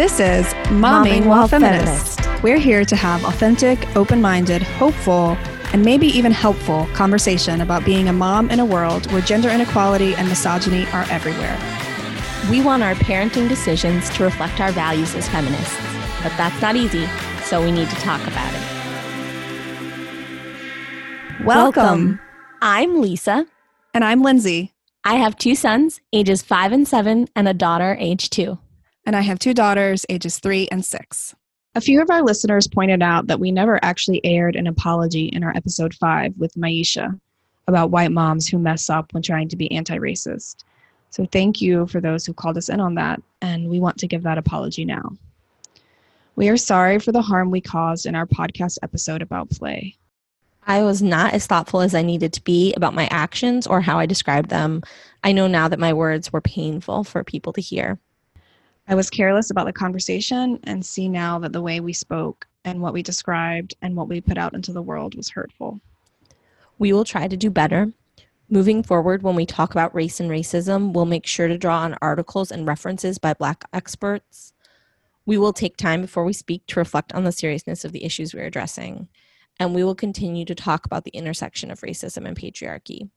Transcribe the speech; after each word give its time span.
This 0.00 0.18
is 0.18 0.46
Momming 0.70 1.26
While 1.26 1.46
Feminist. 1.46 2.20
We're 2.42 2.56
here 2.56 2.86
to 2.86 2.96
have 2.96 3.22
authentic, 3.22 3.94
open 3.94 4.22
minded, 4.22 4.62
hopeful, 4.62 5.36
and 5.74 5.84
maybe 5.84 6.06
even 6.06 6.32
helpful 6.32 6.88
conversation 6.94 7.60
about 7.60 7.84
being 7.84 8.08
a 8.08 8.12
mom 8.14 8.48
in 8.48 8.60
a 8.60 8.64
world 8.64 9.12
where 9.12 9.20
gender 9.20 9.50
inequality 9.50 10.14
and 10.14 10.26
misogyny 10.26 10.86
are 10.94 11.04
everywhere. 11.10 11.54
We 12.50 12.62
want 12.62 12.82
our 12.82 12.94
parenting 12.94 13.46
decisions 13.46 14.08
to 14.16 14.24
reflect 14.24 14.58
our 14.58 14.72
values 14.72 15.14
as 15.14 15.28
feminists, 15.28 15.76
but 16.22 16.32
that's 16.38 16.62
not 16.62 16.76
easy, 16.76 17.06
so 17.42 17.62
we 17.62 17.70
need 17.70 17.90
to 17.90 17.96
talk 17.96 18.26
about 18.26 18.54
it. 18.54 18.62
Welcome. 21.44 22.18
I'm 22.62 23.02
Lisa. 23.02 23.46
And 23.92 24.02
I'm 24.02 24.22
Lindsey. 24.22 24.72
I 25.04 25.16
have 25.16 25.36
two 25.36 25.54
sons, 25.54 26.00
ages 26.10 26.40
five 26.40 26.72
and 26.72 26.88
seven, 26.88 27.28
and 27.36 27.46
a 27.46 27.52
daughter, 27.52 27.98
age 28.00 28.30
two. 28.30 28.58
And 29.06 29.16
I 29.16 29.22
have 29.22 29.38
two 29.38 29.54
daughters, 29.54 30.06
ages 30.08 30.38
three 30.38 30.68
and 30.70 30.84
six. 30.84 31.34
A 31.74 31.80
few 31.80 32.02
of 32.02 32.10
our 32.10 32.22
listeners 32.22 32.66
pointed 32.66 33.02
out 33.02 33.28
that 33.28 33.40
we 33.40 33.52
never 33.52 33.78
actually 33.84 34.20
aired 34.24 34.56
an 34.56 34.66
apology 34.66 35.26
in 35.26 35.44
our 35.44 35.56
episode 35.56 35.94
five 35.94 36.34
with 36.36 36.54
Maisha 36.54 37.18
about 37.68 37.90
white 37.90 38.10
moms 38.10 38.48
who 38.48 38.58
mess 38.58 38.90
up 38.90 39.12
when 39.12 39.22
trying 39.22 39.48
to 39.48 39.56
be 39.56 39.70
anti 39.70 39.96
racist. 39.96 40.64
So 41.10 41.24
thank 41.26 41.60
you 41.60 41.86
for 41.86 42.00
those 42.00 42.26
who 42.26 42.34
called 42.34 42.58
us 42.58 42.68
in 42.68 42.80
on 42.80 42.94
that, 42.96 43.22
and 43.40 43.68
we 43.68 43.80
want 43.80 43.98
to 43.98 44.06
give 44.06 44.22
that 44.24 44.38
apology 44.38 44.84
now. 44.84 45.16
We 46.36 46.48
are 46.48 46.56
sorry 46.56 46.98
for 46.98 47.12
the 47.12 47.22
harm 47.22 47.50
we 47.50 47.60
caused 47.60 48.06
in 48.06 48.14
our 48.14 48.26
podcast 48.26 48.78
episode 48.82 49.22
about 49.22 49.50
play. 49.50 49.96
I 50.66 50.82
was 50.82 51.02
not 51.02 51.34
as 51.34 51.46
thoughtful 51.46 51.80
as 51.80 51.94
I 51.94 52.02
needed 52.02 52.32
to 52.34 52.44
be 52.44 52.72
about 52.74 52.94
my 52.94 53.08
actions 53.10 53.66
or 53.66 53.80
how 53.80 53.98
I 53.98 54.06
described 54.06 54.50
them. 54.50 54.82
I 55.24 55.32
know 55.32 55.46
now 55.46 55.68
that 55.68 55.78
my 55.78 55.92
words 55.92 56.32
were 56.32 56.40
painful 56.40 57.04
for 57.04 57.24
people 57.24 57.52
to 57.54 57.60
hear. 57.60 57.98
I 58.90 58.96
was 58.96 59.08
careless 59.08 59.52
about 59.52 59.66
the 59.66 59.72
conversation 59.72 60.58
and 60.64 60.84
see 60.84 61.08
now 61.08 61.38
that 61.38 61.52
the 61.52 61.62
way 61.62 61.78
we 61.78 61.92
spoke 61.92 62.48
and 62.64 62.82
what 62.82 62.92
we 62.92 63.04
described 63.04 63.72
and 63.80 63.94
what 63.94 64.08
we 64.08 64.20
put 64.20 64.36
out 64.36 64.52
into 64.52 64.72
the 64.72 64.82
world 64.82 65.14
was 65.14 65.28
hurtful. 65.28 65.80
We 66.80 66.92
will 66.92 67.04
try 67.04 67.28
to 67.28 67.36
do 67.36 67.50
better. 67.50 67.92
Moving 68.48 68.82
forward, 68.82 69.22
when 69.22 69.36
we 69.36 69.46
talk 69.46 69.70
about 69.70 69.94
race 69.94 70.18
and 70.18 70.28
racism, 70.28 70.92
we'll 70.92 71.04
make 71.04 71.24
sure 71.24 71.46
to 71.46 71.56
draw 71.56 71.82
on 71.82 71.98
articles 72.02 72.50
and 72.50 72.66
references 72.66 73.18
by 73.18 73.32
Black 73.32 73.62
experts. 73.72 74.54
We 75.24 75.38
will 75.38 75.52
take 75.52 75.76
time 75.76 76.00
before 76.00 76.24
we 76.24 76.32
speak 76.32 76.66
to 76.66 76.80
reflect 76.80 77.12
on 77.12 77.22
the 77.22 77.30
seriousness 77.30 77.84
of 77.84 77.92
the 77.92 78.02
issues 78.02 78.34
we're 78.34 78.46
addressing. 78.46 79.06
And 79.60 79.72
we 79.72 79.84
will 79.84 79.94
continue 79.94 80.44
to 80.46 80.54
talk 80.56 80.84
about 80.84 81.04
the 81.04 81.12
intersection 81.12 81.70
of 81.70 81.82
racism 81.82 82.26
and 82.26 82.36
patriarchy 82.36 83.08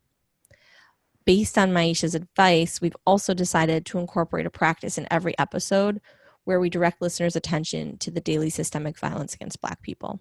based 1.26 1.58
on 1.58 1.72
Maisha's 1.72 2.16
advice, 2.16 2.82
we've 2.82 2.96
also 3.06 3.34
decided 3.34 3.86
to 3.88 4.00
incorporate 4.00 4.46
a 4.46 4.50
practice 4.50 4.98
in 4.98 5.08
every 5.12 5.38
episode 5.38 6.02
where 6.44 6.60
we 6.60 6.70
direct 6.70 7.02
listeners' 7.02 7.36
attention 7.36 7.98
to 8.00 8.12
the 8.12 8.22
daily 8.22 8.50
systemic 8.50 8.98
violence 8.98 9.34
against 9.34 9.62
Black 9.62 9.82
people. 9.82 10.20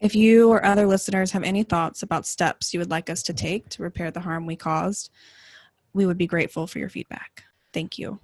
If 0.00 0.14
you 0.14 0.50
or 0.50 0.64
other 0.64 0.86
listeners 0.86 1.32
have 1.32 1.44
any 1.44 1.62
thoughts 1.62 2.02
about 2.02 2.26
steps 2.26 2.72
you 2.72 2.80
would 2.80 2.90
like 2.90 3.08
us 3.08 3.22
to 3.24 3.32
take 3.32 3.68
to 3.70 3.82
repair 3.82 4.10
the 4.10 4.20
harm 4.20 4.46
we 4.46 4.56
caused, 4.56 5.10
we 5.92 6.06
would 6.06 6.18
be 6.18 6.26
grateful 6.26 6.66
for 6.66 6.78
your 6.78 6.88
feedback. 6.88 7.44
Thank 7.72 7.98
you. 7.98 8.18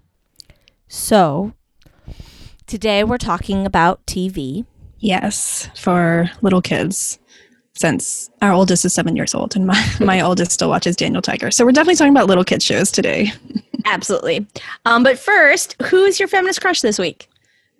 So, 0.88 1.52
today 2.66 3.04
we're 3.04 3.18
talking 3.18 3.66
about 3.66 4.04
TV. 4.06 4.64
Yes, 4.98 5.68
for 5.76 6.30
little 6.42 6.62
kids 6.62 7.18
since 7.78 8.28
our 8.42 8.52
oldest 8.52 8.84
is 8.84 8.92
seven 8.92 9.14
years 9.14 9.34
old 9.34 9.54
and 9.54 9.66
my, 9.66 9.94
my 10.00 10.20
oldest 10.20 10.52
still 10.52 10.68
watches 10.68 10.96
Daniel 10.96 11.22
Tiger. 11.22 11.50
So 11.50 11.64
we're 11.64 11.72
definitely 11.72 11.96
talking 11.96 12.12
about 12.12 12.26
little 12.26 12.44
kid 12.44 12.62
shows 12.62 12.90
today. 12.90 13.32
Absolutely. 13.84 14.46
Um, 14.84 15.02
but 15.02 15.18
first, 15.18 15.80
who 15.84 16.04
is 16.04 16.18
your 16.18 16.28
feminist 16.28 16.60
crush 16.60 16.80
this 16.80 16.98
week? 16.98 17.28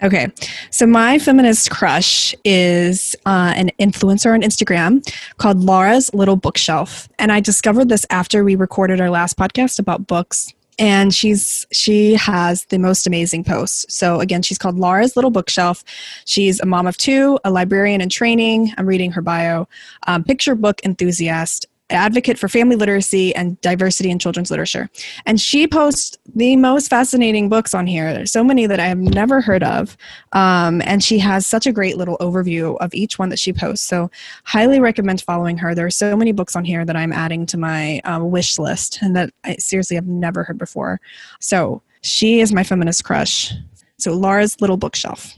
Okay, 0.00 0.28
so 0.70 0.86
my 0.86 1.18
feminist 1.18 1.72
crush 1.72 2.32
is 2.44 3.16
uh, 3.26 3.52
an 3.56 3.72
influencer 3.80 4.32
on 4.32 4.42
Instagram 4.42 5.04
called 5.38 5.58
Laura's 5.58 6.14
Little 6.14 6.36
Bookshelf. 6.36 7.08
And 7.18 7.32
I 7.32 7.40
discovered 7.40 7.88
this 7.88 8.06
after 8.08 8.44
we 8.44 8.54
recorded 8.54 9.00
our 9.00 9.10
last 9.10 9.36
podcast 9.36 9.80
about 9.80 10.06
books 10.06 10.54
and 10.78 11.14
she's 11.14 11.66
she 11.72 12.14
has 12.14 12.64
the 12.66 12.78
most 12.78 13.06
amazing 13.06 13.44
posts. 13.44 13.92
So 13.92 14.20
again 14.20 14.42
she's 14.42 14.58
called 14.58 14.76
laura's 14.76 15.16
little 15.16 15.30
bookshelf. 15.30 15.84
She's 16.24 16.60
a 16.60 16.66
mom 16.66 16.86
of 16.86 16.96
two 16.96 17.38
a 17.44 17.50
librarian 17.50 18.00
in 18.00 18.08
training. 18.08 18.72
I'm 18.78 18.86
reading 18.86 19.12
her 19.12 19.22
bio. 19.22 19.68
Um, 20.06 20.24
picture 20.24 20.54
book 20.54 20.80
enthusiast 20.84 21.66
advocate 21.90 22.38
for 22.38 22.48
family 22.48 22.76
literacy 22.76 23.34
and 23.34 23.60
diversity 23.60 24.10
in 24.10 24.18
children's 24.18 24.50
literature. 24.50 24.90
And 25.26 25.40
she 25.40 25.66
posts 25.66 26.16
the 26.34 26.56
most 26.56 26.88
fascinating 26.88 27.48
books 27.48 27.74
on 27.74 27.86
here. 27.86 28.12
There's 28.12 28.32
so 28.32 28.44
many 28.44 28.66
that 28.66 28.80
I 28.80 28.86
have 28.86 28.98
never 28.98 29.40
heard 29.40 29.62
of. 29.62 29.96
Um, 30.32 30.82
and 30.84 31.02
she 31.02 31.18
has 31.18 31.46
such 31.46 31.66
a 31.66 31.72
great 31.72 31.96
little 31.96 32.18
overview 32.18 32.76
of 32.80 32.92
each 32.94 33.18
one 33.18 33.28
that 33.30 33.38
she 33.38 33.52
posts. 33.52 33.86
So, 33.86 34.10
highly 34.44 34.80
recommend 34.80 35.22
following 35.22 35.56
her. 35.58 35.74
There 35.74 35.86
are 35.86 35.90
so 35.90 36.16
many 36.16 36.32
books 36.32 36.56
on 36.56 36.64
here 36.64 36.84
that 36.84 36.96
I'm 36.96 37.12
adding 37.12 37.46
to 37.46 37.58
my 37.58 38.00
um, 38.04 38.30
wish 38.30 38.58
list 38.58 38.98
and 39.02 39.16
that 39.16 39.30
I 39.44 39.56
seriously 39.56 39.96
have 39.96 40.06
never 40.06 40.44
heard 40.44 40.58
before. 40.58 41.00
So, 41.40 41.82
she 42.02 42.40
is 42.40 42.52
my 42.52 42.64
feminist 42.64 43.04
crush. 43.04 43.52
So, 43.98 44.12
Laura's 44.12 44.60
Little 44.60 44.76
Bookshelf. 44.76 45.34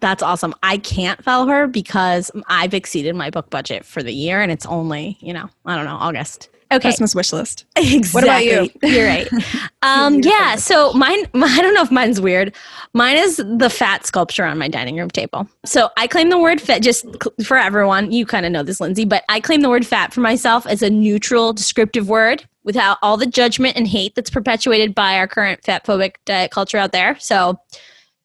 That's 0.00 0.22
awesome. 0.22 0.54
I 0.62 0.78
can't 0.78 1.22
follow 1.24 1.46
her 1.46 1.66
because 1.66 2.30
I've 2.48 2.74
exceeded 2.74 3.14
my 3.14 3.30
book 3.30 3.50
budget 3.50 3.84
for 3.84 4.02
the 4.02 4.12
year 4.12 4.42
and 4.42 4.52
it's 4.52 4.66
only, 4.66 5.16
you 5.20 5.32
know, 5.32 5.48
I 5.64 5.76
don't 5.76 5.86
know, 5.86 5.96
August. 5.96 6.50
Okay. 6.72 6.88
Christmas 6.88 7.14
wish 7.14 7.32
list. 7.32 7.64
Exactly. 7.76 8.10
What 8.12 8.24
about 8.24 8.44
you? 8.44 8.70
You're 8.82 9.06
right. 9.06 9.28
Um, 9.82 10.18
yeah. 10.20 10.56
So 10.56 10.92
mine, 10.94 11.26
I 11.34 11.62
don't 11.62 11.72
know 11.72 11.82
if 11.82 11.92
mine's 11.92 12.20
weird. 12.20 12.52
Mine 12.92 13.16
is 13.18 13.36
the 13.36 13.70
fat 13.70 14.04
sculpture 14.04 14.44
on 14.44 14.58
my 14.58 14.66
dining 14.66 14.96
room 14.96 15.10
table. 15.10 15.46
So 15.64 15.90
I 15.96 16.08
claim 16.08 16.28
the 16.28 16.40
word 16.40 16.60
fat 16.60 16.82
just 16.82 17.06
for 17.44 17.56
everyone. 17.56 18.10
You 18.10 18.26
kind 18.26 18.44
of 18.44 18.50
know 18.50 18.64
this, 18.64 18.80
Lindsey, 18.80 19.04
but 19.04 19.22
I 19.28 19.38
claim 19.38 19.60
the 19.60 19.68
word 19.68 19.86
fat 19.86 20.12
for 20.12 20.22
myself 20.22 20.66
as 20.66 20.82
a 20.82 20.90
neutral, 20.90 21.52
descriptive 21.52 22.08
word 22.08 22.48
without 22.64 22.98
all 23.00 23.16
the 23.16 23.26
judgment 23.26 23.76
and 23.76 23.86
hate 23.86 24.16
that's 24.16 24.28
perpetuated 24.28 24.92
by 24.92 25.16
our 25.18 25.28
current 25.28 25.62
fat 25.62 25.86
phobic 25.86 26.16
diet 26.24 26.50
culture 26.50 26.78
out 26.78 26.90
there. 26.90 27.16
So 27.20 27.60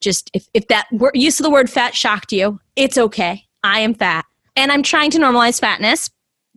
just 0.02 0.30
if, 0.34 0.48
if 0.54 0.68
that 0.68 0.88
use 1.14 1.40
of 1.40 1.44
the 1.44 1.50
word 1.50 1.70
fat 1.70 1.96
shocked 1.96 2.34
you, 2.34 2.60
it's 2.76 2.98
okay. 2.98 3.46
I 3.64 3.80
am 3.80 3.94
fat. 3.94 4.26
And 4.56 4.72
I'm 4.72 4.84
trying 4.84 5.12
to 5.12 5.20
normalize 5.20 5.60
fatness 5.60 6.10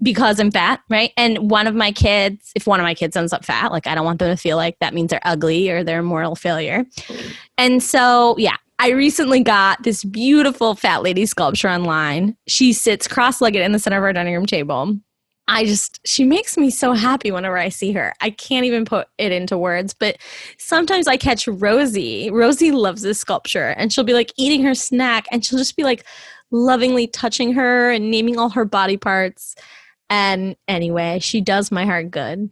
because 0.03 0.41
I'm 0.41 0.51
fat, 0.51 0.81
right? 0.91 1.13
And 1.17 1.51
one 1.51 1.67
of 1.67 1.75
my 1.75 1.93
kids, 1.93 2.51
if 2.57 2.67
one 2.67 2.81
of 2.81 2.85
my 2.85 2.95
kids 2.95 3.17
ends 3.17 3.33
up 3.33 3.45
fat, 3.45 3.71
like 3.71 3.87
I 3.87 3.95
don't 3.95 4.05
want 4.05 4.19
them 4.19 4.35
to 4.35 4.41
feel 4.41 4.57
like 4.57 4.79
that 4.81 4.95
means 4.95 5.11
they're 5.11 5.21
ugly 5.25 5.71
or 5.71 5.85
they're 5.85 6.01
a 6.01 6.03
moral 6.03 6.35
failure. 6.35 6.85
And 7.57 7.83
so, 7.83 8.35
yeah, 8.37 8.57
I 8.79 8.91
recently 8.91 9.43
got 9.43 9.83
this 9.85 10.03
beautiful 10.03 10.75
fat 10.75 11.03
lady 11.03 11.27
sculpture 11.27 11.69
online. 11.69 12.37
She 12.49 12.73
sits 12.73 13.07
cross 13.07 13.41
legged 13.41 13.63
in 13.63 13.73
the 13.73 13.79
center 13.79 13.99
of 13.99 14.03
our 14.03 14.13
dining 14.13 14.35
room 14.35 14.47
table. 14.47 14.99
I 15.47 15.67
just, 15.67 16.01
she 16.07 16.25
makes 16.25 16.57
me 16.57 16.71
so 16.71 16.93
happy 16.93 17.31
whenever 17.31 17.59
I 17.59 17.69
see 17.69 17.93
her. 17.93 18.15
I 18.21 18.31
can't 18.31 18.65
even 18.65 18.85
put 18.85 19.09
it 19.19 19.31
into 19.31 19.59
words, 19.59 19.93
but 19.93 20.17
sometimes 20.59 21.07
I 21.07 21.17
catch 21.17 21.47
Rosie. 21.47 22.31
Rosie 22.31 22.73
loves 22.73 23.03
this 23.03 23.19
sculpture 23.19 23.75
and 23.77 23.93
she'll 23.93 24.05
be 24.05 24.15
like 24.15 24.33
eating 24.39 24.63
her 24.63 24.75
snack 24.75 25.27
and 25.31 25.45
she'll 25.45 25.59
just 25.59 25.77
be 25.77 25.85
like 25.85 26.05
lovingly 26.51 27.07
touching 27.07 27.53
her 27.53 27.91
and 27.91 28.11
naming 28.11 28.39
all 28.39 28.49
her 28.51 28.65
body 28.65 28.97
parts. 28.97 29.55
And 30.09 30.57
anyway, 30.67 31.19
she 31.19 31.41
does 31.41 31.71
my 31.71 31.85
heart 31.85 32.11
good. 32.11 32.51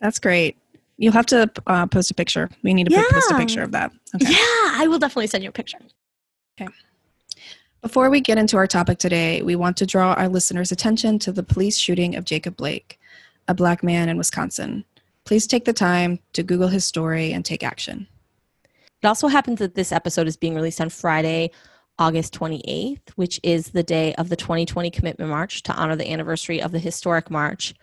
That's 0.00 0.18
great. 0.18 0.58
You'll 0.96 1.12
have 1.12 1.26
to 1.26 1.50
uh, 1.66 1.86
post 1.86 2.10
a 2.10 2.14
picture. 2.14 2.50
We 2.62 2.74
need 2.74 2.88
to 2.88 2.92
yeah. 2.92 3.04
post 3.10 3.30
a 3.30 3.36
picture 3.36 3.62
of 3.62 3.72
that. 3.72 3.92
Okay. 4.16 4.32
Yeah, 4.32 4.72
I 4.74 4.86
will 4.88 4.98
definitely 4.98 5.28
send 5.28 5.44
you 5.44 5.50
a 5.50 5.52
picture. 5.52 5.78
Okay. 6.60 6.68
Before 7.80 8.10
we 8.10 8.20
get 8.20 8.38
into 8.38 8.56
our 8.56 8.66
topic 8.66 8.98
today, 8.98 9.40
we 9.40 9.54
want 9.54 9.76
to 9.76 9.86
draw 9.86 10.12
our 10.14 10.28
listeners' 10.28 10.72
attention 10.72 11.20
to 11.20 11.30
the 11.30 11.44
police 11.44 11.78
shooting 11.78 12.16
of 12.16 12.24
Jacob 12.24 12.56
Blake, 12.56 12.98
a 13.46 13.54
black 13.54 13.84
man 13.84 14.08
in 14.08 14.18
Wisconsin. 14.18 14.84
Please 15.24 15.46
take 15.46 15.64
the 15.64 15.72
time 15.72 16.18
to 16.32 16.42
Google 16.42 16.66
his 16.66 16.84
story 16.84 17.32
and 17.32 17.44
take 17.44 17.62
action. 17.62 18.08
It 19.00 19.06
also 19.06 19.28
happens 19.28 19.60
that 19.60 19.76
this 19.76 19.92
episode 19.92 20.26
is 20.26 20.36
being 20.36 20.56
released 20.56 20.80
on 20.80 20.88
Friday, 20.88 21.52
August 22.00 22.34
28th, 22.34 23.10
which 23.14 23.38
is 23.44 23.68
the 23.68 23.84
day 23.84 24.12
of 24.16 24.28
the 24.28 24.36
2020 24.36 24.90
Commitment 24.90 25.30
March 25.30 25.62
to 25.62 25.72
honor 25.72 25.94
the 25.94 26.10
anniversary 26.10 26.60
of 26.60 26.72
the 26.72 26.80
historic 26.80 27.30
march 27.30 27.74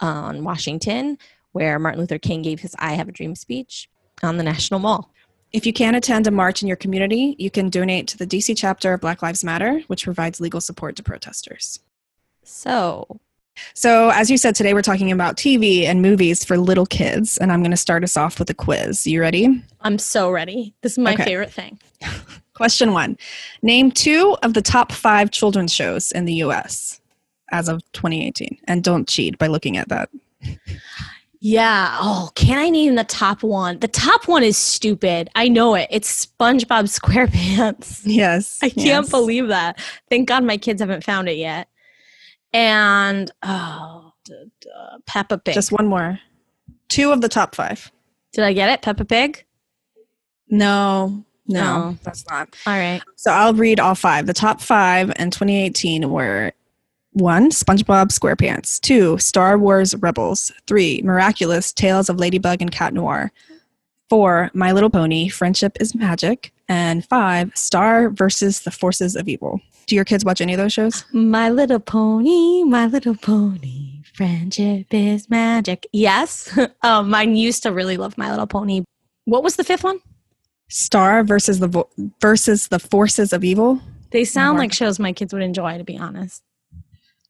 on 0.00 0.42
Washington, 0.42 1.16
where 1.52 1.78
Martin 1.78 2.00
Luther 2.00 2.18
King 2.18 2.42
gave 2.42 2.58
his 2.58 2.74
I 2.80 2.94
Have 2.94 3.08
a 3.08 3.12
Dream 3.12 3.36
speech 3.36 3.88
on 4.20 4.36
the 4.36 4.42
National 4.42 4.80
Mall. 4.80 5.12
If 5.52 5.64
you 5.64 5.72
can't 5.72 5.96
attend 5.96 6.26
a 6.26 6.30
march 6.30 6.60
in 6.60 6.68
your 6.68 6.76
community, 6.76 7.34
you 7.38 7.50
can 7.50 7.70
donate 7.70 8.06
to 8.08 8.18
the 8.18 8.26
DC 8.26 8.54
chapter 8.56 8.92
of 8.92 9.00
Black 9.00 9.22
Lives 9.22 9.42
Matter, 9.42 9.80
which 9.86 10.04
provides 10.04 10.40
legal 10.40 10.60
support 10.60 10.94
to 10.96 11.02
protesters. 11.02 11.80
So, 12.42 13.20
so 13.72 14.10
as 14.10 14.30
you 14.30 14.36
said, 14.36 14.54
today 14.54 14.74
we're 14.74 14.82
talking 14.82 15.10
about 15.10 15.38
TV 15.38 15.84
and 15.84 16.02
movies 16.02 16.44
for 16.44 16.58
little 16.58 16.84
kids, 16.84 17.38
and 17.38 17.50
I'm 17.50 17.62
going 17.62 17.70
to 17.70 17.78
start 17.78 18.04
us 18.04 18.14
off 18.14 18.38
with 18.38 18.50
a 18.50 18.54
quiz. 18.54 19.06
You 19.06 19.22
ready? 19.22 19.62
I'm 19.80 19.98
so 19.98 20.30
ready. 20.30 20.74
This 20.82 20.92
is 20.92 20.98
my 20.98 21.14
okay. 21.14 21.24
favorite 21.24 21.52
thing. 21.52 21.78
Question 22.54 22.92
one 22.92 23.16
Name 23.62 23.90
two 23.90 24.36
of 24.42 24.52
the 24.52 24.62
top 24.62 24.92
five 24.92 25.30
children's 25.30 25.72
shows 25.72 26.12
in 26.12 26.26
the 26.26 26.34
US 26.34 27.00
as 27.52 27.68
of 27.68 27.80
2018. 27.92 28.58
And 28.64 28.84
don't 28.84 29.08
cheat 29.08 29.38
by 29.38 29.46
looking 29.46 29.78
at 29.78 29.88
that. 29.88 30.10
Yeah. 31.40 31.96
Oh, 32.00 32.30
can 32.34 32.58
I 32.58 32.68
name 32.68 32.96
the 32.96 33.04
top 33.04 33.42
one? 33.42 33.78
The 33.78 33.88
top 33.88 34.26
one 34.26 34.42
is 34.42 34.56
stupid. 34.56 35.30
I 35.36 35.48
know 35.48 35.74
it. 35.74 35.86
It's 35.90 36.26
SpongeBob 36.26 36.84
SquarePants. 36.88 38.02
Yes. 38.04 38.58
I 38.62 38.70
can't 38.70 38.86
yes. 38.86 39.10
believe 39.10 39.48
that. 39.48 39.78
Thank 40.10 40.28
God 40.28 40.42
my 40.42 40.56
kids 40.56 40.80
haven't 40.80 41.04
found 41.04 41.28
it 41.28 41.36
yet. 41.36 41.68
And 42.52 43.30
oh, 43.42 44.12
duh, 44.24 44.34
duh, 44.60 44.98
Peppa 45.06 45.38
Pig. 45.38 45.54
Just 45.54 45.70
one 45.72 45.86
more. 45.86 46.18
Two 46.88 47.12
of 47.12 47.20
the 47.20 47.28
top 47.28 47.54
five. 47.54 47.92
Did 48.32 48.44
I 48.44 48.52
get 48.52 48.70
it? 48.70 48.82
Peppa 48.82 49.04
Pig. 49.04 49.44
No, 50.48 51.24
no, 51.46 51.60
No. 51.90 51.98
that's 52.02 52.26
not. 52.28 52.56
All 52.66 52.72
right. 52.72 53.02
So 53.16 53.30
I'll 53.30 53.54
read 53.54 53.78
all 53.78 53.94
five. 53.94 54.26
The 54.26 54.32
top 54.32 54.60
five 54.60 55.10
in 55.18 55.30
2018 55.30 56.08
were 56.10 56.52
one, 57.18 57.50
SpongeBob 57.50 58.08
SquarePants, 58.08 58.80
two, 58.80 59.18
Star 59.18 59.58
Wars 59.58 59.94
Rebels, 59.96 60.52
three, 60.66 61.02
Miraculous 61.02 61.72
Tales 61.72 62.08
of 62.08 62.18
Ladybug 62.18 62.62
and 62.62 62.70
Cat 62.70 62.94
Noir, 62.94 63.32
four, 64.08 64.50
My 64.54 64.72
Little 64.72 64.90
Pony, 64.90 65.28
Friendship 65.28 65.76
is 65.80 65.94
Magic, 65.94 66.52
and 66.68 67.04
five, 67.04 67.52
Star 67.54 68.10
versus 68.10 68.60
the 68.60 68.70
Forces 68.70 69.16
of 69.16 69.28
Evil. 69.28 69.60
Do 69.86 69.94
your 69.94 70.04
kids 70.04 70.24
watch 70.24 70.40
any 70.40 70.52
of 70.52 70.58
those 70.58 70.72
shows? 70.72 71.04
My 71.12 71.50
Little 71.50 71.80
Pony, 71.80 72.62
My 72.64 72.86
Little 72.86 73.14
Pony, 73.14 74.02
friendship 74.14 74.92
is 74.92 75.30
magic. 75.30 75.86
Yes. 75.92 76.56
um, 76.82 77.08
mine 77.08 77.36
used 77.36 77.62
to 77.62 77.72
really 77.72 77.96
love 77.96 78.18
My 78.18 78.30
Little 78.30 78.46
Pony. 78.46 78.84
What 79.24 79.42
was 79.42 79.56
the 79.56 79.64
fifth 79.64 79.84
one? 79.84 80.00
Star 80.68 81.24
versus 81.24 81.58
the 81.60 81.68
vo- 81.68 81.88
versus 82.20 82.68
the 82.68 82.78
Forces 82.78 83.32
of 83.32 83.44
Evil. 83.44 83.80
They 84.10 84.24
sound 84.24 84.58
like 84.58 84.72
shows 84.72 84.98
my 84.98 85.12
kids 85.12 85.32
would 85.32 85.42
enjoy, 85.42 85.78
to 85.78 85.84
be 85.84 85.96
honest. 85.96 86.42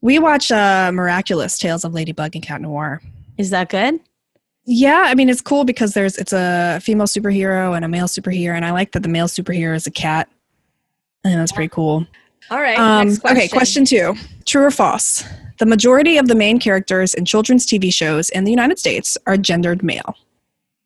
We 0.00 0.18
watch 0.18 0.52
uh, 0.52 0.92
Miraculous 0.92 1.58
Tales 1.58 1.84
of 1.84 1.92
Ladybug 1.92 2.36
and 2.36 2.44
Cat 2.44 2.60
Noir. 2.60 3.02
Is 3.36 3.50
that 3.50 3.68
good? 3.68 4.00
Yeah, 4.64 5.04
I 5.06 5.14
mean 5.14 5.28
it's 5.30 5.40
cool 5.40 5.64
because 5.64 5.94
there's 5.94 6.18
it's 6.18 6.32
a 6.32 6.78
female 6.82 7.06
superhero 7.06 7.74
and 7.74 7.84
a 7.84 7.88
male 7.88 8.06
superhero, 8.06 8.54
and 8.54 8.66
I 8.66 8.70
like 8.72 8.92
that 8.92 9.02
the 9.02 9.08
male 9.08 9.26
superhero 9.26 9.74
is 9.74 9.86
a 9.86 9.90
cat, 9.90 10.28
and 11.24 11.40
that's 11.40 11.52
pretty 11.52 11.70
cool. 11.70 12.06
All 12.50 12.60
right. 12.60 12.78
Um, 12.78 13.16
Okay, 13.24 13.48
question 13.48 13.84
two: 13.84 14.14
True 14.44 14.64
or 14.64 14.70
false? 14.70 15.24
The 15.58 15.66
majority 15.66 16.18
of 16.18 16.28
the 16.28 16.34
main 16.34 16.60
characters 16.60 17.14
in 17.14 17.24
children's 17.24 17.66
TV 17.66 17.92
shows 17.92 18.28
in 18.30 18.44
the 18.44 18.50
United 18.50 18.78
States 18.78 19.16
are 19.26 19.36
gendered 19.36 19.82
male. 19.82 20.16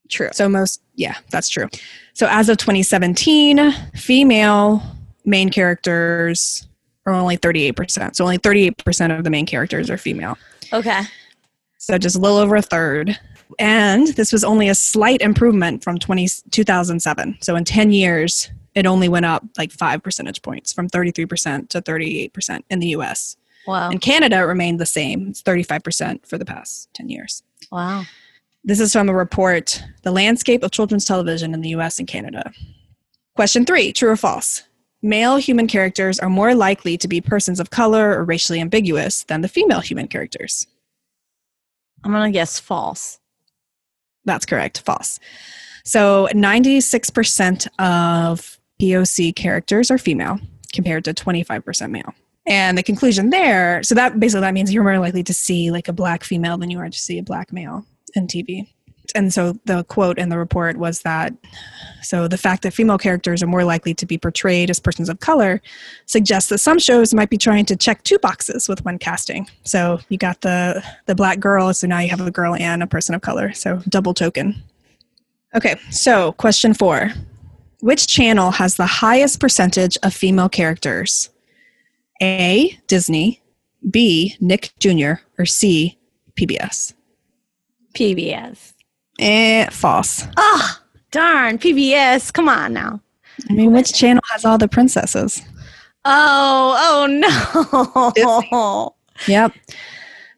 True. 0.09 0.31
So 0.33 0.49
most, 0.49 0.81
yeah, 0.95 1.17
that's 1.31 1.49
true. 1.49 1.69
So 2.15 2.27
as 2.31 2.49
of 2.49 2.59
2017, 2.59 3.73
female 3.95 4.83
main 5.25 5.51
characters 5.51 6.67
are 7.07 7.15
only 7.15 7.37
38%. 7.37 8.17
So 8.17 8.25
only 8.25 8.39
38% 8.39 9.17
of 9.17 9.25
the 9.25 9.31
main 9.31 9.47
characters 9.47 9.91
are 9.91 9.99
female. 9.99 10.39
Okay. 10.73 11.03
So 11.79 11.99
just 11.99 12.17
a 12.17 12.19
little 12.19 12.39
over 12.39 12.57
a 12.57 12.63
third. 12.63 13.19
And 13.59 14.09
this 14.09 14.33
was 14.33 14.45
only 14.45 14.69
a 14.69 14.75
slight 14.75 15.21
improvement 15.21 15.83
from 15.83 15.99
20, 15.99 16.29
2007. 16.51 17.39
So 17.41 17.57
in 17.57 17.65
10 17.65 17.93
years, 17.93 18.51
it 18.75 18.87
only 18.87 19.09
went 19.09 19.27
up 19.27 19.45
like 19.59 19.73
five 19.73 20.03
percentage 20.03 20.43
points 20.43 20.73
from 20.73 20.89
33% 20.89 21.69
to 21.71 21.83
38% 21.83 22.63
in 22.71 22.79
the 22.79 22.89
US. 22.89 23.37
Wow. 23.67 23.91
In 23.91 23.99
Canada, 23.99 24.37
it 24.37 24.43
remained 24.43 24.81
the 24.81 24.87
same. 24.87 25.29
It's 25.29 25.43
35% 25.43 26.27
for 26.27 26.39
the 26.39 26.45
past 26.45 26.89
10 26.95 27.09
years. 27.09 27.43
Wow. 27.71 28.05
This 28.65 28.81
is 28.81 28.93
from 28.93 29.09
a 29.09 29.15
report, 29.15 29.83
The 30.03 30.13
Landscape 30.13 30.63
of 30.63 30.71
Children's 30.71 31.05
Television 31.05 31.53
in 31.53 31.61
the 31.61 31.71
US 31.71 31.99
and 31.99 32.09
Canada. 32.09 32.53
Question 33.35 33.67
three 33.67 33.93
True 33.93 34.11
or 34.11 34.17
false? 34.17 34.63
Male 35.03 35.37
human 35.37 35.67
characters 35.67 36.21
are 36.21 36.29
more 36.29 36.55
likely 36.55 36.97
to 36.99 37.09
be 37.09 37.21
persons 37.21 37.59
of 37.59 37.71
color 37.71 38.17
or 38.17 38.25
racially 38.25 38.61
ambiguous 38.61 39.25
than 39.25 39.41
the 39.41 39.49
female 39.49 39.81
human 39.81 40.07
characters. 40.07 40.67
I'm 42.05 42.13
going 42.13 42.33
to 42.33 42.37
guess 42.37 42.61
false. 42.61 43.19
That's 44.25 44.47
correct. 44.47 44.81
False. 44.81 45.19
So 45.85 46.29
96% 46.33 47.67
of 47.79 48.59
POC 48.81 49.35
characters 49.35 49.91
are 49.91 49.99
female 49.99 50.39
compared 50.73 51.05
to 51.05 51.15
25% 51.15 51.91
male. 51.91 52.15
And 52.47 52.77
the 52.77 52.83
conclusion 52.83 53.31
there, 53.31 53.83
so 53.83 53.95
that 53.95 54.19
basically 54.19 54.41
that 54.43 54.55
means 54.55 54.73
you're 54.73 54.83
more 54.83 54.99
likely 54.99 55.23
to 55.25 55.35
see 55.35 55.71
like 55.71 55.89
a 55.89 55.93
black 55.93 56.25
female 56.25 56.59
than 56.59 56.71
you 56.71 56.79
are 56.79 56.89
to 56.89 56.99
see 56.99 57.19
a 57.19 57.23
black 57.23 57.53
male 57.53 57.85
in 58.15 58.27
TV. 58.27 58.69
And 59.15 59.33
so 59.33 59.55
the 59.65 59.85
quote 59.85 60.19
in 60.19 60.29
the 60.29 60.39
report 60.39 60.77
was 60.77 61.03
that 61.03 61.35
so 62.03 62.27
the 62.29 62.39
fact 62.39 62.63
that 62.63 62.75
female 62.75 62.99
characters 62.99 63.43
are 63.43 63.47
more 63.47 63.65
likely 63.65 63.95
to 63.95 64.07
be 64.07 64.19
portrayed 64.19 64.71
as 64.71 64.81
persons 64.81 65.09
of 65.09 65.21
color 65.21 65.61
suggests 66.07 66.49
that 66.51 66.59
some 66.59 66.79
shows 66.79 67.15
might 67.15 67.31
be 67.31 67.39
trying 67.39 67.65
to 67.67 67.77
check 67.77 68.03
two 68.03 68.19
boxes 68.19 68.69
with 68.69 68.85
one 68.85 68.99
casting. 68.99 69.47
So 69.65 70.01
you 70.09 70.19
got 70.19 70.41
the 70.41 70.83
the 71.07 71.15
black 71.15 71.41
girl, 71.41 71.73
so 71.75 71.87
now 71.87 72.01
you 72.01 72.09
have 72.11 72.21
a 72.21 72.31
girl 72.31 72.55
and 72.55 72.83
a 72.83 72.87
person 72.87 73.15
of 73.15 73.23
color. 73.23 73.53
So 73.53 73.83
double 73.89 74.15
token. 74.15 74.63
Okay, 75.55 75.77
so 75.91 76.33
question 76.33 76.73
4. 76.73 77.11
Which 77.81 78.07
channel 78.07 78.53
has 78.53 78.77
the 78.77 78.87
highest 78.87 79.41
percentage 79.41 79.99
of 80.03 80.15
female 80.15 80.49
characters? 80.49 81.31
A. 82.23 82.79
Disney, 82.87 83.43
B. 83.91 84.37
Nick 84.41 84.73
Jr., 84.79 85.15
or 85.39 85.45
C. 85.45 85.99
PBS? 86.39 86.95
PBS. 87.95 88.72
Eh, 89.23 89.71
false. 89.71 90.27
Oh, 90.37 90.79
darn. 91.13 91.59
PBS. 91.59 92.33
Come 92.33 92.49
on 92.49 92.73
now. 92.73 93.01
I 93.49 93.53
mean, 93.53 93.73
which 93.73 93.93
channel 93.93 94.23
has 94.31 94.45
all 94.45 94.59
the 94.59 94.69
princesses? 94.69 95.41
Oh, 96.05 97.07
oh 97.07 97.07
no. 98.17 98.95
Yep. 99.29 99.53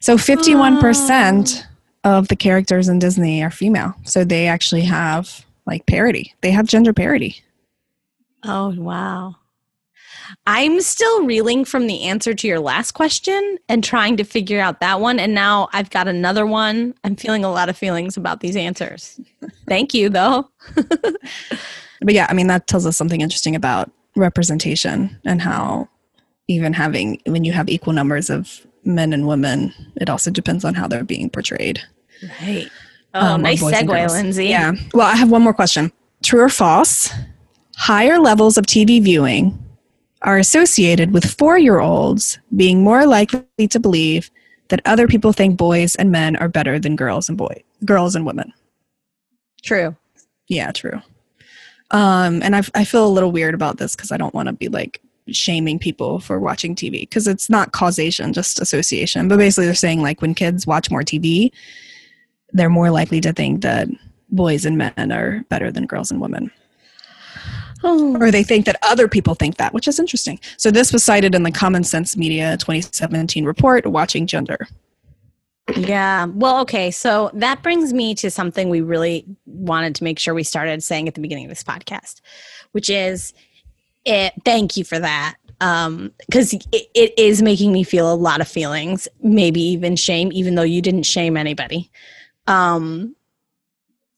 So 0.00 0.16
51% 0.16 1.64
of 2.04 2.28
the 2.28 2.36
characters 2.36 2.88
in 2.88 2.98
Disney 2.98 3.42
are 3.42 3.50
female. 3.50 3.94
So 4.04 4.24
they 4.24 4.46
actually 4.46 4.82
have 4.82 5.46
like 5.66 5.86
parity. 5.86 6.34
They 6.42 6.50
have 6.50 6.66
gender 6.66 6.92
parity. 6.92 7.42
Oh, 8.44 8.74
wow. 8.76 9.36
I'm 10.46 10.80
still 10.80 11.24
reeling 11.24 11.64
from 11.64 11.86
the 11.86 12.02
answer 12.04 12.34
to 12.34 12.46
your 12.46 12.60
last 12.60 12.92
question 12.92 13.58
and 13.68 13.82
trying 13.82 14.16
to 14.16 14.24
figure 14.24 14.60
out 14.60 14.80
that 14.80 15.00
one. 15.00 15.18
And 15.18 15.34
now 15.34 15.68
I've 15.72 15.90
got 15.90 16.08
another 16.08 16.46
one. 16.46 16.94
I'm 17.04 17.16
feeling 17.16 17.44
a 17.44 17.50
lot 17.50 17.68
of 17.68 17.76
feelings 17.76 18.16
about 18.16 18.40
these 18.40 18.56
answers. 18.56 19.20
Thank 19.68 19.94
you, 19.94 20.08
though. 20.08 20.50
But 22.04 22.14
yeah, 22.14 22.26
I 22.28 22.34
mean, 22.34 22.48
that 22.48 22.66
tells 22.66 22.86
us 22.86 22.96
something 22.96 23.22
interesting 23.22 23.56
about 23.56 23.90
representation 24.14 25.18
and 25.24 25.40
how 25.40 25.88
even 26.48 26.74
having, 26.74 27.20
when 27.26 27.44
you 27.44 27.52
have 27.52 27.68
equal 27.68 27.94
numbers 27.94 28.28
of 28.28 28.66
men 28.84 29.12
and 29.14 29.26
women, 29.26 29.72
it 29.96 30.10
also 30.10 30.30
depends 30.30 30.64
on 30.64 30.74
how 30.74 30.86
they're 30.86 31.02
being 31.02 31.30
portrayed. 31.30 31.80
Right. 32.42 32.68
Oh, 33.14 33.34
um, 33.34 33.42
nice 33.42 33.62
of 33.62 33.70
boys 33.70 33.80
and 33.80 33.88
segue. 33.88 34.08
Lindsey. 34.10 34.46
Yeah. 34.46 34.72
Well, 34.92 35.06
I 35.06 35.16
have 35.16 35.30
one 35.30 35.42
more 35.42 35.54
question. 35.54 35.92
True 36.22 36.42
or 36.42 36.48
false? 36.50 37.10
Higher 37.76 38.18
levels 38.18 38.58
of 38.58 38.66
TV 38.66 39.02
viewing 39.02 39.58
are 40.24 40.38
associated 40.38 41.12
with 41.12 41.38
four 41.38 41.58
year 41.58 41.80
olds 41.80 42.38
being 42.56 42.82
more 42.82 43.06
likely 43.06 43.68
to 43.68 43.78
believe 43.78 44.30
that 44.68 44.80
other 44.86 45.06
people 45.06 45.32
think 45.32 45.56
boys 45.56 45.94
and 45.96 46.10
men 46.10 46.34
are 46.36 46.48
better 46.48 46.78
than 46.78 46.96
girls 46.96 47.28
and 47.28 47.38
boy 47.38 47.62
girls 47.84 48.16
and 48.16 48.26
women. 48.26 48.52
True. 49.62 49.96
Yeah, 50.48 50.72
true. 50.72 51.00
Um, 51.90 52.42
and 52.42 52.56
I, 52.56 52.62
I 52.74 52.84
feel 52.84 53.06
a 53.06 53.08
little 53.08 53.30
weird 53.30 53.54
about 53.54 53.78
this 53.78 53.94
because 53.94 54.10
I 54.10 54.16
don't 54.16 54.34
want 54.34 54.48
to 54.48 54.52
be 54.52 54.68
like 54.68 55.00
shaming 55.28 55.78
people 55.78 56.18
for 56.18 56.38
watching 56.40 56.74
TV 56.74 57.00
because 57.02 57.26
it's 57.26 57.48
not 57.48 57.72
causation, 57.72 58.32
just 58.32 58.60
association. 58.60 59.28
But 59.28 59.38
basically, 59.38 59.66
they're 59.66 59.74
saying 59.74 60.02
like 60.02 60.20
when 60.20 60.34
kids 60.34 60.66
watch 60.66 60.90
more 60.90 61.02
TV, 61.02 61.50
they're 62.52 62.70
more 62.70 62.90
likely 62.90 63.20
to 63.20 63.32
think 63.32 63.62
that 63.62 63.88
boys 64.30 64.64
and 64.64 64.78
men 64.78 65.12
are 65.12 65.44
better 65.48 65.70
than 65.70 65.86
girls 65.86 66.10
and 66.10 66.20
women. 66.20 66.50
Oh. 67.86 68.16
Or 68.18 68.30
they 68.30 68.42
think 68.42 68.64
that 68.64 68.76
other 68.82 69.08
people 69.08 69.34
think 69.34 69.58
that, 69.58 69.74
which 69.74 69.86
is 69.86 70.00
interesting. 70.00 70.40
So 70.56 70.70
this 70.70 70.90
was 70.90 71.04
cited 71.04 71.34
in 71.34 71.42
the 71.42 71.52
Common 71.52 71.84
Sense 71.84 72.16
Media 72.16 72.56
2017 72.56 73.44
report, 73.44 73.86
Watching 73.86 74.26
Gender. 74.26 74.66
Yeah. 75.76 76.26
Well, 76.26 76.60
okay. 76.62 76.90
So 76.90 77.30
that 77.34 77.62
brings 77.62 77.92
me 77.92 78.14
to 78.16 78.30
something 78.30 78.70
we 78.70 78.80
really 78.80 79.26
wanted 79.44 79.94
to 79.96 80.04
make 80.04 80.18
sure 80.18 80.32
we 80.32 80.44
started 80.44 80.82
saying 80.82 81.08
at 81.08 81.14
the 81.14 81.20
beginning 81.20 81.44
of 81.44 81.50
this 81.50 81.62
podcast, 81.62 82.22
which 82.72 82.88
is 82.88 83.34
it, 84.06 84.32
thank 84.44 84.78
you 84.78 84.84
for 84.84 84.98
that. 84.98 85.36
Um, 85.60 86.12
because 86.26 86.52
it, 86.52 86.88
it 86.94 87.18
is 87.18 87.42
making 87.42 87.72
me 87.72 87.84
feel 87.84 88.12
a 88.12 88.16
lot 88.16 88.40
of 88.40 88.48
feelings, 88.48 89.08
maybe 89.22 89.60
even 89.60 89.94
shame, 89.96 90.30
even 90.32 90.54
though 90.54 90.62
you 90.62 90.82
didn't 90.82 91.04
shame 91.04 91.36
anybody. 91.36 91.90
Um, 92.46 93.14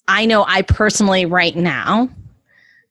I 0.09 0.27
know 0.27 0.45
I 0.47 0.63
personally, 0.63 1.27
right 1.27 1.55
now, 1.55 2.09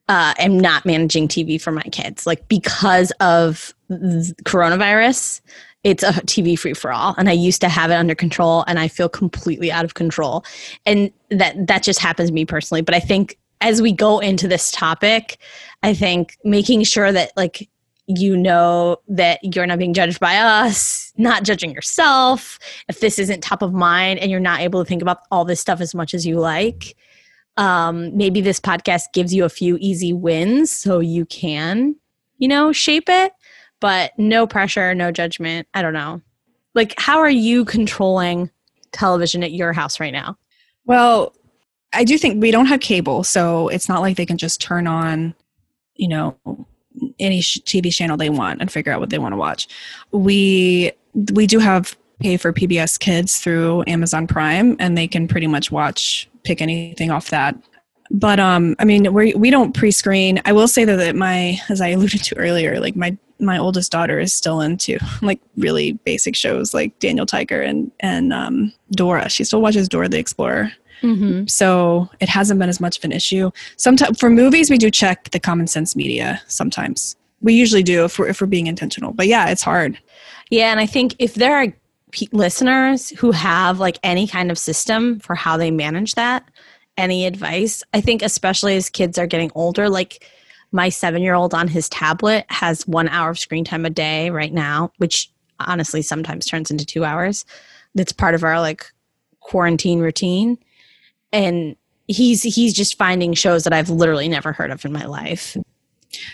uh, 0.07 0.33
am 0.37 0.59
not 0.59 0.85
managing 0.85 1.27
TV 1.27 1.59
for 1.59 1.71
my 1.71 1.83
kids, 1.83 2.25
like 2.25 2.47
because 2.47 3.11
of 3.19 3.73
coronavirus 3.89 5.41
it's 5.83 6.01
a 6.01 6.11
TV 6.13 6.57
free 6.57 6.73
for 6.73 6.91
all 6.91 7.13
and 7.19 7.29
I 7.29 7.33
used 7.33 7.61
to 7.61 7.69
have 7.69 7.91
it 7.91 7.93
under 7.93 8.15
control 8.15 8.65
and 8.67 8.79
I 8.79 8.87
feel 8.87 9.07
completely 9.07 9.71
out 9.71 9.85
of 9.85 9.93
control 9.93 10.43
and 10.87 11.11
that 11.29 11.67
that 11.67 11.83
just 11.83 11.99
happens 11.99 12.29
to 12.29 12.33
me 12.33 12.43
personally 12.43 12.81
but 12.81 12.95
I 12.95 12.99
think 12.99 13.37
as 13.61 13.83
we 13.83 13.91
go 13.91 14.17
into 14.17 14.47
this 14.47 14.71
topic 14.71 15.37
I 15.83 15.93
think 15.93 16.39
making 16.43 16.83
sure 16.85 17.11
that 17.11 17.31
like 17.37 17.69
you 18.07 18.35
know 18.35 18.97
that 19.07 19.39
you're 19.43 19.65
not 19.65 19.79
being 19.79 19.93
judged 19.93 20.19
by 20.19 20.37
us, 20.37 21.11
not 21.17 21.43
judging 21.43 21.71
yourself. 21.71 22.59
If 22.87 22.99
this 22.99 23.17
isn't 23.17 23.41
top 23.41 23.63
of 23.63 23.73
mind 23.73 24.19
and 24.19 24.29
you're 24.29 24.39
not 24.39 24.59
able 24.59 24.83
to 24.83 24.87
think 24.87 25.01
about 25.01 25.21
all 25.31 25.43
this 25.43 25.59
stuff 25.59 25.81
as 25.81 25.95
much 25.95 26.13
as 26.13 26.25
you 26.25 26.39
like, 26.39 26.95
um, 27.57 28.15
maybe 28.15 28.41
this 28.41 28.59
podcast 28.59 29.13
gives 29.13 29.33
you 29.33 29.45
a 29.45 29.49
few 29.49 29.77
easy 29.79 30.13
wins 30.13 30.71
so 30.71 30.99
you 30.99 31.25
can, 31.25 31.95
you 32.37 32.47
know, 32.47 32.71
shape 32.71 33.07
it, 33.07 33.33
but 33.79 34.11
no 34.17 34.45
pressure, 34.45 34.93
no 34.93 35.11
judgment. 35.11 35.67
I 35.73 35.81
don't 35.81 35.93
know. 35.93 36.21
Like, 36.73 36.93
how 36.97 37.19
are 37.19 37.29
you 37.29 37.63
controlling 37.63 38.51
television 38.91 39.43
at 39.43 39.51
your 39.51 39.73
house 39.73 39.99
right 39.99 40.13
now? 40.13 40.37
Well, 40.85 41.33
I 41.93 42.03
do 42.03 42.17
think 42.17 42.41
we 42.41 42.51
don't 42.51 42.65
have 42.65 42.81
cable, 42.81 43.23
so 43.23 43.69
it's 43.69 43.87
not 43.87 44.01
like 44.01 44.17
they 44.17 44.25
can 44.25 44.37
just 44.37 44.59
turn 44.59 44.85
on, 44.85 45.33
you 45.95 46.09
know, 46.09 46.37
any 47.19 47.39
TV 47.41 47.93
channel 47.93 48.17
they 48.17 48.29
want 48.29 48.61
and 48.61 48.71
figure 48.71 48.91
out 48.91 48.99
what 48.99 49.09
they 49.09 49.17
want 49.17 49.33
to 49.33 49.37
watch. 49.37 49.67
We 50.11 50.91
we 51.31 51.47
do 51.47 51.59
have 51.59 51.95
pay 52.19 52.37
for 52.37 52.53
PBS 52.53 52.99
Kids 52.99 53.39
through 53.39 53.83
Amazon 53.87 54.27
Prime, 54.27 54.75
and 54.79 54.97
they 54.97 55.07
can 55.07 55.27
pretty 55.27 55.47
much 55.47 55.71
watch 55.71 56.29
pick 56.43 56.61
anything 56.61 57.11
off 57.11 57.29
that. 57.29 57.55
But 58.11 58.39
um, 58.39 58.75
I 58.79 58.85
mean, 58.85 59.13
we 59.13 59.33
we 59.33 59.49
don't 59.49 59.73
pre-screen. 59.73 60.41
I 60.45 60.53
will 60.53 60.67
say 60.67 60.85
that, 60.85 60.97
that 60.97 61.15
my, 61.15 61.59
as 61.69 61.81
I 61.81 61.89
alluded 61.89 62.23
to 62.23 62.37
earlier, 62.37 62.79
like 62.79 62.95
my 62.95 63.17
my 63.39 63.57
oldest 63.57 63.91
daughter 63.91 64.19
is 64.19 64.33
still 64.33 64.61
into 64.61 64.97
like 65.21 65.41
really 65.57 65.93
basic 66.05 66.35
shows 66.35 66.73
like 66.73 66.97
Daniel 66.99 67.25
Tiger 67.25 67.61
and 67.61 67.91
and 67.99 68.31
um, 68.31 68.73
Dora. 68.91 69.29
She 69.29 69.43
still 69.43 69.61
watches 69.61 69.89
Dora 69.89 70.07
the 70.07 70.19
Explorer. 70.19 70.71
Mm-hmm. 71.01 71.47
So 71.47 72.09
it 72.19 72.29
hasn't 72.29 72.59
been 72.59 72.69
as 72.69 72.79
much 72.79 72.97
of 72.97 73.03
an 73.03 73.11
issue. 73.11 73.51
Sometimes 73.77 74.19
for 74.19 74.29
movies, 74.29 74.69
we 74.69 74.77
do 74.77 74.89
check 74.89 75.29
the 75.31 75.39
common 75.39 75.67
sense 75.67 75.95
media. 75.95 76.41
Sometimes 76.47 77.15
we 77.41 77.53
usually 77.53 77.83
do 77.83 78.05
if 78.05 78.17
we're 78.17 78.27
if 78.27 78.39
we're 78.39 78.47
being 78.47 78.67
intentional. 78.67 79.13
But 79.13 79.27
yeah, 79.27 79.49
it's 79.49 79.61
hard. 79.61 79.97
Yeah, 80.49 80.71
and 80.71 80.79
I 80.79 80.85
think 80.85 81.15
if 81.19 81.33
there 81.33 81.55
are 81.55 81.67
listeners 82.31 83.09
who 83.11 83.31
have 83.31 83.79
like 83.79 83.99
any 84.03 84.27
kind 84.27 84.51
of 84.51 84.57
system 84.57 85.19
for 85.19 85.35
how 85.35 85.57
they 85.57 85.71
manage 85.71 86.15
that, 86.15 86.49
any 86.97 87.25
advice, 87.25 87.83
I 87.93 88.01
think 88.01 88.21
especially 88.21 88.75
as 88.75 88.89
kids 88.89 89.17
are 89.17 89.27
getting 89.27 89.51
older, 89.55 89.89
like 89.89 90.25
my 90.71 90.89
seven 90.89 91.21
year 91.21 91.33
old 91.33 91.53
on 91.53 91.67
his 91.67 91.89
tablet 91.89 92.45
has 92.49 92.87
one 92.87 93.07
hour 93.09 93.29
of 93.29 93.39
screen 93.39 93.63
time 93.63 93.85
a 93.85 93.89
day 93.89 94.29
right 94.29 94.53
now, 94.53 94.91
which 94.97 95.31
honestly 95.59 96.01
sometimes 96.01 96.45
turns 96.45 96.71
into 96.71 96.85
two 96.85 97.05
hours. 97.05 97.45
That's 97.95 98.11
part 98.11 98.35
of 98.35 98.43
our 98.43 98.59
like 98.59 98.85
quarantine 99.39 99.99
routine 99.99 100.57
and 101.31 101.75
he's 102.07 102.43
he's 102.43 102.73
just 102.73 102.97
finding 102.97 103.33
shows 103.33 103.63
that 103.63 103.73
I've 103.73 103.89
literally 103.89 104.27
never 104.27 104.51
heard 104.51 104.71
of 104.71 104.85
in 104.85 104.91
my 104.93 105.05
life. 105.05 105.57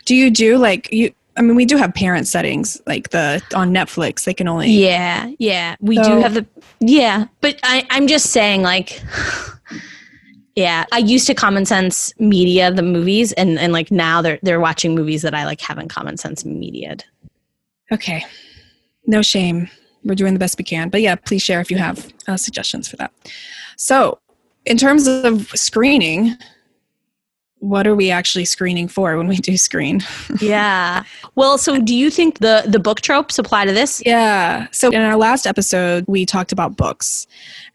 Do 0.05 0.15
you 0.15 0.29
do 0.29 0.57
like 0.57 0.91
you 0.91 1.13
I 1.37 1.41
mean 1.41 1.55
we 1.55 1.65
do 1.65 1.77
have 1.77 1.93
parent 1.93 2.27
settings 2.27 2.81
like 2.85 3.09
the 3.09 3.41
on 3.55 3.73
Netflix 3.73 4.25
they 4.25 4.33
can 4.33 4.47
only 4.47 4.69
Yeah, 4.69 5.31
yeah. 5.39 5.75
We 5.79 5.95
so, 5.95 6.03
do 6.03 6.21
have 6.21 6.33
the 6.33 6.45
Yeah, 6.79 7.25
but 7.39 7.59
I 7.63 7.85
I'm 7.89 8.07
just 8.07 8.27
saying 8.31 8.61
like 8.63 9.01
yeah, 10.55 10.85
I 10.91 10.97
used 10.97 11.27
to 11.27 11.33
common 11.33 11.65
sense 11.65 12.13
media 12.19 12.71
the 12.71 12.83
movies 12.83 13.31
and 13.33 13.57
and 13.59 13.71
like 13.71 13.91
now 13.91 14.21
they're 14.21 14.39
they're 14.41 14.59
watching 14.59 14.93
movies 14.95 15.21
that 15.21 15.33
I 15.33 15.45
like 15.45 15.61
haven't 15.61 15.89
common 15.89 16.17
sense 16.17 16.43
mediated. 16.43 17.05
Okay. 17.91 18.25
No 19.05 19.21
shame. 19.21 19.69
We're 20.03 20.15
doing 20.15 20.33
the 20.33 20.39
best 20.39 20.57
we 20.57 20.63
can. 20.63 20.89
But 20.89 21.01
yeah, 21.01 21.15
please 21.15 21.41
share 21.41 21.61
if 21.61 21.69
you 21.69 21.77
have 21.77 22.11
uh, 22.27 22.37
suggestions 22.37 22.87
for 22.87 22.95
that. 22.97 23.11
So, 23.77 24.19
in 24.65 24.77
terms 24.77 25.07
of 25.07 25.49
screening, 25.49 26.35
what 27.61 27.85
are 27.85 27.95
we 27.95 28.09
actually 28.09 28.43
screening 28.43 28.87
for 28.87 29.15
when 29.17 29.27
we 29.27 29.37
do 29.37 29.55
screen? 29.55 30.01
yeah. 30.41 31.03
Well, 31.35 31.57
so 31.57 31.79
do 31.79 31.95
you 31.95 32.09
think 32.09 32.39
the 32.39 32.63
the 32.67 32.79
book 32.79 33.01
tropes 33.01 33.37
apply 33.39 33.65
to 33.65 33.71
this? 33.71 34.01
Yeah. 34.05 34.67
So 34.71 34.89
in 34.89 35.01
our 35.01 35.15
last 35.15 35.45
episode, 35.45 36.03
we 36.07 36.25
talked 36.25 36.51
about 36.51 36.75
books, 36.75 37.27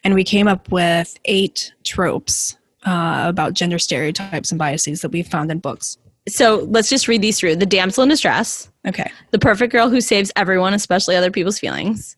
and 0.05 0.15
we 0.15 0.25
came 0.25 0.49
up 0.49 0.71
with 0.71 1.19
eight 1.25 1.73
tropes 1.85 2.57
uh, 2.85 3.25
about 3.27 3.55
gender 3.55 3.79
stereotypes 3.79 4.51
and 4.51 4.59
biases 4.59 5.01
that 5.03 5.13
we 5.13 5.23
found 5.23 5.51
in 5.51 5.61
books. 5.61 5.97
So 6.29 6.67
let's 6.69 6.89
just 6.89 7.07
read 7.07 7.23
these 7.23 7.39
through. 7.39 7.57
The 7.57 7.67
damsel 7.67 8.03
in 8.03 8.09
distress. 8.09 8.69
Okay. 8.87 9.11
The 9.31 9.39
perfect 9.39 9.73
girl 9.73 9.89
who 9.89 10.01
saves 10.01 10.33
everyone, 10.35 10.75
especially 10.75 11.15
other 11.15 11.31
people's 11.31 11.61
feelings. 11.61 12.17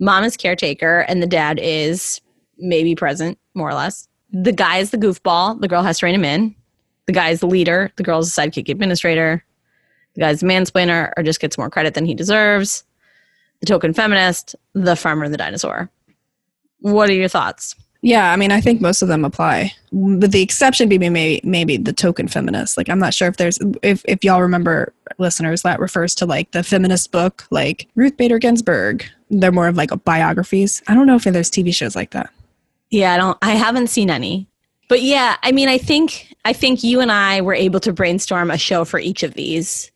Mom 0.00 0.24
is 0.24 0.36
caretaker, 0.36 1.00
and 1.08 1.22
the 1.22 1.26
dad 1.26 1.60
is 1.62 2.20
maybe 2.58 2.96
present, 2.96 3.38
more 3.54 3.70
or 3.70 3.74
less. 3.74 4.08
The 4.32 4.52
guy 4.52 4.78
is 4.78 4.90
the 4.90 4.98
goofball. 4.98 5.60
The 5.60 5.68
girl 5.68 5.82
has 5.82 6.00
to 6.00 6.06
rein 6.06 6.16
him 6.16 6.24
in. 6.24 6.56
The 7.06 7.12
guy's 7.12 7.40
the 7.40 7.46
leader. 7.46 7.92
The 7.96 8.02
girl's 8.02 8.34
the 8.34 8.42
sidekick 8.42 8.68
administrator. 8.68 9.44
The 10.14 10.20
guy's 10.20 10.40
the 10.40 10.46
mansplainer 10.46 11.12
or 11.16 11.22
just 11.22 11.40
gets 11.40 11.58
more 11.58 11.70
credit 11.70 11.94
than 11.94 12.06
he 12.06 12.14
deserves. 12.14 12.84
The 13.60 13.66
token 13.66 13.92
feminist. 13.92 14.56
The 14.74 14.96
farmer, 14.96 15.28
the 15.28 15.36
dinosaur. 15.36 15.90
What 16.80 17.08
are 17.08 17.14
your 17.14 17.28
thoughts? 17.28 17.74
Yeah, 18.02 18.32
I 18.32 18.36
mean, 18.36 18.52
I 18.52 18.60
think 18.60 18.80
most 18.80 19.02
of 19.02 19.08
them 19.08 19.24
apply. 19.24 19.72
With 19.90 20.30
the 20.30 20.42
exception 20.42 20.88
being 20.88 21.12
maybe 21.12 21.40
maybe 21.42 21.76
the 21.76 21.92
token 21.92 22.28
feminist. 22.28 22.76
Like, 22.76 22.88
I'm 22.88 22.98
not 22.98 23.14
sure 23.14 23.26
if 23.28 23.36
there's 23.36 23.58
if 23.82 24.04
if 24.06 24.22
y'all 24.22 24.42
remember, 24.42 24.92
listeners, 25.18 25.62
that 25.62 25.80
refers 25.80 26.14
to 26.16 26.26
like 26.26 26.50
the 26.52 26.62
feminist 26.62 27.10
book, 27.10 27.46
like 27.50 27.88
Ruth 27.94 28.16
Bader 28.16 28.38
Ginsburg. 28.38 29.04
They're 29.30 29.50
more 29.50 29.66
of 29.66 29.76
like 29.76 29.90
biographies. 30.04 30.82
I 30.86 30.94
don't 30.94 31.06
know 31.06 31.16
if 31.16 31.24
there's 31.24 31.50
TV 31.50 31.74
shows 31.74 31.96
like 31.96 32.10
that. 32.12 32.30
Yeah, 32.90 33.14
I 33.14 33.16
don't 33.16 33.38
I 33.42 33.52
haven't 33.52 33.88
seen 33.88 34.10
any. 34.10 34.46
But 34.88 35.02
yeah, 35.02 35.36
I 35.42 35.52
mean 35.52 35.68
I 35.68 35.78
think 35.78 36.34
I 36.44 36.52
think 36.52 36.84
you 36.84 37.00
and 37.00 37.10
I 37.10 37.40
were 37.40 37.54
able 37.54 37.80
to 37.80 37.92
brainstorm 37.92 38.50
a 38.50 38.58
show 38.58 38.84
for 38.84 38.98
each 38.98 39.22
of 39.22 39.34
these. 39.34 39.90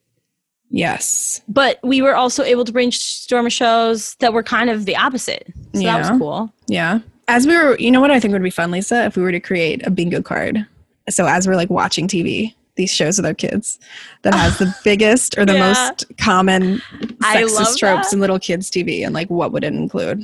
Yes. 0.71 1.43
But 1.49 1.81
we 1.83 2.01
were 2.01 2.15
also 2.15 2.45
able 2.45 2.65
to 2.65 2.73
brainstorm 2.73 3.49
shows 3.49 4.15
that 4.17 4.33
were 4.33 4.43
kind 4.43 4.71
of 4.71 4.85
the 4.85 4.97
opposite. 4.97 5.53
So 5.75 5.81
yeah. 5.81 5.99
that 5.99 6.11
was 6.11 6.19
cool. 6.19 6.53
Yeah. 6.67 7.01
As 7.29 7.47
we 7.47 7.57
were 7.57 7.79
you 7.79 7.91
know 7.91 8.01
what 8.01 8.11
I 8.11 8.21
think 8.21 8.33
would 8.33 8.43
be 8.43 8.51
fun, 8.51 8.71
Lisa, 8.71 9.05
if 9.05 9.17
we 9.17 9.23
were 9.23 9.33
to 9.33 9.41
create 9.41 9.87
a 9.87 9.91
bingo 9.91 10.23
card. 10.23 10.67
So 11.09 11.27
as 11.27 11.47
we're 11.47 11.57
like 11.57 11.71
watching 11.71 12.07
TV, 12.07 12.55
these 12.77 12.91
shows 12.91 13.19
with 13.19 13.27
our 13.27 13.35
kids 13.35 13.79
that 14.23 14.35
has 14.35 14.59
the 14.59 14.75
biggest 14.85 15.37
or 15.39 15.45
the 15.45 15.55
yeah. 15.55 15.69
most 15.69 16.05
common 16.19 16.79
sexist 17.19 17.79
tropes 17.79 18.11
that. 18.11 18.13
in 18.13 18.21
little 18.21 18.39
kids 18.39 18.71
TV 18.71 19.05
and 19.05 19.15
like 19.15 19.29
what 19.29 19.53
would 19.53 19.65
it 19.65 19.75
include? 19.75 20.23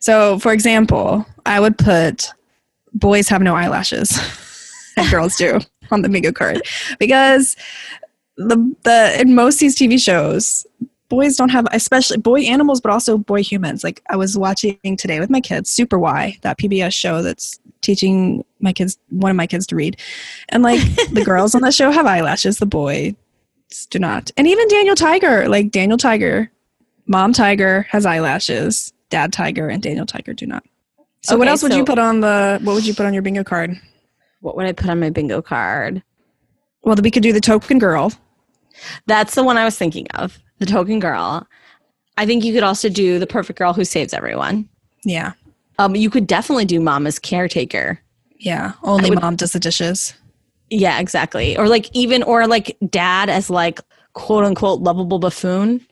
So, 0.00 0.38
for 0.38 0.52
example, 0.52 1.26
I 1.44 1.60
would 1.60 1.76
put 1.76 2.32
boys 2.94 3.28
have 3.28 3.42
no 3.42 3.54
eyelashes. 3.54 4.18
And 4.94 5.10
girls 5.10 5.36
do 5.36 5.58
on 5.90 6.02
the 6.02 6.10
bingo 6.10 6.32
card. 6.32 6.60
Because 6.98 7.56
the 8.36 8.56
the 8.82 9.18
in 9.18 9.34
most 9.34 9.58
these 9.58 9.74
TV 9.74 9.98
shows 9.98 10.66
boys 11.08 11.36
don't 11.36 11.48
have 11.48 11.66
especially 11.72 12.18
boy 12.18 12.40
animals 12.40 12.78
but 12.78 12.92
also 12.92 13.16
boy 13.16 13.42
humans. 13.42 13.82
Like 13.82 14.02
i 14.10 14.16
was 14.16 14.36
watching 14.36 14.76
today 14.98 15.18
with 15.18 15.30
my 15.30 15.40
kids 15.40 15.70
super 15.70 15.98
why 15.98 16.36
that 16.42 16.58
pbs 16.58 16.92
show 16.92 17.22
that's 17.22 17.58
teaching 17.80 18.44
my 18.60 18.74
kids 18.74 18.98
one 19.08 19.30
of 19.30 19.36
my 19.36 19.46
kids 19.46 19.66
to 19.68 19.76
read. 19.76 19.98
And 20.50 20.62
like 20.62 20.80
the 21.10 21.24
girls 21.30 21.54
on 21.54 21.62
the 21.62 21.72
show 21.72 21.90
have 21.90 22.04
eyelashes. 22.04 22.58
The 22.58 22.66
boys 22.66 23.14
do 23.88 23.98
not. 23.98 24.30
And 24.36 24.46
even 24.46 24.68
daniel 24.68 24.94
tiger 24.94 25.48
like 25.48 25.70
daniel 25.70 25.96
tiger 25.96 26.50
mom 27.06 27.32
tiger 27.32 27.86
has 27.88 28.04
eyelashes. 28.04 28.92
Dad 29.12 29.30
Tiger 29.30 29.68
and 29.68 29.82
Daniel 29.82 30.06
Tiger 30.06 30.32
do 30.32 30.46
not. 30.46 30.64
So 31.22 31.34
okay, 31.34 31.38
what 31.38 31.48
else 31.48 31.62
would 31.62 31.72
so 31.72 31.78
you 31.78 31.84
put 31.84 31.98
on 31.98 32.20
the 32.20 32.60
what 32.62 32.74
would 32.74 32.86
you 32.86 32.94
put 32.94 33.06
on 33.06 33.14
your 33.14 33.22
bingo 33.22 33.44
card? 33.44 33.80
What 34.40 34.56
would 34.56 34.66
I 34.66 34.72
put 34.72 34.90
on 34.90 35.00
my 35.00 35.10
bingo 35.10 35.40
card? 35.40 36.02
Well, 36.82 36.96
we 36.96 37.10
could 37.10 37.22
do 37.22 37.32
the 37.32 37.40
token 37.40 37.78
girl. 37.78 38.12
That's 39.06 39.34
the 39.34 39.44
one 39.44 39.56
I 39.56 39.64
was 39.64 39.76
thinking 39.76 40.08
of. 40.14 40.38
The 40.58 40.66
token 40.66 40.98
girl. 40.98 41.46
I 42.18 42.26
think 42.26 42.44
you 42.44 42.52
could 42.52 42.64
also 42.64 42.88
do 42.88 43.18
the 43.18 43.26
perfect 43.26 43.58
girl 43.58 43.72
who 43.72 43.84
saves 43.84 44.12
everyone. 44.12 44.68
Yeah. 45.04 45.32
Um, 45.78 45.94
you 45.94 46.10
could 46.10 46.26
definitely 46.26 46.64
do 46.64 46.80
mama's 46.80 47.18
caretaker. 47.18 48.00
Yeah. 48.38 48.72
Only 48.82 49.10
would, 49.10 49.20
mom 49.20 49.36
does 49.36 49.52
the 49.52 49.60
dishes. 49.60 50.14
Yeah, 50.70 50.98
exactly. 50.98 51.56
Or 51.56 51.68
like 51.68 51.88
even 51.94 52.22
or 52.24 52.46
like 52.46 52.76
dad 52.90 53.30
as 53.30 53.48
like 53.48 53.80
quote 54.14 54.44
unquote 54.44 54.80
lovable 54.80 55.18
buffoon 55.18 55.86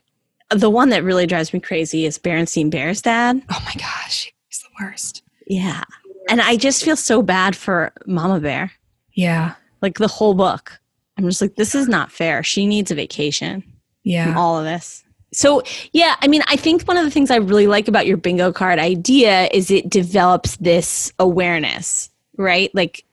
the 0.51 0.69
one 0.69 0.89
that 0.89 1.03
really 1.03 1.25
drives 1.25 1.53
me 1.53 1.59
crazy 1.59 2.05
is 2.05 2.17
Berenstain 2.17 2.69
Bear's 2.69 3.01
dad. 3.01 3.41
Oh 3.49 3.63
my 3.65 3.73
gosh, 3.73 4.31
worst. 4.79 5.23
Yeah. 5.47 5.83
And 6.29 6.41
I 6.41 6.55
just 6.55 6.83
feel 6.83 6.95
so 6.95 7.21
bad 7.21 7.55
for 7.55 7.91
Mama 8.05 8.39
Bear. 8.39 8.71
Yeah. 9.13 9.55
Like 9.81 9.97
the 9.97 10.07
whole 10.07 10.33
book. 10.33 10.79
I'm 11.17 11.25
just 11.25 11.41
like, 11.41 11.55
this 11.55 11.75
is 11.75 11.87
not 11.87 12.11
fair. 12.11 12.43
She 12.43 12.65
needs 12.65 12.91
a 12.91 12.95
vacation. 12.95 13.63
Yeah. 14.03 14.35
all 14.35 14.57
of 14.57 14.65
this. 14.65 15.03
So, 15.33 15.63
yeah, 15.93 16.15
I 16.21 16.27
mean, 16.27 16.41
I 16.47 16.55
think 16.55 16.83
one 16.83 16.97
of 16.97 17.05
the 17.05 17.11
things 17.11 17.31
I 17.31 17.37
really 17.37 17.67
like 17.67 17.87
about 17.87 18.05
your 18.05 18.17
bingo 18.17 18.51
card 18.51 18.79
idea 18.79 19.47
is 19.53 19.71
it 19.71 19.89
develops 19.89 20.57
this 20.57 21.13
awareness, 21.19 22.09
right? 22.37 22.73
Like, 22.75 23.05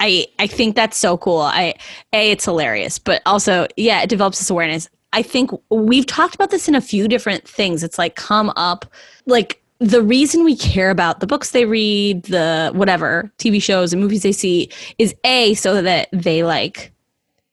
I 0.00 0.26
I 0.38 0.46
think 0.46 0.76
that's 0.76 0.96
so 0.96 1.16
cool. 1.18 1.40
I 1.40 1.74
a 2.12 2.30
it's 2.30 2.44
hilarious, 2.44 2.98
but 2.98 3.20
also 3.26 3.66
yeah, 3.76 4.02
it 4.02 4.08
develops 4.08 4.38
this 4.38 4.48
awareness. 4.48 4.88
I 5.12 5.22
think 5.22 5.50
we've 5.70 6.06
talked 6.06 6.34
about 6.34 6.50
this 6.50 6.68
in 6.68 6.74
a 6.74 6.80
few 6.80 7.08
different 7.08 7.46
things. 7.46 7.82
It's 7.82 7.98
like 7.98 8.14
come 8.14 8.52
up 8.56 8.86
like 9.26 9.60
the 9.80 10.02
reason 10.02 10.44
we 10.44 10.56
care 10.56 10.90
about 10.90 11.20
the 11.20 11.26
books 11.26 11.50
they 11.50 11.64
read, 11.64 12.24
the 12.24 12.70
whatever 12.74 13.30
TV 13.38 13.62
shows 13.62 13.92
and 13.92 14.02
movies 14.02 14.22
they 14.22 14.32
see 14.32 14.70
is 14.98 15.14
a 15.24 15.54
so 15.54 15.80
that 15.80 16.08
they 16.12 16.42
like 16.42 16.92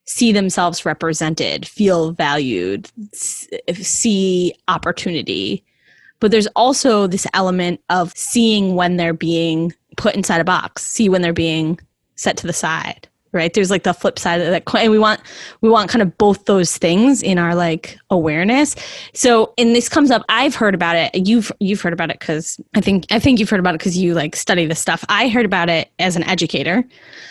see 0.06 0.32
themselves 0.32 0.86
represented, 0.86 1.68
feel 1.68 2.12
valued, 2.12 2.90
see 3.14 4.54
opportunity. 4.68 5.64
But 6.20 6.32
there's 6.32 6.48
also 6.56 7.08
this 7.08 7.28
element 7.34 7.82
of 7.90 8.12
seeing 8.16 8.76
when 8.76 8.98
they're 8.98 9.14
being 9.14 9.74
put 9.98 10.16
inside 10.16 10.42
a 10.42 10.46
box, 10.46 10.84
see 10.84 11.10
when 11.10 11.22
they're 11.22 11.34
being 11.34 11.80
set 12.16 12.38
to 12.38 12.48
the 12.48 12.54
side 12.54 13.08
right? 13.36 13.54
There's 13.54 13.70
like 13.70 13.84
the 13.84 13.94
flip 13.94 14.18
side 14.18 14.42
of 14.42 14.48
that 14.48 14.64
and 14.76 14.92
we 14.92 14.98
want 14.98 15.22
we 15.62 15.70
want 15.70 15.90
kind 15.90 16.02
of 16.02 16.18
both 16.18 16.46
those 16.46 16.78
things 16.78 17.22
in 17.22 17.38
our 17.38 17.54
like 17.54 17.98
awareness. 18.10 18.76
So 19.14 19.54
and 19.58 19.76
this 19.76 19.90
comes 19.90 20.10
up 20.10 20.24
i've 20.30 20.56
heard 20.56 20.74
about 20.74 20.96
it. 20.96 21.28
You've 21.28 21.52
you've 21.60 21.82
heard 21.82 21.94
about 21.94 22.10
it 22.10 22.20
because 22.20 22.60
i 22.76 22.82
think 22.82 23.06
i 23.12 23.20
think 23.20 23.40
you've 23.40 23.50
heard 23.50 23.60
about 23.60 23.76
it 23.76 23.80
because 23.80 23.98
you 23.98 24.14
like 24.14 24.36
study 24.36 24.66
this 24.66 24.80
stuff. 24.80 25.04
I 25.10 25.28
heard 25.28 25.46
about 25.46 25.70
it 25.70 25.92
as 26.00 26.16
an 26.16 26.24
educator. 26.24 26.84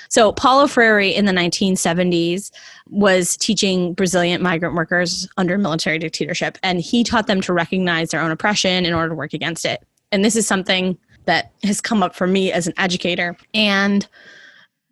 So 0.08 0.32
paulo 0.32 0.66
freire 0.66 1.00
in 1.00 1.24
the 1.24 1.32
1970s 1.32 2.52
was 2.88 3.36
teaching 3.36 3.94
brazilian 3.94 4.42
migrant 4.42 4.74
workers 4.74 5.28
under 5.38 5.58
military 5.58 5.98
dictatorship 5.98 6.58
and 6.62 6.80
he 6.80 7.02
taught 7.02 7.26
them 7.26 7.40
to 7.40 7.52
recognize 7.52 8.10
their 8.10 8.20
own 8.20 8.30
oppression 8.30 8.84
in 8.84 8.92
order 8.92 9.08
to 9.08 9.14
work 9.14 9.32
against 9.32 9.64
it. 9.64 9.82
And 10.12 10.24
this 10.24 10.36
is 10.36 10.46
something 10.46 10.96
that 11.24 11.52
has 11.62 11.80
come 11.80 12.02
up 12.02 12.14
for 12.14 12.26
me 12.26 12.52
as 12.52 12.66
an 12.66 12.74
educator. 12.76 13.36
And 13.52 14.06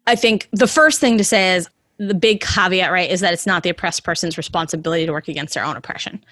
I 0.06 0.16
think 0.16 0.48
the 0.52 0.66
first 0.66 1.00
thing 1.00 1.18
to 1.18 1.24
say 1.24 1.54
is 1.54 1.68
the 1.98 2.14
big 2.14 2.40
caveat, 2.40 2.90
right, 2.90 3.10
is 3.10 3.20
that 3.20 3.32
it's 3.32 3.46
not 3.46 3.62
the 3.62 3.70
oppressed 3.70 4.04
person's 4.04 4.36
responsibility 4.36 5.06
to 5.06 5.12
work 5.12 5.28
against 5.28 5.54
their 5.54 5.64
own 5.64 5.76
oppression. 5.76 6.22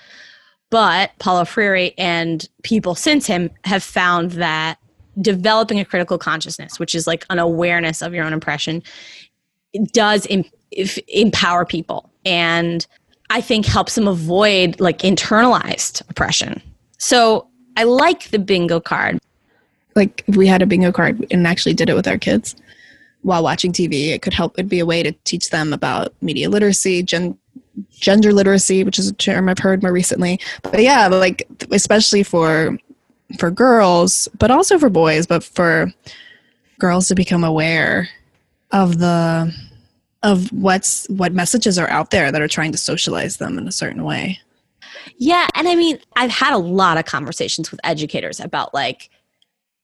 But 0.70 1.12
Paulo 1.18 1.44
Freire 1.44 1.92
and 1.98 2.48
people 2.62 2.94
since 2.94 3.26
him 3.26 3.50
have 3.64 3.82
found 3.82 4.32
that 4.32 4.78
developing 5.20 5.80
a 5.80 5.84
critical 5.84 6.18
consciousness, 6.18 6.78
which 6.78 6.94
is 6.94 7.06
like 7.06 7.26
an 7.30 7.38
awareness 7.38 8.02
of 8.02 8.14
your 8.14 8.24
own 8.24 8.32
oppression, 8.32 8.82
does 9.92 10.26
em- 10.30 10.44
empower 11.08 11.64
people 11.64 12.10
and 12.24 12.86
I 13.30 13.40
think 13.40 13.66
helps 13.66 13.94
them 13.94 14.08
avoid 14.08 14.80
like 14.80 14.98
internalized 14.98 16.08
oppression. 16.10 16.60
So 16.98 17.46
I 17.76 17.84
like 17.84 18.30
the 18.30 18.38
bingo 18.38 18.80
card. 18.80 19.18
Like 19.94 20.24
if 20.26 20.36
we 20.36 20.46
had 20.46 20.62
a 20.62 20.66
bingo 20.66 20.92
card 20.92 21.24
and 21.30 21.46
actually 21.46 21.74
did 21.74 21.88
it 21.88 21.94
with 21.94 22.08
our 22.08 22.18
kids 22.18 22.56
while 23.22 23.42
watching 23.42 23.72
TV. 23.72 24.08
It 24.08 24.22
could 24.22 24.34
help. 24.34 24.58
It'd 24.58 24.68
be 24.68 24.80
a 24.80 24.86
way 24.86 25.02
to 25.02 25.12
teach 25.24 25.50
them 25.50 25.72
about 25.72 26.14
media 26.22 26.48
literacy, 26.48 27.02
gen, 27.02 27.36
gender 27.90 28.32
literacy, 28.32 28.84
which 28.84 28.98
is 28.98 29.08
a 29.08 29.14
term 29.14 29.48
I've 29.48 29.58
heard 29.58 29.82
more 29.82 29.92
recently. 29.92 30.40
But 30.62 30.82
yeah, 30.82 31.08
like 31.08 31.46
especially 31.70 32.22
for 32.22 32.78
for 33.38 33.50
girls, 33.50 34.28
but 34.38 34.50
also 34.50 34.78
for 34.78 34.90
boys, 34.90 35.26
but 35.26 35.44
for 35.44 35.92
girls 36.78 37.08
to 37.08 37.14
become 37.14 37.44
aware 37.44 38.08
of 38.72 38.98
the 38.98 39.54
of 40.22 40.52
what's 40.52 41.06
what 41.08 41.32
messages 41.32 41.78
are 41.78 41.88
out 41.88 42.10
there 42.10 42.30
that 42.30 42.42
are 42.42 42.48
trying 42.48 42.72
to 42.72 42.78
socialize 42.78 43.38
them 43.38 43.58
in 43.58 43.66
a 43.66 43.72
certain 43.72 44.04
way. 44.04 44.38
Yeah, 45.16 45.46
and 45.54 45.68
I 45.68 45.76
mean, 45.76 45.98
I've 46.16 46.30
had 46.30 46.52
a 46.52 46.58
lot 46.58 46.98
of 46.98 47.04
conversations 47.04 47.70
with 47.70 47.80
educators 47.84 48.40
about 48.40 48.74
like 48.74 49.10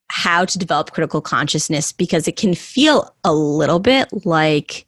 how 0.09 0.45
to 0.45 0.59
develop 0.59 0.93
critical 0.93 1.21
consciousness 1.21 1.93
because 1.93 2.29
it 2.29 2.37
can 2.37 2.55
feel 2.55 3.15
a 3.25 3.35
little 3.35 3.81
bit 3.81 4.09
like 4.25 4.87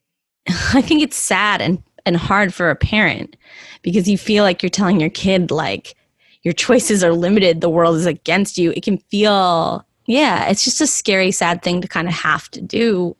I 0.74 0.82
think 0.82 1.02
it's 1.02 1.16
sad 1.16 1.60
and, 1.60 1.82
and 2.06 2.16
hard 2.16 2.54
for 2.54 2.70
a 2.70 2.76
parent 2.76 3.36
because 3.82 4.08
you 4.08 4.18
feel 4.18 4.44
like 4.44 4.62
you're 4.62 4.70
telling 4.70 5.00
your 5.00 5.10
kid 5.10 5.50
like 5.50 5.94
your 6.42 6.54
choices 6.54 7.02
are 7.02 7.12
limited, 7.12 7.60
the 7.60 7.68
world 7.68 7.96
is 7.96 8.06
against 8.06 8.56
you. 8.58 8.72
It 8.72 8.82
can 8.82 8.98
feel 8.98 9.84
yeah, 10.06 10.48
it's 10.48 10.64
just 10.64 10.80
a 10.80 10.86
scary, 10.86 11.30
sad 11.30 11.62
thing 11.62 11.82
to 11.82 11.88
kind 11.88 12.08
of 12.08 12.14
have 12.14 12.50
to 12.52 12.62
do 12.62 13.14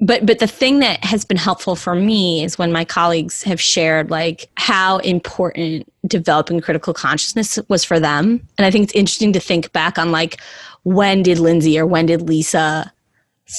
but 0.00 0.26
but 0.26 0.38
the 0.38 0.46
thing 0.46 0.80
that 0.80 1.02
has 1.04 1.24
been 1.24 1.36
helpful 1.36 1.74
for 1.74 1.94
me 1.94 2.44
is 2.44 2.58
when 2.58 2.72
my 2.72 2.84
colleagues 2.84 3.42
have 3.42 3.60
shared 3.60 4.10
like 4.10 4.50
how 4.56 4.98
important 4.98 5.90
developing 6.06 6.60
critical 6.60 6.92
consciousness 6.92 7.58
was 7.68 7.84
for 7.84 7.98
them 7.98 8.46
and 8.58 8.66
i 8.66 8.70
think 8.70 8.84
it's 8.84 8.94
interesting 8.94 9.32
to 9.32 9.40
think 9.40 9.72
back 9.72 9.98
on 9.98 10.12
like 10.12 10.40
when 10.86 11.20
did 11.20 11.40
lindsey 11.40 11.76
or 11.76 11.84
when 11.84 12.06
did 12.06 12.22
lisa 12.22 12.92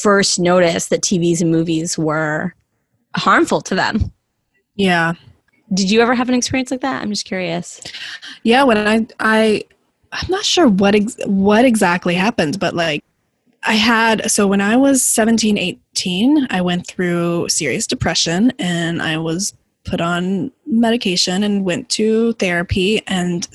first 0.02 0.40
notice 0.40 0.88
that 0.88 1.02
tvs 1.02 1.42
and 1.42 1.52
movies 1.52 1.98
were 1.98 2.54
harmful 3.18 3.60
to 3.60 3.76
them? 3.76 4.12
Yeah. 4.76 5.13
Did 5.74 5.92
you 5.92 6.00
ever 6.00 6.16
have 6.16 6.30
an 6.30 6.36
experience 6.36 6.72
like 6.72 6.82
that? 6.82 7.02
I'm 7.02 7.10
just 7.10 7.26
curious. 7.26 7.82
Yeah 8.44 8.63
when 8.63 8.78
i 8.78 9.06
i 9.20 9.63
i'm 10.13 10.30
not 10.30 10.46
sure 10.46 10.70
what 10.70 10.96
ex- 10.96 11.18
what 11.26 11.66
exactly 11.66 12.16
happened 12.16 12.60
but 12.60 12.74
like 12.74 13.04
I 13.63 13.74
had, 13.74 14.32
so 14.32 14.48
when 14.48 14.62
I 14.62 14.78
was 14.78 15.04
17, 15.04 15.58
18, 15.58 16.48
I 16.50 16.62
went 16.62 16.88
through 16.88 17.50
serious 17.50 17.86
depression 17.86 18.54
and 18.60 19.02
I 19.02 19.18
was 19.18 19.52
put 19.84 20.00
on 20.00 20.52
medication 20.66 21.44
and 21.44 21.66
went 21.66 21.90
to 21.90 22.32
therapy. 22.34 23.02
And 23.08 23.46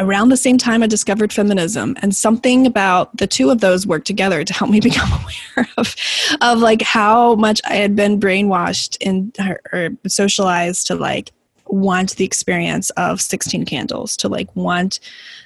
around 0.00 0.30
the 0.30 0.36
same 0.36 0.58
time, 0.58 0.82
I 0.82 0.86
discovered 0.86 1.32
feminism. 1.32 1.96
And 2.02 2.14
something 2.14 2.66
about 2.66 3.16
the 3.16 3.26
two 3.26 3.50
of 3.50 3.60
those 3.60 3.86
worked 3.86 4.06
together 4.06 4.42
to 4.44 4.52
help 4.52 4.70
me 4.70 4.80
become 4.90 5.10
aware 5.12 5.68
of, 5.76 5.94
of 6.40 6.58
like 6.58 6.82
how 6.82 7.36
much 7.36 7.60
I 7.64 7.74
had 7.74 7.94
been 7.94 8.18
brainwashed 8.18 8.96
and 9.06 9.36
or 9.72 9.90
socialized 10.08 10.86
to 10.88 10.94
like 10.94 11.32
want 11.72 12.16
the 12.16 12.24
experience 12.24 12.90
of 12.90 13.20
16 13.20 13.64
candles 13.64 14.16
to 14.16 14.28
like 14.28 14.54
want 14.56 15.00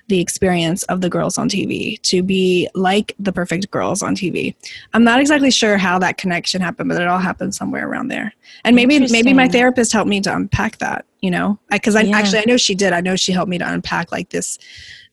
the 0.09 0.21
experience 0.21 0.83
of 0.85 1.01
the 1.01 1.09
girls 1.09 1.39
on 1.39 1.49
tv 1.49 2.01
to 2.03 2.23
be 2.23 2.69
like 2.75 3.15
the 3.19 3.33
perfect 3.33 3.71
girls 3.71 4.03
on 4.03 4.15
tv 4.15 4.55
i'm 4.93 5.05
not 5.05 5.21
exactly 5.21 5.51
sure 5.51 5.77
how 5.77 5.99
that 5.99 6.19
connection 6.19 6.61
happened 6.61 6.89
but 6.89 7.01
it 7.01 7.09
all 7.09 7.19
happened 7.19 7.55
somewhere 7.55 7.89
around 7.89 8.09
there. 8.09 8.33
And 8.65 8.77
maybe 8.77 8.99
maybe 9.11 9.33
my 9.33 9.49
therapist 9.49 9.93
helped 9.93 10.09
me 10.09 10.21
to 10.23 10.35
unpack 10.35 10.79
that 10.79 11.05
you 11.21 11.31
know? 11.31 11.59
Because 11.71 11.97
I, 11.97 12.01
I 12.01 12.03
yeah. 12.05 12.19
actually 12.19 12.41
i 12.41 12.45
know 12.47 12.59
she 12.59 12.75
did. 12.75 12.93
I 12.93 13.01
know 13.01 13.17
she 13.17 13.33
helped 13.33 13.49
me 13.49 13.59
to 13.59 13.73
unpack 13.73 14.13
like 14.13 14.29
this 14.31 14.59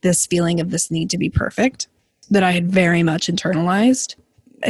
this 0.02 0.26
feeling 0.26 0.60
of 0.60 0.72
this 0.72 0.92
need 0.92 1.10
to 1.12 1.18
be 1.18 1.30
perfect 1.30 1.88
that 2.32 2.44
i 2.44 2.52
had 2.52 2.72
very 2.72 3.04
much 3.04 3.28
internalized. 3.28 4.16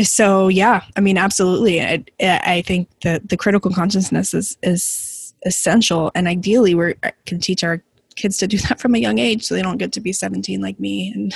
So 0.04 0.48
yeah 0.48 0.84
i 0.96 1.02
mean 1.02 1.18
absolutely. 1.18 1.82
I, 1.82 2.04
I 2.22 2.62
think 2.62 2.90
that 3.02 3.30
the 3.30 3.38
critical 3.38 3.72
consciousness 3.72 4.34
is 4.34 4.58
is 4.62 5.11
essential 5.46 6.12
and 6.16 6.28
ideally 6.28 6.76
we 6.76 6.94
can 7.26 7.40
teach 7.40 7.64
our 7.64 7.82
kids 8.16 8.38
to 8.38 8.48
do 8.48 8.58
that 8.60 8.80
from 8.80 8.96
a 8.96 9.00
young 9.00 9.18
age 9.18 9.44
so 9.44 9.56
they 9.56 9.62
don't 9.62 9.78
get 9.78 9.92
to 9.92 10.02
be 10.02 10.14
17 10.14 10.62
like 10.62 10.80
me 10.80 11.12
and 11.14 11.34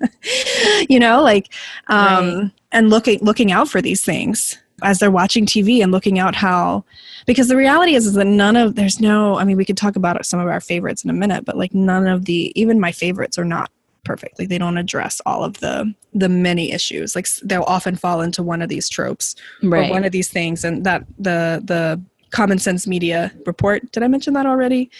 you 0.90 0.98
know 0.98 1.22
like 1.22 1.52
um 1.88 2.38
right. 2.38 2.50
and 2.72 2.90
looking 2.90 3.18
looking 3.22 3.52
out 3.52 3.68
for 3.68 3.80
these 3.80 4.04
things 4.04 4.58
as 4.82 4.98
they're 4.98 5.10
watching 5.10 5.44
TV 5.44 5.82
and 5.82 5.90
looking 5.90 6.18
out 6.18 6.34
how 6.34 6.84
because 7.26 7.48
the 7.48 7.56
reality 7.56 7.94
is, 7.94 8.06
is 8.06 8.14
that 8.14 8.26
none 8.26 8.56
of 8.56 8.74
there's 8.76 9.00
no 9.00 9.38
I 9.38 9.44
mean 9.44 9.56
we 9.56 9.64
could 9.64 9.76
talk 9.76 9.96
about 9.96 10.24
some 10.24 10.40
of 10.40 10.48
our 10.48 10.60
favorites 10.60 11.04
in 11.04 11.10
a 11.10 11.14
minute 11.14 11.44
but 11.44 11.56
like 11.56 11.74
none 11.74 12.06
of 12.06 12.26
the 12.26 12.52
even 12.54 12.78
my 12.78 12.92
favorites 12.92 13.38
are 13.38 13.44
not 13.44 13.70
perfect 14.04 14.38
like 14.38 14.48
they 14.48 14.58
don't 14.58 14.78
address 14.78 15.20
all 15.26 15.44
of 15.44 15.58
the 15.58 15.92
the 16.14 16.28
many 16.28 16.72
issues 16.72 17.14
like 17.14 17.28
they'll 17.42 17.62
often 17.64 17.96
fall 17.96 18.22
into 18.22 18.42
one 18.42 18.62
of 18.62 18.68
these 18.68 18.88
tropes 18.88 19.34
right. 19.62 19.90
or 19.90 19.92
one 19.92 20.04
of 20.04 20.12
these 20.12 20.30
things 20.30 20.64
and 20.64 20.84
that 20.84 21.04
the 21.18 21.60
the 21.64 22.00
Common 22.30 22.58
Sense 22.58 22.86
Media 22.86 23.32
report. 23.46 23.90
Did 23.92 24.02
I 24.02 24.08
mention 24.08 24.34
that 24.34 24.46
already? 24.46 24.90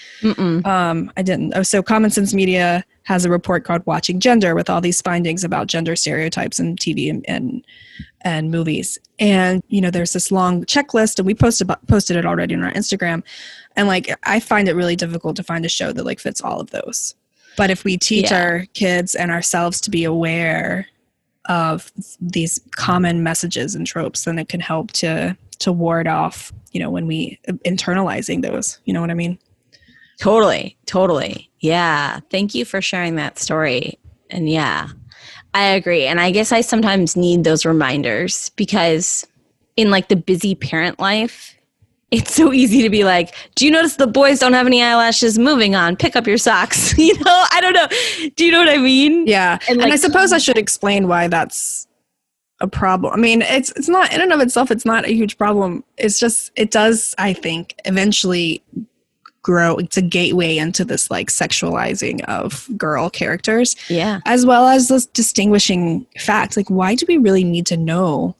Um, 0.65 1.13
I 1.17 1.23
didn't. 1.23 1.53
Oh, 1.55 1.63
so 1.63 1.83
Common 1.83 2.11
Sense 2.11 2.35
Media 2.35 2.85
has 3.05 3.25
a 3.25 3.31
report 3.31 3.65
called 3.65 3.85
Watching 3.87 4.21
Gender 4.21 4.55
with 4.55 4.69
all 4.69 4.81
these 4.81 5.01
findings 5.01 5.45
about 5.45 5.67
gender 5.67 5.97
stereotypes 5.97 6.59
in 6.59 6.77
TV 6.77 7.11
and, 7.11 7.25
and 7.29 7.65
and 8.23 8.51
movies. 8.51 8.99
And 9.19 9.63
you 9.69 9.81
know, 9.81 9.91
there's 9.91 10.13
this 10.13 10.31
long 10.31 10.65
checklist, 10.65 11.19
and 11.19 11.27
we 11.27 11.35
posted 11.35 11.71
posted 11.87 12.17
it 12.17 12.27
already 12.27 12.55
on 12.55 12.63
our 12.63 12.73
Instagram. 12.73 13.23
And 13.77 13.89
like, 13.89 14.15
I 14.25 14.41
find 14.41 14.69
it 14.69 14.75
really 14.75 14.97
difficult 14.97 15.37
to 15.37 15.43
find 15.43 15.65
a 15.65 15.69
show 15.69 15.93
that 15.93 16.05
like 16.05 16.21
fits 16.21 16.41
all 16.41 16.61
of 16.61 16.71
those. 16.71 17.15
But 17.57 17.71
if 17.71 17.85
we 17.85 17.97
teach 17.97 18.31
yeah. 18.31 18.43
our 18.43 18.67
kids 18.75 19.15
and 19.15 19.31
ourselves 19.31 19.81
to 19.83 19.91
be 19.91 20.05
aware 20.05 20.87
of 21.49 21.91
these 22.21 22.61
common 22.73 23.23
messages 23.23 23.75
and 23.75 23.87
tropes, 23.87 24.25
then 24.25 24.39
it 24.39 24.49
can 24.49 24.61
help 24.61 24.93
to 24.93 25.37
to 25.59 25.73
ward 25.73 26.07
off 26.07 26.53
you 26.73 26.81
know 26.81 26.91
when 26.91 27.07
we 27.07 27.39
internalizing 27.67 28.43
those 28.43 28.79
you 28.85 28.93
know 28.93 29.01
what 29.01 29.11
i 29.11 29.15
mean 29.15 29.39
totally 30.19 30.77
totally 30.87 31.51
yeah 31.61 32.21
thank 32.31 32.55
you 32.55 32.65
for 32.65 32.81
sharing 32.81 33.17
that 33.17 33.39
story 33.39 33.99
and 34.31 34.49
yeah 34.49 34.89
i 35.55 35.65
agree 35.65 36.07
and 36.07 36.21
i 36.21 36.31
guess 36.31 36.53
i 36.53 36.61
sometimes 36.61 37.17
need 37.17 37.45
those 37.45 37.65
reminders 37.65 38.51
because 38.51 39.27
in 39.77 39.91
like 39.91 40.09
the 40.09 40.17
busy 40.17 40.55
parent 40.55 40.99
life 40.99 41.55
it's 42.11 42.35
so 42.35 42.53
easy 42.53 42.83
to 42.83 42.89
be 42.89 43.05
like, 43.05 43.35
do 43.55 43.67
you 43.67 43.71
notice 43.71 43.97
the 43.97 44.07
boys 44.07 44.39
don't 44.39 44.55
have 44.55 44.67
any 44.67 44.83
eyelashes? 44.83 45.39
Moving 45.39 45.75
on, 45.75 45.97
pick 45.97 46.17
up 46.17 46.27
your 46.27 46.39
socks. 46.39 46.95
You 46.99 47.15
know, 47.15 47.45
I 47.53 47.61
don't 47.61 47.73
know. 47.73 47.87
Do 48.37 48.45
you 48.45 48.53
know 48.53 48.59
what 48.59 48.69
I 48.69 48.77
mean? 48.77 49.27
Yeah. 49.27 49.59
And, 49.69 49.79
like, 49.79 49.85
and 49.85 49.93
I 49.93 49.97
suppose 49.97 50.33
I 50.33 50.39
should 50.39 50.59
explain 50.59 51.09
why 51.09 51.27
that's 51.29 51.88
a 52.61 52.67
problem. 52.69 53.13
I 53.13 53.17
mean, 53.17 53.43
it's 53.43 53.71
it's 53.73 53.89
not 53.89 54.13
in 54.13 54.21
and 54.21 54.33
of 54.33 54.41
itself. 54.41 54.71
It's 54.71 54.85
not 54.85 55.05
a 55.07 55.13
huge 55.15 55.39
problem. 55.39 55.85
It's 55.97 56.19
just 56.19 56.51
it 56.57 56.71
does. 56.71 57.15
I 57.19 57.33
think 57.33 57.75
eventually 57.85 58.63
grow. 59.43 59.77
It's 59.77 59.97
a 59.97 60.03
gateway 60.03 60.59
into 60.59 60.85
this 60.85 61.11
like 61.11 61.29
sexualizing 61.29 62.25
of 62.25 62.69
girl 62.77 63.09
characters. 63.11 63.77
Yeah. 63.89 64.21
As 64.27 64.45
well 64.45 64.67
as 64.67 64.89
this 64.89 65.07
distinguishing 65.07 66.07
fact 66.19 66.57
Like, 66.57 66.69
why 66.69 66.95
do 66.95 67.07
we 67.09 67.17
really 67.19 67.45
need 67.45 67.65
to 67.67 67.77
know 67.77 68.35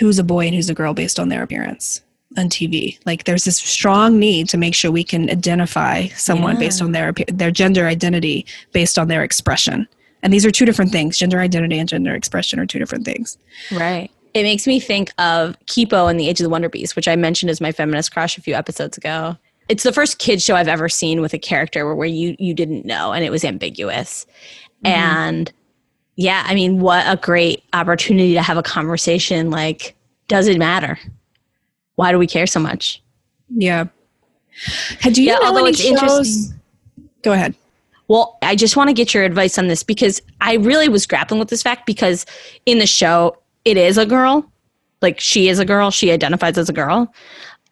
who's 0.00 0.18
a 0.18 0.24
boy 0.24 0.46
and 0.46 0.54
who's 0.54 0.70
a 0.70 0.74
girl 0.74 0.94
based 0.94 1.18
on 1.20 1.28
their 1.28 1.42
appearance? 1.42 2.02
on 2.36 2.48
TV. 2.50 2.98
Like 3.06 3.24
there's 3.24 3.44
this 3.44 3.56
strong 3.56 4.18
need 4.18 4.50
to 4.50 4.58
make 4.58 4.74
sure 4.74 4.90
we 4.92 5.02
can 5.02 5.30
identify 5.30 6.08
someone 6.08 6.54
Yeah. 6.54 6.60
based 6.60 6.82
on 6.82 6.92
their 6.92 7.12
their 7.28 7.50
gender 7.50 7.86
identity 7.86 8.44
based 8.72 8.98
on 8.98 9.08
their 9.08 9.24
expression. 9.24 9.88
And 10.22 10.32
these 10.32 10.44
are 10.44 10.50
two 10.50 10.64
different 10.64 10.90
things. 10.90 11.16
Gender 11.18 11.38
identity 11.40 11.78
and 11.78 11.88
gender 11.88 12.14
expression 12.14 12.58
are 12.58 12.66
two 12.66 12.78
different 12.78 13.04
things. 13.04 13.38
Right. 13.72 14.10
It 14.34 14.42
makes 14.42 14.66
me 14.66 14.78
think 14.80 15.12
of 15.18 15.56
Kipo 15.66 16.10
and 16.10 16.18
the 16.18 16.28
Age 16.28 16.40
of 16.40 16.44
the 16.44 16.50
Wonder 16.50 16.68
Beast, 16.68 16.96
which 16.96 17.08
I 17.08 17.16
mentioned 17.16 17.50
as 17.50 17.60
my 17.60 17.72
feminist 17.72 18.12
crush 18.12 18.36
a 18.36 18.42
few 18.42 18.54
episodes 18.54 18.96
ago. 18.98 19.36
It's 19.68 19.82
the 19.82 19.92
first 19.92 20.18
kid 20.18 20.40
show 20.42 20.54
I've 20.56 20.68
ever 20.68 20.88
seen 20.88 21.20
with 21.20 21.34
a 21.34 21.38
character 21.38 21.84
where, 21.86 21.94
where 21.94 22.08
you 22.08 22.34
you 22.38 22.54
didn't 22.54 22.84
know 22.86 23.12
and 23.12 23.24
it 23.24 23.30
was 23.30 23.44
ambiguous. 23.44 24.26
Mm-hmm. 24.84 24.86
And 24.86 25.52
yeah, 26.16 26.42
I 26.46 26.54
mean, 26.54 26.80
what 26.80 27.04
a 27.06 27.16
great 27.16 27.62
opportunity 27.72 28.32
to 28.34 28.42
have 28.42 28.56
a 28.56 28.62
conversation 28.62 29.50
like, 29.50 29.94
does 30.26 30.48
it 30.48 30.58
matter? 30.58 30.98
Why 31.96 32.12
do 32.12 32.18
we 32.18 32.26
care 32.26 32.46
so 32.46 32.60
much? 32.60 33.02
Yeah. 33.50 33.86
Had 35.00 35.12
do 35.14 35.22
you 35.22 35.28
Yeah, 35.28 35.34
know 35.38 35.46
although 35.48 35.60
any 35.60 35.70
it's 35.70 35.80
shows? 35.80 35.90
interesting- 35.92 36.60
Go 37.22 37.32
ahead. 37.32 37.54
Well, 38.08 38.38
I 38.42 38.56
just 38.56 38.76
want 38.76 38.88
to 38.88 38.94
get 38.94 39.14
your 39.14 39.24
advice 39.24 39.58
on 39.58 39.68
this 39.68 39.82
because 39.82 40.20
I 40.40 40.54
really 40.54 40.88
was 40.88 41.06
grappling 41.06 41.38
with 41.38 41.48
this 41.48 41.62
fact 41.62 41.86
because 41.86 42.26
in 42.66 42.78
the 42.78 42.86
show, 42.86 43.36
it 43.64 43.76
is 43.76 43.98
a 43.98 44.06
girl. 44.06 44.50
Like 45.02 45.20
she 45.20 45.48
is 45.48 45.58
a 45.58 45.64
girl. 45.64 45.90
She 45.90 46.10
identifies 46.10 46.58
as 46.58 46.68
a 46.68 46.72
girl. 46.72 47.12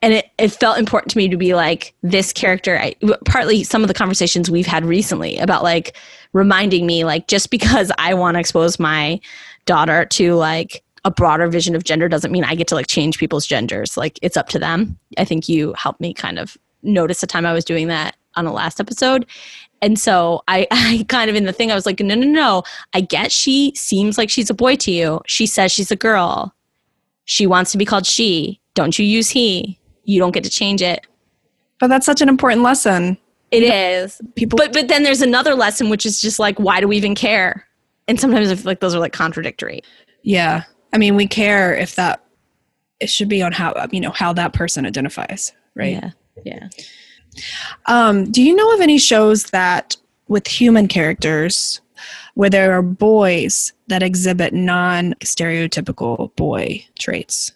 And 0.03 0.13
it, 0.13 0.31
it 0.39 0.53
felt 0.53 0.79
important 0.79 1.11
to 1.13 1.19
me 1.19 1.27
to 1.29 1.39
be 1.39 1.55
like, 1.55 1.95
this 2.03 2.33
character, 2.33 2.79
I, 2.79 2.95
partly 3.25 3.65
some 3.65 3.83
of 3.83 3.89
the 3.89 3.95
conversations 3.95 4.51
we've 4.51 4.67
had 4.67 4.85
recently 4.85 5.39
about 5.39 5.63
like 5.63 5.97
reminding 6.35 6.87
me, 6.87 7.05
like, 7.05 7.29
just 7.29 7.51
because 7.51 7.91
I 7.99 8.13
want 8.13 8.35
to 8.35 8.41
expose 8.41 8.79
my 8.79 9.19
daughter 9.65 10.05
to 10.05 10.35
like 10.35 10.85
a 11.07 11.11
broader 11.11 11.49
vision 11.49 11.75
of 11.75 11.85
gender 11.85 12.09
doesn't 12.09 12.31
mean 12.31 12.45
I 12.45 12.55
get 12.55 12.69
to 12.69 12.75
like 12.75 12.89
change 12.89 13.19
people's 13.19 13.47
genders. 13.47 13.97
Like, 13.97 14.19
it's 14.21 14.37
up 14.37 14.51
to 14.51 14.59
them. 14.59 14.99
I 15.17 15.25
think 15.25 15.49
you 15.49 15.73
helped 15.73 16.01
me 16.01 16.13
kind 16.13 16.39
of 16.39 16.59
notice 16.83 17.23
the 17.23 17.27
time 17.27 17.47
I 17.47 17.55
was 17.55 17.65
doing 17.65 17.89
that 17.89 18.17
on 18.35 18.45
the 18.45 18.53
last 18.53 18.81
episode. 18.81 19.25
And 19.83 19.99
so 19.99 20.43
I, 20.49 20.67
I 20.71 21.05
kind 21.09 21.31
of 21.31 21.37
in 21.37 21.45
the 21.45 21.53
thing, 21.53 21.71
I 21.71 21.75
was 21.75 21.87
like, 21.87 22.01
no, 22.01 22.15
no, 22.15 22.27
no. 22.27 22.63
I 22.93 23.01
get 23.01 23.33
she 23.33 23.73
seems 23.75 24.19
like 24.19 24.31
she's 24.31 24.51
a 24.51 24.55
boy 24.55 24.77
to 24.77 24.91
you. 24.91 25.21
She 25.27 25.47
says 25.47 25.73
she's 25.73 25.91
a 25.91 25.97
girl. 25.97 26.55
She 27.25 27.47
wants 27.47 27.73
to 27.73 27.79
be 27.79 27.85
called 27.85 28.07
she. 28.07 28.61
Don't 28.75 28.99
you 28.99 29.05
use 29.05 29.31
he. 29.31 29.79
You 30.05 30.21
don't 30.21 30.33
get 30.33 30.45
to 30.45 30.51
change 30.51 30.83
it. 30.83 31.07
But 31.79 31.89
that's 31.89 32.07
such 32.07 32.21
an 32.21 32.29
important 32.29 32.63
lesson. 32.63 33.19
It 33.51 33.63
is. 33.63 34.21
People 34.35 34.57
But 34.57 34.73
but 34.73 34.89
then 34.89 35.03
there's 35.03 35.23
another 35.23 35.55
lesson 35.55 35.89
which 35.89 36.07
is 36.07 36.21
just 36.21 36.39
like, 36.39 36.59
why 36.59 36.81
do 36.81 36.89
we 36.89 36.97
even 36.97 37.15
care? 37.15 37.67
And 38.09 38.21
sometimes 38.21 38.51
I 38.51 38.55
feel 38.55 38.65
like 38.65 38.81
those 38.81 38.95
are 38.95 38.99
like 38.99 39.13
contradictory. 39.13 39.83
Yeah. 40.23 40.65
I 40.93 40.99
mean, 40.99 41.17
we 41.17 41.27
care 41.27 41.75
if 41.75 41.97
that 41.97 42.25
it 43.01 43.09
should 43.09 43.29
be 43.29 43.43
on 43.43 43.53
how 43.53 43.87
you 43.91 44.01
know 44.01 44.11
how 44.11 44.33
that 44.33 44.53
person 44.53 44.87
identifies, 44.87 45.53
right? 45.75 45.93
Yeah. 45.93 46.11
Yeah. 46.45 46.69
Um, 47.87 48.31
do 48.31 48.43
you 48.43 48.55
know 48.55 48.75
of 48.75 48.81
any 48.81 48.99
shows 48.99 49.45
that 49.47 49.97
with 50.29 50.47
human 50.47 50.89
characters 50.89 51.81
where 52.35 52.51
there 52.51 52.73
are 52.73 52.83
boys 52.83 53.73
that 53.89 54.03
exhibit 54.03 54.53
non-stereotypical 54.53 56.35
boy 56.37 56.85
traits? 56.99 57.53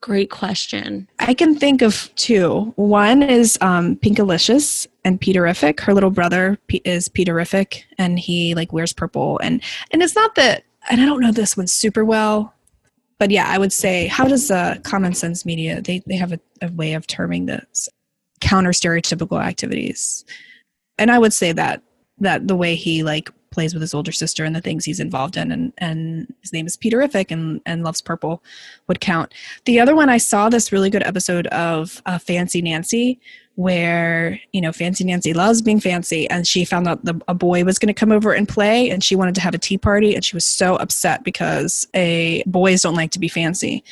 Great 0.00 0.30
question. 0.30 1.06
I 1.18 1.34
can 1.34 1.54
think 1.54 1.82
of 1.82 2.10
two. 2.16 2.72
One 2.76 3.22
is 3.22 3.58
um, 3.60 3.96
Pinkalicious 3.96 4.86
and 5.04 5.20
Peterific. 5.20 5.78
Her 5.80 5.92
little 5.92 6.10
brother 6.10 6.58
P- 6.68 6.80
is 6.86 7.08
Peterific, 7.10 7.82
and 7.98 8.18
he 8.18 8.54
like 8.54 8.72
wears 8.72 8.94
purple. 8.94 9.38
and 9.42 9.62
And 9.90 10.02
it's 10.02 10.14
not 10.16 10.36
that, 10.36 10.64
and 10.88 11.02
I 11.02 11.04
don't 11.06 11.20
know 11.20 11.32
this 11.32 11.54
one 11.54 11.66
super 11.66 12.02
well, 12.02 12.54
but 13.18 13.30
yeah, 13.30 13.44
I 13.46 13.58
would 13.58 13.74
say, 13.74 14.06
how 14.06 14.26
does 14.26 14.50
uh, 14.50 14.76
Common 14.82 15.12
Sense 15.12 15.44
Media? 15.44 15.82
They 15.82 16.02
they 16.06 16.16
have 16.16 16.32
a, 16.32 16.40
a 16.62 16.72
way 16.72 16.94
of 16.94 17.06
terming 17.06 17.44
this 17.44 17.90
counter 18.40 18.70
stereotypical 18.70 19.42
activities, 19.42 20.24
and 20.98 21.10
I 21.10 21.18
would 21.18 21.32
say 21.32 21.52
that 21.52 21.82
that 22.18 22.48
the 22.48 22.56
way 22.56 22.74
he 22.74 23.02
like 23.02 23.30
plays 23.50 23.74
with 23.74 23.80
his 23.80 23.94
older 23.94 24.12
sister 24.12 24.44
and 24.44 24.54
the 24.54 24.60
things 24.60 24.84
he's 24.84 25.00
involved 25.00 25.36
in, 25.36 25.50
and 25.50 25.72
and 25.78 26.32
his 26.40 26.52
name 26.52 26.66
is 26.66 26.76
Peterific 26.76 27.30
and 27.30 27.60
and 27.66 27.82
loves 27.82 28.00
purple, 28.00 28.42
would 28.86 29.00
count. 29.00 29.32
The 29.64 29.80
other 29.80 29.94
one, 29.94 30.08
I 30.08 30.18
saw 30.18 30.48
this 30.48 30.72
really 30.72 30.90
good 30.90 31.02
episode 31.02 31.46
of 31.48 32.02
uh, 32.06 32.18
Fancy 32.18 32.62
Nancy, 32.62 33.20
where 33.56 34.40
you 34.52 34.60
know 34.60 34.72
Fancy 34.72 35.04
Nancy 35.04 35.34
loves 35.34 35.60
being 35.60 35.80
fancy, 35.80 36.28
and 36.30 36.46
she 36.46 36.64
found 36.64 36.88
out 36.88 37.04
the, 37.04 37.20
a 37.28 37.34
boy 37.34 37.64
was 37.64 37.78
going 37.78 37.88
to 37.88 37.94
come 37.94 38.12
over 38.12 38.32
and 38.32 38.48
play, 38.48 38.88
and 38.90 39.02
she 39.02 39.16
wanted 39.16 39.34
to 39.34 39.40
have 39.40 39.54
a 39.54 39.58
tea 39.58 39.78
party, 39.78 40.14
and 40.14 40.24
she 40.24 40.36
was 40.36 40.46
so 40.46 40.76
upset 40.76 41.24
because 41.24 41.86
a 41.94 42.42
boys 42.46 42.82
don't 42.82 42.94
like 42.94 43.10
to 43.12 43.18
be 43.18 43.28
fancy, 43.28 43.82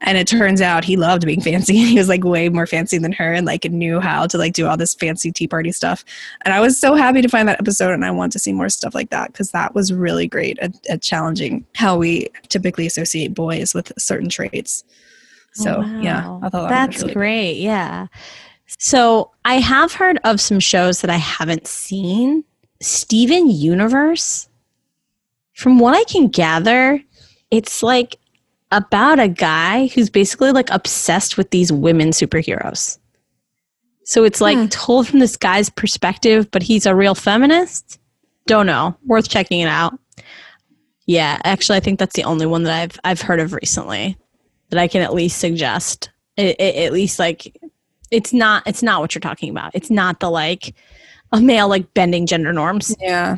and 0.00 0.18
it 0.18 0.26
turns 0.26 0.60
out 0.60 0.84
he 0.84 0.96
loved 0.96 1.24
being 1.24 1.40
fancy. 1.40 1.76
And 1.86 1.88
he 1.88 1.98
was 1.98 2.08
like 2.08 2.24
way 2.24 2.48
more 2.48 2.66
fancy 2.66 2.98
than 2.98 3.12
her, 3.12 3.32
and 3.32 3.46
like 3.46 3.64
knew 3.64 4.00
how 4.00 4.26
to 4.26 4.38
like 4.38 4.54
do 4.54 4.66
all 4.66 4.76
this 4.76 4.94
fancy 4.94 5.32
tea 5.32 5.48
party 5.48 5.72
stuff. 5.72 6.04
And 6.44 6.54
I 6.54 6.60
was 6.60 6.78
so 6.78 6.94
happy 6.94 7.22
to 7.22 7.28
find 7.28 7.48
that 7.48 7.60
episode, 7.60 7.92
and 7.92 8.04
I 8.04 8.10
want 8.10 8.32
to 8.32 8.38
see 8.38 8.52
more 8.52 8.68
stuff 8.68 8.94
like 8.94 9.10
that 9.10 9.32
because 9.32 9.50
that 9.50 9.74
was 9.74 9.92
really 9.92 10.26
great 10.26 10.58
at, 10.60 10.72
at 10.88 11.02
challenging 11.02 11.66
how 11.74 11.96
we 11.96 12.28
typically 12.48 12.86
associate 12.86 13.34
boys 13.34 13.74
with 13.74 13.92
certain 13.98 14.28
traits. 14.28 14.84
Oh, 15.58 15.62
so 15.64 15.82
Oh, 15.84 16.00
yeah. 16.00 16.38
I 16.42 16.48
thought 16.48 16.68
that 16.68 16.90
that's 16.90 17.02
really 17.02 17.14
great. 17.14 17.56
Yeah. 17.58 18.06
So 18.66 19.30
I 19.44 19.54
have 19.54 19.92
heard 19.92 20.18
of 20.24 20.40
some 20.40 20.60
shows 20.60 21.00
that 21.00 21.10
I 21.10 21.16
haven't 21.16 21.66
seen. 21.66 22.44
Steven 22.80 23.50
Universe. 23.50 24.48
From 25.54 25.78
what 25.78 25.96
I 25.96 26.04
can 26.04 26.28
gather, 26.28 27.00
it's 27.50 27.82
like 27.82 28.16
about 28.72 29.18
a 29.18 29.28
guy 29.28 29.86
who's 29.88 30.10
basically 30.10 30.52
like 30.52 30.68
obsessed 30.70 31.36
with 31.38 31.50
these 31.50 31.72
women 31.72 32.10
superheroes. 32.10 32.98
So 34.04 34.24
it's 34.24 34.40
like 34.40 34.58
Hmm. 34.58 34.66
told 34.66 35.08
from 35.08 35.20
this 35.20 35.36
guy's 35.36 35.70
perspective, 35.70 36.50
but 36.50 36.62
he's 36.62 36.86
a 36.86 36.94
real 36.94 37.14
feminist. 37.14 37.98
Don't 38.46 38.66
know. 38.66 38.96
Worth 39.06 39.28
checking 39.28 39.60
it 39.60 39.68
out. 39.68 39.98
Yeah, 41.06 41.40
actually, 41.44 41.76
I 41.76 41.80
think 41.80 41.98
that's 41.98 42.14
the 42.14 42.24
only 42.24 42.46
one 42.46 42.64
that 42.64 42.74
I've 42.82 43.00
I've 43.04 43.22
heard 43.22 43.40
of 43.40 43.52
recently 43.52 44.16
that 44.70 44.78
I 44.78 44.88
can 44.88 45.02
at 45.02 45.14
least 45.14 45.38
suggest. 45.38 46.10
It, 46.36 46.56
it, 46.60 46.76
at 46.76 46.92
least 46.92 47.18
like 47.18 47.56
it's 48.10 48.32
not 48.32 48.62
it's 48.66 48.82
not 48.82 49.00
what 49.00 49.14
you're 49.14 49.20
talking 49.20 49.50
about. 49.50 49.74
It's 49.74 49.90
not 49.90 50.20
the 50.20 50.30
like 50.30 50.74
a 51.32 51.40
male 51.40 51.68
like 51.68 51.92
bending 51.94 52.26
gender 52.26 52.52
norms. 52.52 52.94
Yeah. 53.00 53.36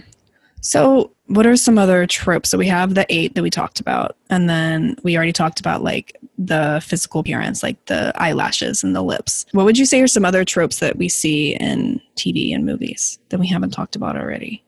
So, 0.61 1.13
what 1.27 1.47
are 1.47 1.57
some 1.57 1.79
other 1.79 2.07
tropes? 2.07 2.51
So, 2.51 2.59
we 2.59 2.67
have 2.67 2.95
the 2.95 3.07
eight 3.09 3.35
that 3.35 3.43
we 3.43 3.51
talked 3.51 3.81
about, 3.81 4.17
and 4.29 4.49
then 4.49 4.97
we 5.03 5.17
already 5.17 5.33
talked 5.33 5.61
about 5.61 5.83
like 5.83 6.17
the 6.37 6.83
physical 6.85 7.21
appearance, 7.21 7.63
like 7.63 7.83
the 7.87 8.13
eyelashes 8.17 8.83
and 8.83 8.95
the 8.95 9.03
lips. 9.03 9.47
What 9.53 9.65
would 9.65 9.79
you 9.79 9.87
say 9.87 10.01
are 10.01 10.09
some 10.09 10.25
other 10.25 10.45
tropes 10.45 10.81
that 10.81 10.97
we 10.97 11.09
see 11.09 11.55
in 11.57 12.01
TV 12.17 12.55
and 12.55 12.67
movies 12.67 13.19
that 13.29 13.39
we 13.39 13.47
haven't 13.47 13.71
talked 13.71 13.97
about 13.97 14.17
already? 14.17 14.65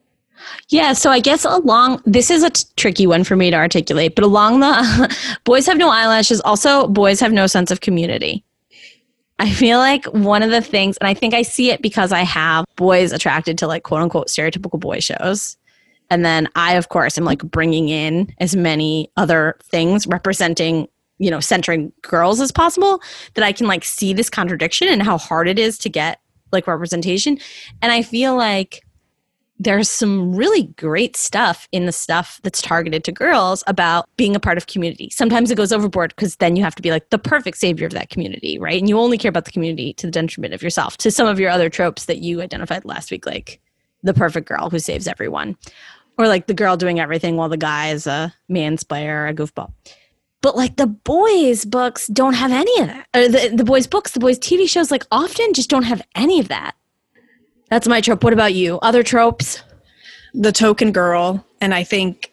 Yeah, 0.69 0.95
so 0.95 1.11
I 1.11 1.21
guess 1.21 1.45
along 1.45 2.03
this 2.07 2.31
is 2.31 2.43
a 2.43 2.51
t- 2.51 2.65
tricky 2.77 3.07
one 3.07 3.25
for 3.25 3.37
me 3.37 3.51
to 3.51 3.57
articulate, 3.57 4.15
but 4.15 4.25
along 4.25 4.61
the 4.61 5.17
boys 5.45 5.67
have 5.67 5.77
no 5.77 5.91
eyelashes, 5.91 6.41
also 6.43 6.87
boys 6.87 7.21
have 7.21 7.33
no 7.33 7.47
sense 7.47 7.71
of 7.71 7.81
community. 7.81 8.45
I 9.41 9.51
feel 9.51 9.79
like 9.79 10.05
one 10.05 10.43
of 10.43 10.51
the 10.51 10.61
things, 10.61 10.99
and 10.99 11.09
I 11.09 11.15
think 11.15 11.33
I 11.33 11.41
see 11.41 11.71
it 11.71 11.81
because 11.81 12.13
I 12.13 12.21
have 12.21 12.67
boys 12.77 13.11
attracted 13.11 13.57
to 13.59 13.67
like 13.67 13.85
quote 13.85 14.03
unquote 14.03 14.29
stereotypical 14.29 14.79
boy 14.79 15.01
shows. 15.01 15.57
And 16.11 16.27
then 16.27 16.47
I, 16.57 16.75
of 16.75 16.91
course, 16.91 17.17
am 17.17 17.25
like 17.25 17.43
bringing 17.43 17.89
in 17.89 18.35
as 18.39 18.55
many 18.55 19.11
other 19.17 19.57
things 19.65 20.07
representing, 20.07 20.89
you 21.19 21.31
know, 21.31 21.41
centering 21.41 21.91
girls 22.03 22.39
as 22.39 22.53
possible 22.53 23.01
that 23.33 23.43
I 23.43 23.53
can 23.53 23.67
like 23.67 23.83
see 23.83 24.13
this 24.13 24.29
contradiction 24.29 24.89
and 24.89 25.03
how 25.03 25.17
hard 25.17 25.49
it 25.49 25.59
is 25.59 25.79
to 25.79 25.89
get 25.89 26.21
like 26.53 26.67
representation. 26.67 27.39
And 27.81 27.93
I 27.93 28.03
feel 28.03 28.37
like 28.37 28.83
there's 29.61 29.91
some 29.91 30.35
really 30.35 30.65
great 30.79 31.17
stuff 31.17 31.69
in 31.71 31.85
the 31.85 31.93
stuff 31.93 32.41
that's 32.43 32.63
targeted 32.63 33.05
to 33.05 33.13
girls 33.13 33.63
about 33.67 34.09
being 34.17 34.35
a 34.35 34.41
part 34.41 34.57
of 34.57 34.67
community. 34.67 35.11
Sometimes 35.11 35.51
it 35.51 35.57
goes 35.57 35.71
overboard 35.71 36.15
because 36.17 36.37
then 36.37 36.57
you 36.57 36.65
have 36.65 36.75
to 36.75 36.83
be 36.83 36.91
like 36.91 37.11
the 37.11 37.19
perfect 37.19 37.59
savior 37.59 37.87
of 37.87 37.93
that 37.93 38.09
community, 38.09 38.59
right? 38.59 38.81
And 38.81 38.89
you 38.89 38.99
only 38.99 39.19
care 39.19 39.29
about 39.29 39.45
the 39.45 39.53
community 39.53 39.93
to 39.95 40.07
the 40.07 40.13
detriment 40.13 40.55
of 40.55 40.63
yourself. 40.63 40.97
To 40.97 41.11
some 41.11 41.29
of 41.29 41.39
your 41.39 41.51
other 41.51 41.69
tropes 41.69 42.07
that 42.07 42.19
you 42.19 42.41
identified 42.41 42.87
last 42.87 43.11
week, 43.11 43.27
like 43.27 43.61
the 44.03 44.15
perfect 44.15 44.49
girl 44.49 44.71
who 44.71 44.79
saves 44.79 45.07
everyone, 45.07 45.59
or 46.17 46.27
like 46.27 46.47
the 46.47 46.55
girl 46.55 46.79
doing 46.79 46.99
everything 46.99 47.37
while 47.37 47.51
the 47.51 47.59
guy 47.59 47.91
is 47.91 48.07
a 48.07 48.35
mansplainer 48.51 49.09
or 49.09 49.27
a 49.27 49.35
goofball. 49.35 49.73
But 50.41 50.57
like 50.57 50.77
the 50.77 50.87
boys' 50.87 51.67
books 51.67 52.07
don't 52.07 52.33
have 52.33 52.51
any 52.51 52.81
of 52.81 52.87
that. 52.87 53.07
Or 53.15 53.29
the, 53.29 53.55
the 53.55 53.65
boys' 53.65 53.87
books, 53.87 54.13
the 54.13 54.21
boys' 54.21 54.39
TV 54.39 54.67
shows, 54.67 54.91
like 54.91 55.05
often 55.11 55.53
just 55.53 55.69
don't 55.69 55.83
have 55.83 56.01
any 56.15 56.41
of 56.41 56.49
that. 56.49 56.77
That's 57.71 57.87
my 57.89 58.01
trope. 58.01 58.25
What 58.25 58.33
about 58.33 58.55
you? 58.55 58.79
Other 58.81 59.03
tropes? 59.03 59.63
The 60.35 60.53
token 60.53 60.93
girl, 60.93 61.45
and 61.61 61.75
I 61.75 61.83
think 61.85 62.33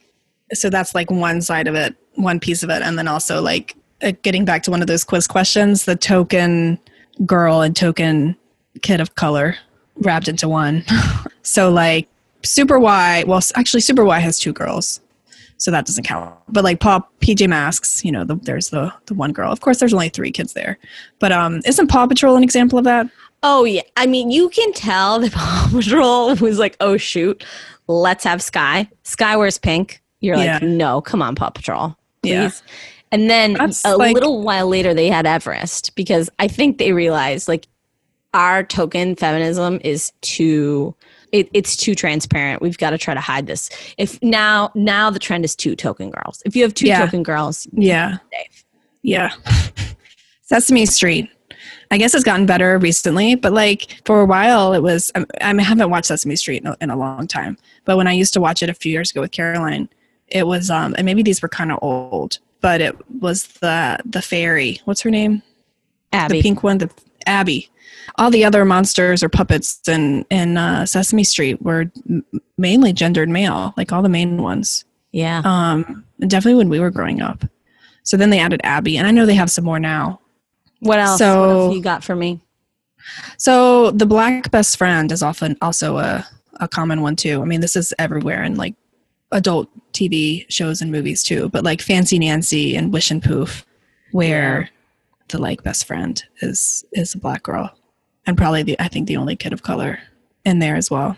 so. 0.54 0.70
That's 0.70 0.94
like 0.94 1.10
one 1.10 1.42
side 1.42 1.68
of 1.68 1.76
it, 1.76 1.96
one 2.16 2.40
piece 2.40 2.62
of 2.64 2.70
it, 2.70 2.82
and 2.82 2.98
then 2.98 3.08
also 3.08 3.42
like 3.42 3.76
uh, 4.04 4.12
getting 4.22 4.46
back 4.46 4.64
to 4.64 4.72
one 4.72 4.82
of 4.82 4.88
those 4.88 5.04
quiz 5.04 5.28
questions, 5.28 5.86
the 5.86 5.96
token 5.96 6.80
girl 7.26 7.62
and 7.62 7.76
token 7.76 8.36
kid 8.84 9.02
of 9.02 9.16
color 9.16 9.56
wrapped 9.98 10.28
into 10.28 10.48
one. 10.48 10.84
so 11.42 11.72
like 11.72 12.08
Super 12.44 12.78
Why, 12.78 13.24
well, 13.26 13.42
actually 13.56 13.82
Super 13.82 14.06
Why 14.06 14.20
has 14.20 14.38
two 14.38 14.54
girls. 14.54 15.02
so 15.58 15.72
that 15.72 15.86
doesn't 15.88 16.04
count. 16.04 16.36
But 16.48 16.64
like 16.64 16.80
Paw 16.80 17.02
PJ 17.20 17.48
Masks, 17.48 18.06
you 18.06 18.12
know, 18.12 18.24
the, 18.24 18.36
there's 18.36 18.70
the 18.70 18.94
the 19.08 19.16
one 19.16 19.34
girl. 19.34 19.52
Of 19.52 19.62
course, 19.62 19.80
there's 19.80 19.94
only 19.94 20.10
three 20.10 20.32
kids 20.32 20.54
there, 20.54 20.78
but 21.20 21.32
um, 21.32 21.62
isn't 21.66 21.88
Paw 21.88 22.06
Patrol 22.08 22.36
an 22.36 22.44
example 22.44 22.78
of 22.78 22.86
that? 22.86 23.08
Oh 23.50 23.64
yeah, 23.64 23.82
I 23.96 24.08
mean 24.08 24.30
you 24.30 24.50
can 24.50 24.74
tell 24.74 25.20
that 25.22 25.32
Paw 25.34 25.70
Patrol 25.72 26.36
was 26.36 26.60
like, 26.60 26.76
oh 26.82 26.98
shoot, 26.98 27.46
let's 27.88 28.24
have 28.26 28.42
Sky. 28.42 28.90
Sky 29.04 29.38
wears 29.38 29.58
pink. 29.58 30.02
You're 30.20 30.36
like, 30.36 30.62
Yeah. 30.62 30.68
no, 30.68 31.00
come 31.00 31.22
on, 31.22 31.34
Paw 31.36 31.50
Patrol, 31.52 31.96
please. 32.24 32.32
Yeah. 32.32 32.52
And 33.14 33.30
then 33.30 33.54
That's 33.54 33.86
a 33.86 33.96
like- 33.96 34.14
little 34.14 34.42
while 34.42 34.68
later, 34.68 34.94
they 34.94 35.08
had 35.08 35.26
Everest 35.26 35.96
because 35.96 36.30
I 36.40 36.50
think 36.50 36.78
they 36.78 36.92
realized 36.92 37.48
like 37.48 37.68
our 38.34 38.64
token 38.64 39.16
feminism 39.16 39.80
is 39.84 40.12
too. 40.22 40.94
It, 41.32 41.50
it's 41.54 41.76
too 41.76 41.94
transparent. 41.96 42.62
We've 42.62 42.78
got 42.78 42.92
to 42.92 42.98
try 42.98 43.14
to 43.14 43.20
hide 43.20 43.48
this. 43.48 43.70
If 43.98 44.22
now, 44.24 44.72
now 44.76 45.10
the 45.10 45.20
trend 45.20 45.44
is 45.46 45.56
two 45.56 45.76
token 45.76 46.10
girls. 46.10 46.42
If 46.46 46.56
you 46.56 46.64
have 46.64 46.74
two 46.74 46.88
Yeah. 46.88 47.00
token 47.04 47.22
girls, 47.24 47.68
Yeah, 47.74 48.18
yeah. 49.04 49.32
Sesame 50.44 50.86
Street. 50.86 51.30
I 51.92 51.98
guess 51.98 52.14
it's 52.14 52.24
gotten 52.24 52.46
better 52.46 52.78
recently, 52.78 53.36
but 53.36 53.54
like 53.54 54.02
for 54.06 54.22
a 54.22 54.26
while, 54.26 54.74
it 54.74 54.82
was. 54.84 55.12
I, 55.16 55.26
I 55.42 55.62
haven't 55.62 55.90
watched 55.90 56.08
Sesame 56.08 56.36
Street 56.36 56.62
in 56.64 56.68
a, 56.68 56.78
in 56.82 56.90
a 56.90 56.98
long 56.98 57.28
time, 57.28 57.58
but 57.86 57.98
when 57.98 58.08
I 58.08 58.12
used 58.14 58.34
to 58.34 58.42
watch 58.42 58.62
it 58.62 58.70
a 58.70 58.74
few 58.74 58.92
years 58.92 59.12
ago 59.12 59.22
with 59.22 59.32
Caroline, 59.32 59.88
it 60.28 60.46
was. 60.48 60.70
um 60.70 60.96
And 60.98 61.06
maybe 61.06 61.24
these 61.24 61.42
were 61.42 61.48
kind 61.50 61.72
of 61.72 61.80
old, 61.82 62.40
but 62.62 62.82
it 62.82 62.96
was 63.22 63.48
the 63.62 64.00
the 64.06 64.22
fairy. 64.22 64.82
What's 64.86 65.02
her 65.02 65.12
name? 65.12 65.42
Abby. 66.14 66.38
the 66.38 66.42
pink 66.44 66.64
one, 66.64 66.78
the 66.80 66.90
Abby. 67.26 67.70
All 68.16 68.32
the 68.32 68.46
other 68.46 68.66
monsters 68.66 69.22
or 69.24 69.30
puppets 69.30 69.82
in 69.88 70.26
in 70.30 70.58
uh, 70.58 70.86
Sesame 70.86 71.24
Street 71.24 71.62
were 71.62 71.92
m- 72.10 72.26
mainly 72.58 72.92
gendered 72.94 73.30
male, 73.30 73.74
like 73.78 73.92
all 73.92 74.02
the 74.02 74.10
main 74.10 74.42
ones. 74.42 74.86
yeah. 75.12 75.42
Um, 75.46 76.04
definitely 76.20 76.56
when 76.58 76.70
we 76.70 76.80
were 76.80 76.92
growing 76.92 77.22
up. 77.22 77.44
So 78.04 78.16
then 78.18 78.30
they 78.30 78.40
added 78.40 78.62
Abby, 78.64 78.98
and 78.98 79.06
I 79.06 79.12
know 79.12 79.26
they 79.26 79.36
have 79.36 79.52
some 79.52 79.66
more 79.66 79.80
now. 79.80 80.20
What 80.80 81.00
else? 81.00 81.12
what 81.12 81.18
so- 81.20 81.50
else 81.66 81.76
you 81.76 81.82
got 81.82 82.04
for 82.04 82.16
me? 82.16 82.40
So 83.38 83.92
the 83.92 84.06
black 84.06 84.52
best 84.52 84.78
friend 84.78 85.12
is 85.12 85.24
often 85.24 85.56
also 85.62 85.98
a 85.98 86.26
a 86.60 86.68
common 86.68 87.02
one 87.02 87.16
too. 87.16 87.42
I 87.42 87.46
mean, 87.46 87.62
this 87.62 87.76
is 87.76 87.94
everywhere 88.00 88.44
in 88.44 88.56
like 88.56 88.74
adult 89.32 89.70
TV 89.94 90.46
shows 90.50 90.82
and 90.82 90.92
movies 90.92 91.24
too. 91.24 91.50
But 91.50 91.64
like 91.64 91.82
Fancy 91.82 92.18
Nancy 92.20 92.76
and 92.76 92.92
Wishenpoof, 92.94 93.64
where 94.12 94.70
the 95.30 95.38
like 95.38 95.64
best 95.64 95.86
friend 95.86 96.22
is 96.42 96.84
is 96.94 97.14
a 97.14 97.18
black 97.20 97.44
girl, 97.44 97.72
and 98.26 98.38
probably 98.38 98.64
the 98.64 98.76
I 98.80 98.88
think 98.90 99.08
the 99.08 99.18
only 99.18 99.36
kid 99.36 99.54
of 99.54 99.64
color 99.64 100.00
in 100.46 100.60
there 100.60 100.76
as 100.76 100.90
well. 100.92 101.16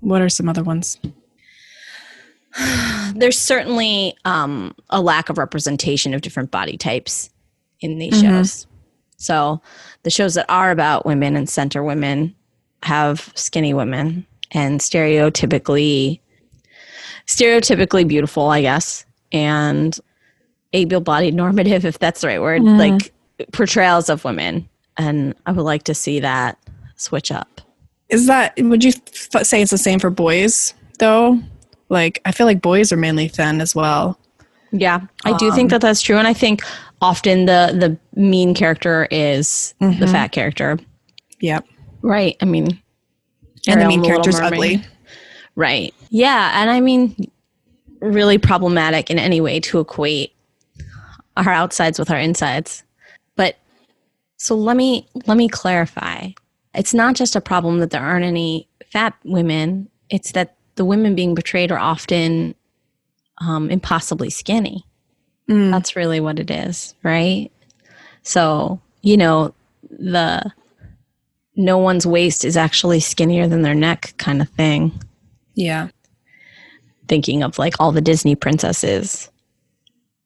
What 0.00 0.22
are 0.22 0.28
some 0.28 0.48
other 0.48 0.62
ones? 0.64 0.98
there's 3.14 3.38
certainly 3.38 4.16
um, 4.24 4.74
a 4.90 5.00
lack 5.00 5.28
of 5.28 5.38
representation 5.38 6.14
of 6.14 6.20
different 6.22 6.50
body 6.50 6.76
types 6.76 7.30
in 7.80 7.98
these 7.98 8.14
Mhm. 8.14 8.22
shows. 8.22 8.66
So 9.18 9.60
the 10.04 10.10
shows 10.10 10.34
that 10.34 10.46
are 10.48 10.70
about 10.70 11.04
women 11.04 11.36
and 11.36 11.48
center 11.48 11.82
women 11.82 12.34
have 12.84 13.30
skinny 13.34 13.74
women 13.74 14.24
and 14.52 14.80
stereotypically 14.80 16.20
stereotypically 17.26 18.08
beautiful, 18.08 18.48
I 18.48 18.62
guess, 18.62 19.04
and 19.32 19.98
able-bodied 20.72 21.34
normative, 21.34 21.84
if 21.84 21.98
that's 21.98 22.20
the 22.22 22.28
right 22.28 22.40
word, 22.40 22.62
Mhm. 22.62 22.78
like 22.78 23.12
portrayals 23.52 24.08
of 24.08 24.24
women. 24.24 24.68
And 24.96 25.34
I 25.46 25.52
would 25.52 25.62
like 25.64 25.82
to 25.84 25.94
see 25.94 26.20
that 26.20 26.56
switch 26.96 27.30
up. 27.30 27.60
Is 28.08 28.26
that 28.26 28.54
would 28.58 28.82
you 28.82 28.92
f- 29.34 29.46
say 29.46 29.60
it's 29.60 29.70
the 29.70 29.78
same 29.78 29.98
for 29.98 30.08
boys 30.10 30.72
though? 30.98 31.38
Like 31.90 32.20
I 32.24 32.32
feel 32.32 32.46
like 32.46 32.62
boys 32.62 32.90
are 32.92 32.96
mainly 32.96 33.28
thin 33.28 33.60
as 33.60 33.74
well. 33.74 34.18
Yeah, 34.72 35.00
I 35.24 35.34
do 35.36 35.50
think 35.52 35.66
Um, 35.66 35.68
that 35.68 35.80
that's 35.82 36.00
true, 36.02 36.16
and 36.16 36.26
I 36.26 36.32
think 36.32 36.62
often 37.00 37.46
the 37.46 37.74
the 38.14 38.20
mean 38.20 38.54
character 38.54 39.06
is 39.10 39.74
the 39.80 39.86
Mhm. 39.86 40.10
fat 40.12 40.32
character, 40.32 40.78
Yep. 41.40 41.64
right? 42.02 42.36
I 42.40 42.44
mean, 42.44 42.66
And 43.66 43.80
the 43.80 43.84
Ariel 43.84 43.88
main 43.88 43.98
in 43.98 44.02
Little 44.02 44.22
character's 44.24 44.40
ugly. 44.40 44.82
right? 45.56 45.94
Yeah, 46.10 46.60
and 46.60 46.70
I 46.70 46.80
mean, 46.80 47.14
really 48.00 48.38
problematic 48.38 49.10
in 49.10 49.18
any 49.18 49.40
way 49.40 49.60
to 49.60 49.80
equate 49.80 50.32
our 51.36 51.50
outsides 51.50 51.98
with 51.98 52.10
our 52.10 52.18
insides. 52.18 52.82
But 53.36 53.56
so 54.38 54.54
let 54.56 54.76
me 54.76 55.06
let 55.26 55.36
me 55.36 55.48
clarify. 55.48 56.28
It's 56.74 56.94
not 56.94 57.14
just 57.14 57.34
a 57.36 57.40
problem 57.40 57.78
that 57.80 57.90
there 57.90 58.02
aren't 58.02 58.24
any 58.24 58.68
fat 58.92 59.14
women. 59.24 59.88
It's 60.10 60.32
that 60.32 60.56
the 60.76 60.84
women 60.84 61.14
being 61.14 61.34
portrayed 61.34 61.70
are 61.72 61.78
often 61.78 62.54
um, 63.40 63.70
impossibly 63.70 64.30
skinny. 64.30 64.84
Mm. 65.48 65.70
That's 65.70 65.96
really 65.96 66.20
what 66.20 66.38
it 66.38 66.50
is, 66.50 66.94
right? 67.02 67.50
So, 68.22 68.80
you 69.02 69.16
know, 69.16 69.54
the 69.90 70.52
no 71.56 71.78
one's 71.78 72.06
waist 72.06 72.44
is 72.44 72.56
actually 72.56 73.00
skinnier 73.00 73.48
than 73.48 73.62
their 73.62 73.74
neck 73.74 74.14
kind 74.18 74.40
of 74.42 74.48
thing. 74.50 74.92
Yeah. 75.54 75.88
Thinking 77.08 77.42
of 77.42 77.58
like 77.58 77.74
all 77.80 77.90
the 77.90 78.00
Disney 78.00 78.34
princesses. 78.34 79.30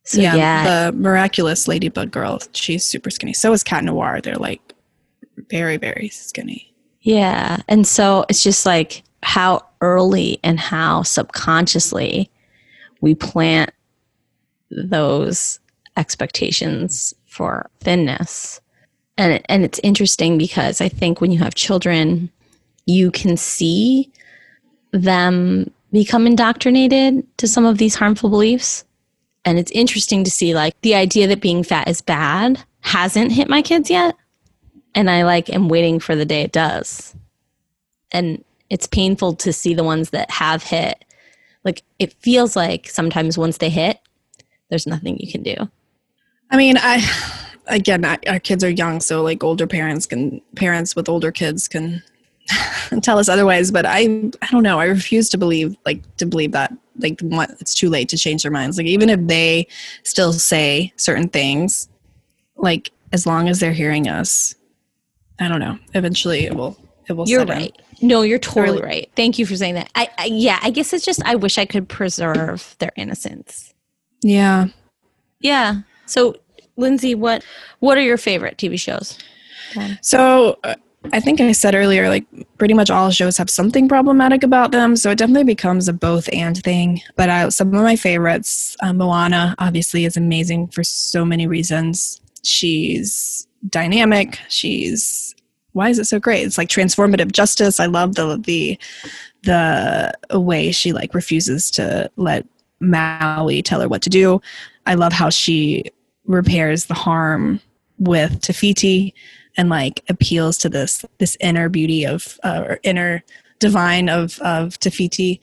So, 0.04 0.20
yeah, 0.20 0.34
yeah. 0.34 0.64
the 0.90 0.96
miraculous 0.96 1.68
ladybug 1.68 2.10
girl, 2.10 2.40
she's 2.52 2.84
super 2.84 3.08
skinny. 3.08 3.32
So 3.32 3.52
is 3.52 3.62
Cat 3.62 3.84
Noir. 3.84 4.20
They're 4.20 4.34
like 4.34 4.60
very, 5.48 5.76
very 5.76 6.08
skinny. 6.08 6.74
yeah. 7.00 7.58
And 7.68 7.86
so 7.86 8.24
it's 8.28 8.42
just 8.42 8.66
like 8.66 9.04
how 9.22 9.64
early 9.80 10.40
and 10.42 10.58
how 10.58 11.02
subconsciously 11.02 12.28
we 13.00 13.14
plant 13.14 13.70
those 14.76 15.60
expectations 15.96 17.14
for 17.26 17.68
thinness. 17.80 18.60
And 19.18 19.42
and 19.48 19.64
it's 19.64 19.80
interesting 19.82 20.38
because 20.38 20.80
I 20.80 20.88
think 20.88 21.20
when 21.20 21.30
you 21.30 21.38
have 21.38 21.54
children, 21.54 22.30
you 22.86 23.10
can 23.10 23.36
see 23.36 24.10
them 24.92 25.70
become 25.92 26.26
indoctrinated 26.26 27.26
to 27.38 27.46
some 27.46 27.64
of 27.66 27.78
these 27.78 27.94
harmful 27.94 28.30
beliefs. 28.30 28.84
And 29.44 29.58
it's 29.58 29.70
interesting 29.72 30.24
to 30.24 30.30
see 30.30 30.54
like 30.54 30.80
the 30.80 30.94
idea 30.94 31.26
that 31.28 31.40
being 31.40 31.62
fat 31.62 31.88
is 31.88 32.00
bad 32.00 32.62
hasn't 32.80 33.32
hit 33.32 33.48
my 33.48 33.60
kids 33.60 33.90
yet. 33.90 34.16
And 34.94 35.10
I 35.10 35.24
like 35.24 35.50
am 35.50 35.68
waiting 35.68 36.00
for 36.00 36.14
the 36.14 36.24
day 36.24 36.42
it 36.42 36.52
does. 36.52 37.14
And 38.12 38.44
it's 38.70 38.86
painful 38.86 39.34
to 39.36 39.52
see 39.52 39.74
the 39.74 39.84
ones 39.84 40.10
that 40.10 40.30
have 40.30 40.62
hit. 40.62 41.04
Like 41.64 41.82
it 41.98 42.12
feels 42.14 42.56
like 42.56 42.88
sometimes 42.88 43.36
once 43.36 43.58
they 43.58 43.70
hit, 43.70 43.98
there's 44.72 44.86
nothing 44.86 45.18
you 45.18 45.30
can 45.30 45.42
do. 45.42 45.54
I 46.50 46.56
mean, 46.56 46.78
I 46.80 47.06
again, 47.66 48.06
I, 48.06 48.18
our 48.26 48.40
kids 48.40 48.64
are 48.64 48.70
young, 48.70 49.00
so 49.00 49.22
like 49.22 49.44
older 49.44 49.66
parents 49.66 50.06
can 50.06 50.40
parents 50.56 50.96
with 50.96 51.10
older 51.10 51.30
kids 51.30 51.68
can 51.68 52.02
tell 53.02 53.18
us 53.18 53.28
otherwise. 53.28 53.70
But 53.70 53.84
I, 53.84 54.30
I 54.40 54.50
don't 54.50 54.62
know. 54.62 54.80
I 54.80 54.86
refuse 54.86 55.28
to 55.28 55.36
believe 55.36 55.76
like 55.84 56.00
to 56.16 56.24
believe 56.24 56.52
that 56.52 56.72
like 56.98 57.20
what 57.20 57.50
it's 57.60 57.74
too 57.74 57.90
late 57.90 58.08
to 58.08 58.16
change 58.16 58.44
their 58.44 58.50
minds. 58.50 58.78
Like 58.78 58.86
even 58.86 59.10
if 59.10 59.20
they 59.26 59.66
still 60.04 60.32
say 60.32 60.94
certain 60.96 61.28
things, 61.28 61.86
like 62.56 62.92
as 63.12 63.26
long 63.26 63.50
as 63.50 63.60
they're 63.60 63.74
hearing 63.74 64.08
us, 64.08 64.54
I 65.38 65.48
don't 65.48 65.60
know. 65.60 65.78
Eventually, 65.92 66.46
it 66.46 66.56
will. 66.56 66.78
It 67.08 67.12
will. 67.12 67.28
You're 67.28 67.40
set 67.40 67.50
in. 67.50 67.56
right. 67.58 67.82
No, 68.00 68.22
you're 68.22 68.38
totally 68.38 68.80
right. 68.80 69.10
Thank 69.16 69.38
you 69.38 69.44
for 69.44 69.54
saying 69.54 69.74
that. 69.74 69.90
I, 69.94 70.08
I 70.16 70.24
yeah, 70.24 70.58
I 70.62 70.70
guess 70.70 70.94
it's 70.94 71.04
just 71.04 71.22
I 71.26 71.34
wish 71.34 71.58
I 71.58 71.66
could 71.66 71.90
preserve 71.90 72.74
their 72.78 72.92
innocence. 72.96 73.71
Yeah. 74.22 74.66
Yeah. 75.40 75.80
So, 76.06 76.36
Lindsey, 76.76 77.14
what 77.14 77.44
what 77.80 77.98
are 77.98 78.02
your 78.02 78.16
favorite 78.16 78.56
TV 78.56 78.78
shows? 78.78 79.18
So 80.00 80.58
uh, 80.64 80.74
I 81.12 81.20
think 81.20 81.40
I 81.40 81.52
said 81.52 81.74
earlier, 81.74 82.08
like 82.08 82.24
pretty 82.58 82.74
much 82.74 82.90
all 82.90 83.10
shows 83.10 83.36
have 83.36 83.50
something 83.50 83.88
problematic 83.88 84.42
about 84.42 84.70
them. 84.70 84.96
So 84.96 85.10
it 85.10 85.18
definitely 85.18 85.44
becomes 85.44 85.88
a 85.88 85.92
both 85.92 86.28
and 86.32 86.62
thing. 86.62 87.00
But 87.16 87.28
I, 87.28 87.48
some 87.48 87.68
of 87.68 87.82
my 87.82 87.96
favorites, 87.96 88.76
uh, 88.82 88.92
Moana 88.92 89.54
obviously 89.58 90.04
is 90.04 90.16
amazing 90.16 90.68
for 90.68 90.84
so 90.84 91.24
many 91.24 91.46
reasons. 91.46 92.20
She's 92.42 93.46
dynamic. 93.68 94.38
She's 94.48 95.34
why 95.72 95.88
is 95.88 95.98
it 95.98 96.04
so 96.04 96.20
great? 96.20 96.46
It's 96.46 96.58
like 96.58 96.68
transformative 96.68 97.32
justice. 97.32 97.80
I 97.80 97.86
love 97.86 98.14
the 98.14 98.36
the 98.36 98.78
the 100.28 100.40
way 100.40 100.70
she 100.70 100.92
like 100.92 101.14
refuses 101.14 101.70
to 101.72 102.10
let 102.16 102.46
Maui 102.82 103.62
tell 103.62 103.80
her 103.80 103.88
what 103.88 104.02
to 104.02 104.10
do. 104.10 104.40
I 104.86 104.94
love 104.94 105.12
how 105.12 105.30
she 105.30 105.84
repairs 106.26 106.86
the 106.86 106.94
harm 106.94 107.60
with 107.98 108.40
Te 108.40 108.52
Fiti 108.52 109.14
and 109.56 109.68
like 109.68 110.02
appeals 110.08 110.58
to 110.58 110.68
this 110.68 111.04
this 111.18 111.36
inner 111.40 111.68
beauty 111.68 112.04
of 112.04 112.38
uh, 112.42 112.64
or 112.66 112.80
inner 112.82 113.22
divine 113.58 114.08
of 114.08 114.38
of 114.40 114.78
Te 114.78 114.90
Fiti. 114.90 115.40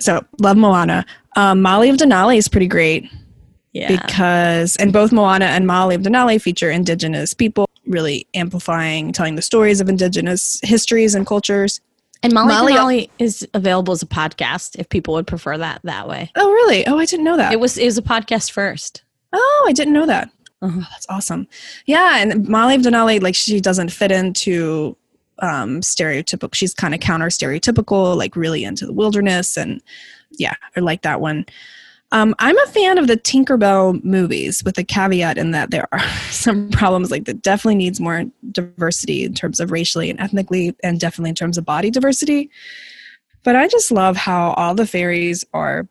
So 0.00 0.24
love 0.40 0.56
Moana. 0.56 1.06
Um, 1.36 1.62
Molly 1.62 1.88
of 1.88 1.96
Denali 1.96 2.36
is 2.36 2.48
pretty 2.48 2.66
great 2.66 3.08
Yeah. 3.72 3.88
because 3.88 4.76
and 4.76 4.92
both 4.92 5.12
Moana 5.12 5.46
and 5.46 5.66
Molly 5.66 5.94
of 5.94 6.02
Denali 6.02 6.40
feature 6.42 6.70
indigenous 6.70 7.34
people, 7.34 7.68
really 7.86 8.26
amplifying, 8.34 9.12
telling 9.12 9.36
the 9.36 9.42
stories 9.42 9.80
of 9.80 9.88
indigenous 9.88 10.60
histories 10.62 11.14
and 11.14 11.26
cultures. 11.26 11.80
And 12.22 12.32
Molly, 12.32 12.74
Molly- 12.74 13.10
is 13.18 13.46
available 13.52 13.92
as 13.92 14.02
a 14.02 14.06
podcast 14.06 14.78
if 14.78 14.88
people 14.88 15.14
would 15.14 15.26
prefer 15.26 15.58
that 15.58 15.80
that 15.84 16.08
way. 16.08 16.30
Oh, 16.36 16.50
really? 16.52 16.86
Oh, 16.86 16.98
I 16.98 17.04
didn't 17.04 17.24
know 17.24 17.36
that. 17.36 17.52
It 17.52 17.60
was 17.60 17.76
it 17.78 17.84
was 17.84 17.98
a 17.98 18.02
podcast 18.02 18.50
first. 18.52 19.02
oh, 19.32 19.64
I 19.68 19.72
didn't 19.72 19.94
know 19.94 20.06
that. 20.06 20.30
Uh-huh. 20.60 20.78
Oh, 20.80 20.86
that's 20.92 21.06
awesome. 21.08 21.48
Yeah, 21.86 22.18
and 22.18 22.48
Molly 22.48 22.78
Denali, 22.78 23.20
like 23.20 23.34
she 23.34 23.60
doesn't 23.60 23.90
fit 23.90 24.12
into 24.12 24.96
um 25.40 25.80
stereotypical. 25.80 26.54
She's 26.54 26.74
kind 26.74 26.94
of 26.94 27.00
counter 27.00 27.26
stereotypical, 27.26 28.16
like 28.16 28.36
really 28.36 28.62
into 28.62 28.86
the 28.86 28.92
wilderness, 28.92 29.56
and 29.56 29.82
yeah, 30.30 30.54
I 30.76 30.80
like 30.80 31.02
that 31.02 31.20
one. 31.20 31.46
Um, 32.12 32.34
I'm 32.38 32.58
a 32.58 32.66
fan 32.66 32.98
of 32.98 33.06
the 33.06 33.16
Tinkerbell 33.16 34.04
movies, 34.04 34.62
with 34.64 34.76
the 34.76 34.84
caveat 34.84 35.38
in 35.38 35.50
that 35.52 35.70
there 35.70 35.88
are 35.92 36.08
some 36.30 36.70
problems. 36.70 37.10
Like 37.10 37.24
that, 37.24 37.42
definitely 37.42 37.76
needs 37.76 38.00
more 38.00 38.24
diversity 38.52 39.24
in 39.24 39.34
terms 39.34 39.58
of 39.58 39.72
racially 39.72 40.10
and 40.10 40.20
ethnically, 40.20 40.76
and 40.84 41.00
definitely 41.00 41.30
in 41.30 41.34
terms 41.34 41.58
of 41.58 41.64
body 41.64 41.90
diversity. 41.90 42.50
But 43.42 43.56
I 43.56 43.66
just 43.66 43.90
love 43.90 44.16
how 44.16 44.52
all 44.52 44.74
the 44.74 44.86
fairies 44.86 45.44
are 45.52 45.88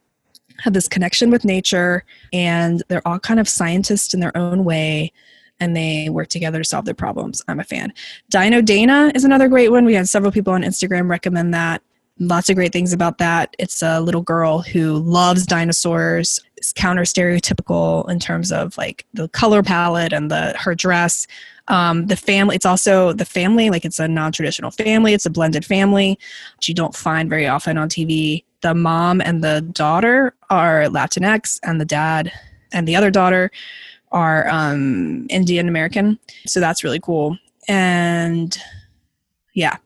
have 0.60 0.73
this 0.73 0.88
connection 0.88 1.31
with 1.31 1.43
nature 1.43 2.03
and 2.31 2.84
they're 2.88 3.05
all 3.07 3.17
kind 3.17 3.39
of 3.39 3.49
scientists 3.49 4.13
in 4.13 4.19
their 4.19 4.36
own 4.38 4.63
way 4.63 5.12
and 5.60 5.75
they 5.75 6.07
work 6.10 6.27
together 6.27 6.60
to 6.60 6.63
solve 6.63 6.86
their 6.86 6.93
problems. 6.93 7.41
I'm 7.47 7.60
a 7.60 7.63
fan. 7.63 7.93
Dino 8.29 8.62
Dana 8.62 9.12
is 9.15 9.23
another 9.23 9.47
great 9.47 9.69
one. 9.69 9.86
We 9.86 9.95
had 9.95 10.07
several 10.07 10.31
people 10.31 10.53
on 10.53 10.62
Instagram 10.62 11.10
recommend 11.10 11.53
that. 11.53 11.81
Lots 12.21 12.51
of 12.51 12.55
great 12.55 12.71
things 12.71 12.93
about 12.93 13.17
that. 13.17 13.55
It's 13.57 13.81
a 13.81 13.99
little 13.99 14.21
girl 14.21 14.60
who 14.60 14.99
loves 14.99 15.43
dinosaurs. 15.43 16.39
It's 16.55 16.71
counter 16.71 17.01
stereotypical 17.01 18.07
in 18.07 18.19
terms 18.19 18.51
of 18.51 18.77
like 18.77 19.07
the 19.15 19.27
color 19.29 19.63
palette 19.63 20.13
and 20.13 20.29
the 20.29 20.55
her 20.55 20.75
dress. 20.75 21.25
Um, 21.67 22.05
the 22.05 22.15
family. 22.15 22.55
It's 22.55 22.65
also 22.65 23.12
the 23.12 23.25
family. 23.25 23.71
Like 23.71 23.86
it's 23.86 23.97
a 23.97 24.07
non-traditional 24.07 24.69
family. 24.69 25.15
It's 25.15 25.25
a 25.25 25.31
blended 25.31 25.65
family, 25.65 26.19
which 26.57 26.69
you 26.69 26.75
don't 26.75 26.95
find 26.95 27.27
very 27.27 27.47
often 27.47 27.79
on 27.79 27.89
TV. 27.89 28.43
The 28.62 28.75
mom 28.75 29.19
and 29.19 29.43
the 29.43 29.62
daughter 29.62 30.36
are 30.51 30.84
Latinx, 30.84 31.60
and 31.63 31.81
the 31.81 31.86
dad 31.86 32.31
and 32.71 32.88
the 32.88 32.95
other 32.95 33.10
daughter 33.10 33.49
are 34.12 34.47
um, 34.47 35.25
Indian 35.31 35.67
American. 35.67 36.19
So 36.45 36.60
that's 36.60 36.84
really 36.84 36.99
cool. 36.99 37.36
And 37.67 38.55
yeah, 39.53 39.77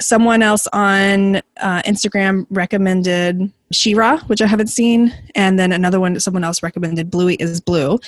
someone 0.00 0.42
else 0.42 0.66
on 0.72 1.36
uh, 1.36 1.82
Instagram 1.82 2.46
recommended 2.50 3.50
She-Ra, 3.72 4.18
which 4.26 4.42
I 4.42 4.46
haven't 4.46 4.68
seen, 4.68 5.14
and 5.34 5.58
then 5.58 5.72
another 5.72 5.98
one 6.00 6.18
someone 6.20 6.44
else 6.44 6.62
recommended 6.62 7.10
Bluey 7.10 7.34
is 7.36 7.60
Blue, 7.60 7.98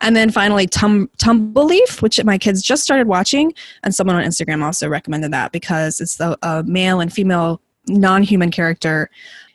and 0.00 0.14
then 0.14 0.30
finally 0.30 0.66
Tum 0.66 1.08
Tumbleleaf, 1.18 2.02
which 2.02 2.22
my 2.24 2.38
kids 2.38 2.62
just 2.62 2.82
started 2.82 3.06
watching, 3.06 3.52
and 3.82 3.94
someone 3.94 4.16
on 4.16 4.24
Instagram 4.24 4.62
also 4.62 4.88
recommended 4.88 5.32
that 5.32 5.52
because 5.52 6.00
it's 6.00 6.16
the 6.16 6.38
a 6.42 6.62
male 6.64 7.00
and 7.00 7.12
female 7.12 7.60
non-human 7.86 8.50
character 8.50 9.08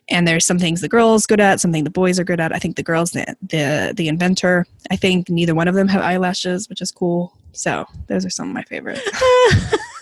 and 0.09 0.27
there's 0.27 0.45
some 0.45 0.59
things 0.59 0.81
the 0.81 0.89
girls 0.89 1.25
good 1.25 1.39
at 1.39 1.59
something 1.61 1.83
the 1.83 1.89
boys 1.89 2.19
are 2.19 2.23
good 2.23 2.39
at. 2.39 2.51
I 2.51 2.59
think 2.59 2.75
the 2.75 2.83
girls 2.83 3.11
the, 3.11 3.37
the 3.41 3.93
the 3.95 4.07
inventor 4.07 4.65
i 4.91 4.95
think 4.95 5.29
neither 5.29 5.55
one 5.55 5.67
of 5.67 5.75
them 5.75 5.87
have 5.87 6.01
eyelashes 6.01 6.67
which 6.67 6.81
is 6.81 6.91
cool. 6.91 7.37
So 7.51 7.85
those 8.07 8.25
are 8.25 8.31
some 8.31 8.49
of 8.49 8.53
my 8.55 8.63
favorites 8.63 9.01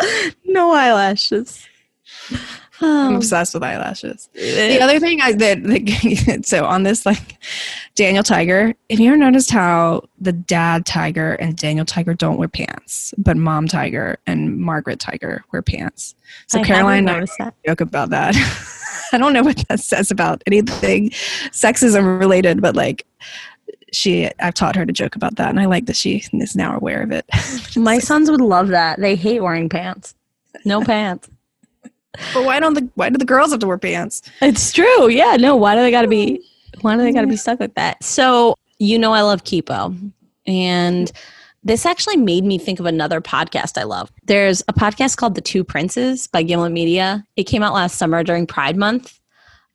no 0.44 0.72
eyelashes. 0.72 1.66
i'm 2.80 3.08
Um, 3.08 3.14
obsessed 3.16 3.54
with 3.54 3.62
eyelashes 3.62 4.28
the 4.34 4.80
other 4.80 4.98
thing 4.98 5.20
i 5.20 5.32
that 5.32 6.42
so 6.44 6.64
on 6.64 6.82
this 6.82 7.06
like 7.06 7.38
daniel 7.94 8.24
tiger 8.24 8.74
have 8.90 9.00
you 9.00 9.08
ever 9.08 9.16
noticed 9.16 9.50
how 9.50 10.02
the 10.20 10.32
dad 10.32 10.84
tiger 10.84 11.34
and 11.34 11.56
daniel 11.56 11.84
tiger 11.86 12.14
don't 12.14 12.36
wear 12.36 12.48
pants 12.48 13.14
but 13.16 13.36
mom 13.36 13.68
tiger 13.68 14.18
and 14.26 14.58
margaret 14.58 14.98
tiger 14.98 15.44
wear 15.52 15.62
pants 15.62 16.14
so 16.46 16.60
I 16.60 16.64
caroline 16.64 16.98
and 17.00 17.10
I 17.10 17.14
noticed 17.14 17.38
that. 17.38 17.54
joke 17.66 17.80
about 17.80 18.10
that. 18.10 18.34
I 19.12 19.18
don't 19.18 19.32
know 19.32 19.42
what 19.42 19.64
that 19.68 19.80
says 19.80 20.10
about 20.10 20.42
anything 20.46 21.10
sexism 21.10 22.18
related, 22.18 22.60
but 22.60 22.74
like 22.74 23.06
she, 23.94 24.30
I've 24.40 24.54
taught 24.54 24.76
her 24.76 24.84
to 24.84 24.92
joke 24.92 25.16
about 25.16 25.36
that, 25.36 25.50
and 25.50 25.60
I 25.60 25.66
like 25.66 25.86
that 25.86 25.96
she 25.96 26.24
is 26.32 26.56
now 26.56 26.76
aware 26.76 27.02
of 27.02 27.12
it. 27.12 27.24
My 27.76 27.98
sons 27.98 28.30
would 28.30 28.40
love 28.40 28.68
that. 28.68 29.00
They 29.00 29.16
hate 29.16 29.40
wearing 29.40 29.68
pants. 29.68 30.14
No 30.64 30.82
pants. 30.82 31.28
but 32.32 32.44
why 32.44 32.60
don't 32.60 32.74
the 32.74 32.88
why 32.94 33.10
do 33.10 33.18
the 33.18 33.24
girls 33.24 33.50
have 33.50 33.60
to 33.60 33.66
wear 33.66 33.78
pants? 33.78 34.22
It's 34.40 34.72
true. 34.72 35.08
Yeah. 35.08 35.36
No. 35.36 35.56
Why 35.56 35.74
do 35.74 35.80
they 35.80 35.90
got 35.90 36.02
to 36.02 36.08
be? 36.08 36.40
Why 36.80 36.96
do 36.96 37.02
they 37.02 37.12
got 37.12 37.22
to 37.22 37.26
be 37.26 37.36
stuck 37.36 37.60
like 37.60 37.74
that? 37.74 38.02
So 38.04 38.56
you 38.78 38.98
know, 38.98 39.12
I 39.12 39.22
love 39.22 39.44
Kipo, 39.44 40.12
and 40.46 41.12
this 41.64 41.86
actually 41.86 42.18
made 42.18 42.44
me 42.44 42.58
think 42.58 42.78
of 42.78 42.86
another 42.86 43.20
podcast 43.20 43.78
I 43.78 43.84
love. 43.84 44.12
There's 44.24 44.60
a 44.68 44.72
podcast 44.72 45.16
called 45.16 45.34
The 45.34 45.40
Two 45.40 45.64
Princes 45.64 46.26
by 46.26 46.42
Gimlet 46.42 46.72
Media. 46.72 47.24
It 47.36 47.44
came 47.44 47.62
out 47.62 47.72
last 47.72 47.96
summer 47.96 48.22
during 48.22 48.46
Pride 48.46 48.76
Month. 48.76 49.18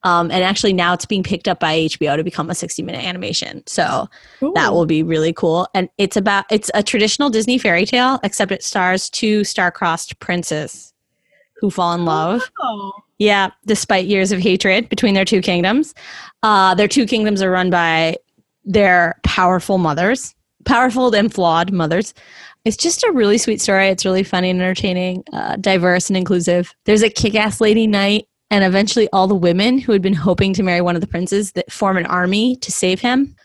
Um, 0.04 0.32
and 0.32 0.44
actually 0.44 0.74
now 0.74 0.94
it's 0.94 1.06
being 1.06 1.24
picked 1.24 1.48
up 1.48 1.60
by 1.60 1.80
HBO 1.80 2.16
to 2.16 2.24
become 2.24 2.50
a 2.50 2.56
60 2.56 2.82
minute 2.84 3.04
animation. 3.04 3.64
So 3.68 4.08
that 4.56 4.74
will 4.74 4.86
be 4.86 5.04
really 5.04 5.34
cool. 5.34 5.68
And 5.74 5.90
it's 5.98 6.16
about 6.16 6.46
it's 6.50 6.72
a 6.74 6.84
traditional 6.84 7.30
Disney 7.30 7.58
fairy 7.58 7.86
tale, 7.86 8.20
except 8.24 8.52
it 8.52 8.64
stars 8.64 9.10
two 9.10 9.44
star-crossed 9.44 10.20
princes 10.20 10.94
who 11.60 11.70
fall 11.70 11.94
in 11.94 12.06
love. 12.06 12.50
Oh. 12.62 12.92
Yeah, 13.18 13.50
despite 13.66 14.06
years 14.06 14.32
of 14.32 14.40
hatred 14.40 14.88
between 14.88 15.14
their 15.14 15.26
two 15.26 15.42
kingdoms. 15.42 15.94
Uh, 16.42 16.74
their 16.74 16.88
two 16.88 17.06
kingdoms 17.06 17.42
are 17.42 17.52
run 17.52 17.70
by 17.70 18.16
their 18.64 19.20
powerful 19.24 19.78
mothers, 19.78 20.34
powerful 20.64 21.14
and 21.14 21.34
flawed 21.34 21.74
mothers. 21.74 22.14
It's 22.64 22.78
just 22.78 23.04
a 23.04 23.12
really 23.12 23.38
sweet 23.38 23.60
story. 23.60 23.88
It's 23.88 24.06
really 24.06 24.24
funny 24.24 24.50
and 24.50 24.62
entertaining, 24.62 25.24
uh, 25.34 25.58
diverse 25.58 26.10
and 26.10 26.16
inclusive. 26.16 26.74
There's 26.86 27.04
a 27.04 27.10
kick 27.10 27.36
ass 27.36 27.60
lady 27.60 27.88
knight, 27.88 28.29
and 28.52 28.64
eventually 28.64 29.08
all 29.14 29.28
the 29.28 29.36
women 29.36 29.78
who 29.78 29.92
had 29.92 30.02
been 30.02 30.14
hoping 30.14 30.54
to 30.54 30.64
marry 30.64 30.82
one 30.82 30.96
of 30.96 31.02
the 31.02 31.08
princes 31.08 31.52
that 31.54 31.72
form 31.72 31.98
an 31.98 32.06
army 32.08 32.56
to 32.58 32.72
save 32.72 33.00
him. 33.00 33.36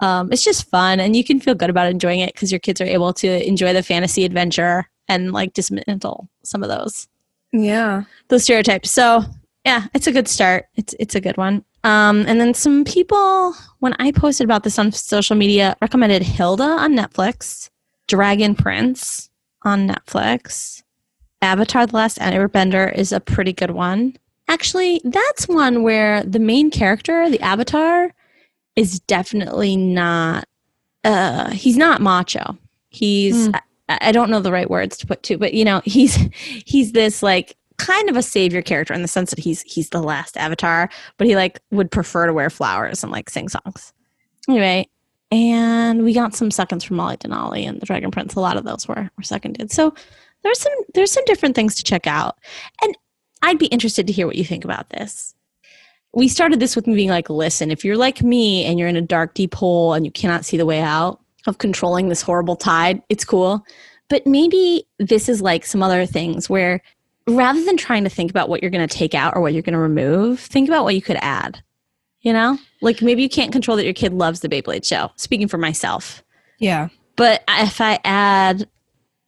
Um, 0.00 0.32
it's 0.32 0.42
just 0.44 0.68
fun, 0.70 1.00
and 1.00 1.14
you 1.16 1.22
can 1.24 1.40
feel 1.40 1.54
good 1.54 1.70
about 1.70 1.88
enjoying 1.88 2.20
it 2.20 2.34
because 2.34 2.50
your 2.52 2.58
kids 2.58 2.80
are 2.80 2.84
able 2.86 3.12
to 3.14 3.46
enjoy 3.46 3.72
the 3.72 3.82
fantasy 3.82 4.24
adventure 4.24 4.88
and 5.08 5.32
like 5.32 5.52
dismantle 5.52 6.28
some 6.42 6.62
of 6.62 6.68
those 6.68 7.06
Yeah. 7.52 8.02
those 8.28 8.42
stereotypes. 8.44 8.90
So 8.90 9.22
yeah, 9.64 9.86
it's 9.94 10.06
a 10.06 10.12
good 10.12 10.28
start. 10.28 10.66
It's 10.74 10.94
it's 10.98 11.14
a 11.14 11.20
good 11.20 11.36
one. 11.36 11.64
Um, 11.84 12.24
and 12.26 12.40
then 12.40 12.54
some 12.54 12.84
people, 12.84 13.54
when 13.80 13.94
I 13.98 14.10
posted 14.10 14.44
about 14.46 14.62
this 14.64 14.78
on 14.78 14.90
social 14.92 15.36
media, 15.36 15.76
recommended 15.82 16.22
Hilda 16.22 16.64
on 16.64 16.94
Netflix, 16.94 17.68
Dragon 18.08 18.54
Prince 18.54 19.28
on 19.62 19.88
Netflix, 19.88 20.82
Avatar: 21.42 21.86
The 21.86 21.96
Last 21.96 22.18
Airbender 22.18 22.92
is 22.94 23.12
a 23.12 23.20
pretty 23.20 23.52
good 23.52 23.70
one. 23.70 24.16
Actually, 24.48 25.00
that's 25.04 25.48
one 25.48 25.82
where 25.82 26.22
the 26.22 26.38
main 26.38 26.70
character, 26.70 27.28
the 27.30 27.40
Avatar, 27.40 28.12
is 28.76 29.00
definitely 29.00 29.76
not. 29.76 30.46
Uh, 31.02 31.50
he's 31.50 31.76
not 31.76 32.00
macho. 32.00 32.56
He's. 32.88 33.46
Hmm. 33.46 33.54
I, 33.54 33.60
I 33.88 34.12
don't 34.12 34.30
know 34.30 34.40
the 34.40 34.52
right 34.52 34.70
words 34.70 34.96
to 34.98 35.06
put 35.06 35.22
to, 35.24 35.38
but 35.38 35.54
you 35.54 35.64
know, 35.64 35.82
he's 35.84 36.16
he's 36.64 36.92
this 36.92 37.22
like 37.22 37.56
kind 37.76 38.08
of 38.08 38.16
a 38.16 38.22
savior 38.22 38.62
character 38.62 38.94
in 38.94 39.02
the 39.02 39.08
sense 39.08 39.30
that 39.30 39.38
he's 39.38 39.62
he's 39.62 39.90
the 39.90 40.02
last 40.02 40.36
avatar, 40.36 40.88
but 41.16 41.26
he 41.26 41.36
like 41.36 41.60
would 41.70 41.90
prefer 41.90 42.26
to 42.26 42.32
wear 42.32 42.50
flowers 42.50 43.02
and 43.02 43.12
like 43.12 43.30
sing 43.30 43.48
songs. 43.48 43.92
Anyway, 44.48 44.88
and 45.30 46.04
we 46.04 46.12
got 46.12 46.34
some 46.34 46.50
seconds 46.50 46.84
from 46.84 46.96
Molly 46.96 47.16
Denali 47.16 47.66
and 47.66 47.80
the 47.80 47.86
Dragon 47.86 48.10
Prince. 48.10 48.34
A 48.34 48.40
lot 48.40 48.56
of 48.56 48.64
those 48.64 48.86
were 48.86 49.10
were 49.16 49.22
seconded. 49.22 49.72
So 49.72 49.94
there's 50.42 50.60
some 50.60 50.72
there's 50.94 51.12
some 51.12 51.24
different 51.24 51.56
things 51.56 51.74
to 51.76 51.82
check 51.82 52.06
out. 52.06 52.38
And 52.82 52.96
I'd 53.44 53.58
be 53.58 53.66
interested 53.66 54.06
to 54.06 54.12
hear 54.12 54.26
what 54.26 54.36
you 54.36 54.44
think 54.44 54.64
about 54.64 54.90
this. 54.90 55.34
We 56.12 56.28
started 56.28 56.60
this 56.60 56.76
with 56.76 56.86
me 56.86 56.94
being 56.94 57.08
like, 57.10 57.28
listen, 57.28 57.70
if 57.70 57.84
you're 57.84 57.96
like 57.96 58.22
me 58.22 58.64
and 58.64 58.78
you're 58.78 58.88
in 58.88 58.96
a 58.96 59.00
dark, 59.02 59.34
deep 59.34 59.54
hole 59.54 59.94
and 59.94 60.04
you 60.04 60.12
cannot 60.12 60.44
see 60.44 60.56
the 60.56 60.66
way 60.66 60.80
out 60.80 61.20
of 61.46 61.58
controlling 61.58 62.08
this 62.08 62.22
horrible 62.22 62.56
tide, 62.56 63.02
it's 63.08 63.24
cool. 63.24 63.64
But 64.08 64.26
maybe 64.26 64.86
this 64.98 65.28
is 65.28 65.42
like 65.42 65.66
some 65.66 65.82
other 65.82 66.06
things 66.06 66.48
where 66.48 66.80
rather 67.26 67.64
than 67.64 67.76
trying 67.76 68.04
to 68.04 68.10
think 68.10 68.30
about 68.30 68.48
what 68.48 68.62
you're 68.62 68.70
going 68.70 68.86
to 68.86 68.96
take 68.96 69.14
out 69.14 69.34
or 69.34 69.40
what 69.42 69.52
you're 69.52 69.62
going 69.62 69.72
to 69.74 69.78
remove, 69.78 70.38
think 70.40 70.68
about 70.68 70.84
what 70.84 70.94
you 70.94 71.02
could 71.02 71.18
add. 71.20 71.62
You 72.20 72.32
know, 72.32 72.58
like 72.80 73.02
maybe 73.02 73.22
you 73.22 73.28
can't 73.28 73.52
control 73.52 73.76
that 73.76 73.84
your 73.84 73.92
kid 73.92 74.14
loves 74.14 74.40
the 74.40 74.48
Beyblade 74.48 74.86
show. 74.86 75.10
Speaking 75.16 75.48
for 75.48 75.58
myself, 75.58 76.22
Yeah. 76.58 76.88
but 77.16 77.44
if 77.48 77.82
I 77.82 77.98
add, 78.04 78.66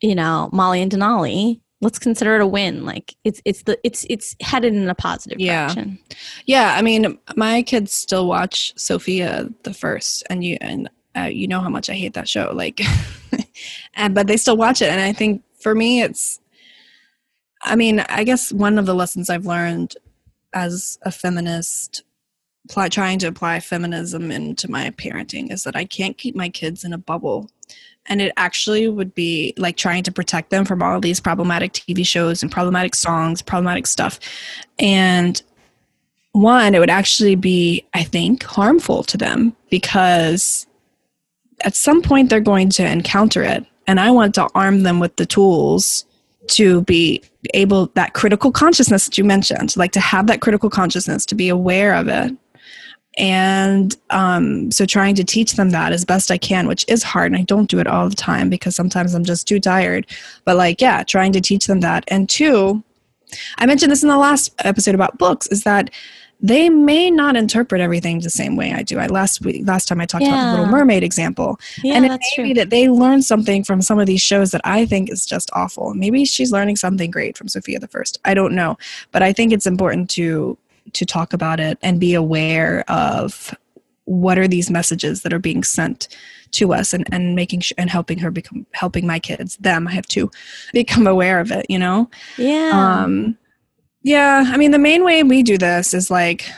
you 0.01 0.15
know, 0.15 0.49
Molly 0.53 0.83
of 0.83 0.89
Denali, 0.89 1.61
let's 1.81 1.99
consider 1.99 2.37
it 2.37 2.41
a 2.43 2.47
win. 2.47 2.85
Like 2.85 3.15
it's 3.25 3.41
it's 3.45 3.63
the 3.65 3.79
it's 3.85 4.07
it's 4.09 4.35
headed 4.41 4.75
in 4.75 4.89
a 4.89 4.95
positive 4.95 5.39
Yeah. 5.41 5.67
direction. 5.67 5.99
Yeah. 6.47 6.75
I 6.77 6.83
mean, 6.83 7.19
my 7.37 7.63
kids 7.63 7.93
still 7.93 8.27
watch 8.27 8.73
Sofia 8.77 9.49
the 9.65 9.75
first, 9.75 10.25
and 10.31 10.43
you 10.43 10.57
and 10.61 10.89
uh, 11.17 11.23
you 11.23 11.49
know 11.49 11.61
how 11.61 11.69
much 11.71 11.89
I 11.91 11.95
hate 11.95 12.15
that 12.15 12.29
show. 12.29 12.51
Like, 12.55 12.81
and 13.95 14.15
but 14.15 14.27
they 14.27 14.37
still 14.37 14.57
watch 14.57 14.83
it, 14.83 14.91
and 14.91 15.01
I 15.01 15.13
think 15.13 15.43
for 15.61 15.75
me, 15.75 16.03
it's. 16.03 16.41
I 17.63 17.75
mean, 17.75 18.01
I 18.01 18.23
guess 18.23 18.53
one 18.53 18.79
of 18.79 18.87
the 18.87 18.95
lessons 18.95 19.29
I've 19.31 19.47
learned 19.47 19.95
as 20.53 20.99
a 21.03 21.11
feminist, 21.11 22.05
apply, 22.69 22.89
trying 22.91 23.19
to 23.21 23.27
apply 23.27 23.61
feminism 23.61 24.31
into 24.31 24.71
my 24.71 24.91
parenting, 24.91 25.51
is 25.51 25.65
that 25.65 25.75
I 25.75 25.85
can't 25.85 26.17
keep 26.19 26.37
my 26.37 26.49
kids 26.49 26.85
in 26.85 26.93
a 26.93 26.99
bubble, 26.99 27.51
and 28.09 28.21
it 28.21 28.33
actually 28.37 28.89
would 28.89 29.15
be 29.15 29.55
like 29.57 29.77
trying 29.77 30.03
to 30.05 30.13
protect 30.13 30.51
them 30.51 30.65
from 30.65 30.83
all 30.83 31.01
these 31.01 31.21
problematic 31.21 31.73
TV 31.73 32.07
shows 32.07 32.43
and 32.43 32.51
problematic 32.51 32.95
songs, 32.95 33.43
problematic 33.43 33.87
stuff. 33.87 34.19
And 34.79 35.43
one, 36.33 36.75
it 36.75 36.79
would 36.79 36.91
actually 36.91 37.35
be, 37.35 37.85
I 37.95 38.03
think, 38.03 38.43
harmful 38.43 39.03
to 39.05 39.17
them 39.17 39.57
because 39.71 40.67
at 41.63 41.75
some 41.75 42.03
point 42.03 42.29
they're 42.31 42.41
going 42.41 42.69
to 42.71 42.87
encounter 42.87 43.43
it. 43.43 43.65
And 43.87 44.01
I 44.01 44.11
want 44.11 44.35
to 44.35 44.49
arm 44.55 44.83
them 44.83 45.01
with 45.01 45.17
the 45.17 45.27
tools 45.27 46.05
to 46.49 46.83
be 46.83 47.23
able, 47.55 47.87
that 47.95 48.13
critical 48.13 48.53
consciousness 48.53 49.07
that 49.07 49.17
you 49.17 49.25
mentioned, 49.25 49.77
like 49.77 49.93
to 49.93 50.01
have 50.01 50.27
that 50.27 50.41
critical 50.41 50.69
consciousness, 50.69 51.25
to 51.27 51.35
be 51.35 51.49
aware 51.49 51.95
of 51.95 52.09
it 52.09 52.37
and 53.17 53.97
um, 54.11 54.71
so 54.71 54.85
trying 54.85 55.15
to 55.15 55.25
teach 55.25 55.53
them 55.55 55.71
that 55.71 55.93
as 55.93 56.05
best 56.05 56.31
i 56.31 56.39
can 56.39 56.67
which 56.67 56.85
is 56.89 57.03
hard 57.03 57.33
and 57.33 57.41
i 57.41 57.45
don't 57.45 57.71
do 57.71 57.79
it 57.79 57.87
all 57.87 58.09
the 58.09 58.17
time 58.17 58.49
because 58.51 58.77
sometimes 58.77 59.15
i'm 59.15 59.25
just 59.25 59.49
too 59.49 59.61
tired 59.61 60.07
but 60.45 60.57
like 60.57 60.81
yeah 60.81 61.03
trying 61.03 61.33
to 61.33 61.41
teach 61.41 61.67
them 61.67 61.81
that 61.81 62.05
and 62.09 62.29
two 62.29 62.83
i 63.59 63.67
mentioned 63.67 63.91
this 63.91 64.03
in 64.03 64.09
the 64.09 64.19
last 64.19 64.55
episode 64.65 64.95
about 64.95 65.19
books 65.19 65.47
is 65.49 65.65
that 65.65 65.91
they 66.41 66.69
may 66.69 67.11
not 67.11 67.37
interpret 67.37 67.81
everything 67.81 68.21
the 68.21 68.31
same 68.31 68.57
way 68.57 68.73
I 68.73 68.83
do. 68.83 68.99
I 68.99 69.07
last 69.07 69.43
week, 69.43 69.67
last 69.67 69.89
time 69.89 70.01
I 70.01 70.07
talked 70.07 70.25
yeah. 70.25 70.29
about 70.29 70.51
the 70.51 70.59
Little 70.59 70.73
Mermaid 70.73 71.03
example, 71.03 71.59
yeah, 71.83 71.95
and 71.95 72.05
it 72.05 72.11
may 72.11 72.19
true. 72.35 72.45
be 72.45 72.53
that 72.55 72.71
they 72.71 72.89
learn 72.89 73.23
something 73.23 73.65
from 73.65 73.81
some 73.81 73.99
of 73.99 74.07
these 74.07 74.21
shows 74.21 74.51
that 74.51 74.61
I 74.65 74.85
think 74.85 75.11
is 75.11 75.25
just 75.25 75.51
awful. 75.55 75.95
Maybe 75.95 76.25
she's 76.25 76.53
learning 76.53 76.77
something 76.77 77.11
great 77.11 77.39
from 77.39 77.49
Sofia 77.49 77.81
the 77.81 77.89
First. 77.89 78.19
I 78.25 78.35
don't 78.35 78.55
know, 78.55 78.77
but 79.13 79.23
I 79.23 79.33
think 79.33 79.53
it's 79.53 79.67
important 79.67 80.11
to 80.11 80.59
to 80.93 81.07
talk 81.07 81.33
about 81.33 81.61
it 81.61 81.79
and 81.83 82.01
be 82.01 82.15
aware 82.15 82.85
of 82.89 83.55
what 84.05 84.39
are 84.39 84.49
these 84.49 84.71
messages 84.71 85.23
that 85.23 85.33
are 85.33 85.39
being 85.39 85.65
sent 85.65 86.09
to 86.53 86.73
us 86.73 86.93
and, 86.93 87.07
and 87.13 87.35
making 87.35 87.61
sure 87.61 87.75
and 87.77 87.91
helping 87.91 88.19
her 88.19 88.31
become 88.31 88.67
helping 88.73 89.07
my 89.07 89.19
kids 89.19 89.57
them. 89.57 89.89
I 89.89 89.93
have 89.93 90.07
to 90.09 90.31
become 90.73 91.07
aware 91.07 91.41
of 91.41 91.51
it 91.51 91.67
you 91.69 91.79
know? 91.79 92.09
Yeah. 92.39 92.71
Um 93.03 93.37
yeah 94.07 94.45
i 94.47 94.57
mean 94.57 94.71
the 94.71 94.79
main 94.79 95.03
way 95.03 95.25
we 95.25 95.43
do 95.43 95.59
this 95.59 95.93
is 95.93 96.13
like 96.13 96.49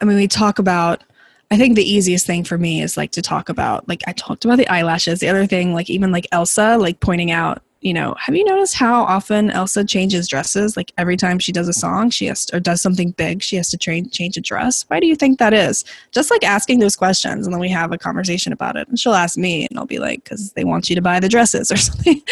i 0.00 0.04
mean 0.04 0.16
we 0.16 0.28
talk 0.28 0.60
about 0.60 1.02
i 1.50 1.56
think 1.56 1.74
the 1.74 1.82
easiest 1.82 2.24
thing 2.24 2.44
for 2.44 2.56
me 2.56 2.80
is 2.80 2.96
like 2.96 3.10
to 3.10 3.20
talk 3.20 3.48
about 3.48 3.86
like 3.88 4.00
i 4.06 4.12
talked 4.12 4.44
about 4.44 4.58
the 4.58 4.68
eyelashes. 4.68 5.18
The 5.18 5.28
other 5.28 5.44
thing 5.44 5.74
like 5.74 5.90
even 5.90 6.12
like 6.12 6.28
elsa 6.30 6.76
like 6.78 7.00
pointing 7.00 7.32
out 7.32 7.63
you 7.84 7.92
know, 7.92 8.14
have 8.18 8.34
you 8.34 8.44
noticed 8.44 8.74
how 8.74 9.02
often 9.02 9.50
Elsa 9.50 9.84
changes 9.84 10.26
dresses? 10.26 10.74
Like 10.74 10.90
every 10.96 11.18
time 11.18 11.38
she 11.38 11.52
does 11.52 11.68
a 11.68 11.72
song, 11.74 12.08
she 12.08 12.24
has 12.24 12.46
to, 12.46 12.56
or 12.56 12.60
does 12.60 12.80
something 12.80 13.10
big, 13.10 13.42
she 13.42 13.56
has 13.56 13.68
to 13.68 13.76
train, 13.76 14.08
change 14.08 14.38
a 14.38 14.40
dress. 14.40 14.86
Why 14.88 15.00
do 15.00 15.06
you 15.06 15.14
think 15.14 15.38
that 15.38 15.52
is? 15.52 15.84
Just 16.10 16.30
like 16.30 16.42
asking 16.44 16.78
those 16.78 16.96
questions, 16.96 17.46
and 17.46 17.52
then 17.52 17.60
we 17.60 17.68
have 17.68 17.92
a 17.92 17.98
conversation 17.98 18.54
about 18.54 18.76
it. 18.76 18.88
And 18.88 18.98
she'll 18.98 19.12
ask 19.12 19.36
me, 19.36 19.66
and 19.68 19.78
I'll 19.78 19.84
be 19.84 19.98
like, 19.98 20.24
because 20.24 20.54
they 20.54 20.64
want 20.64 20.88
you 20.88 20.96
to 20.96 21.02
buy 21.02 21.20
the 21.20 21.28
dresses 21.28 21.70
or 21.70 21.76
something, 21.76 22.22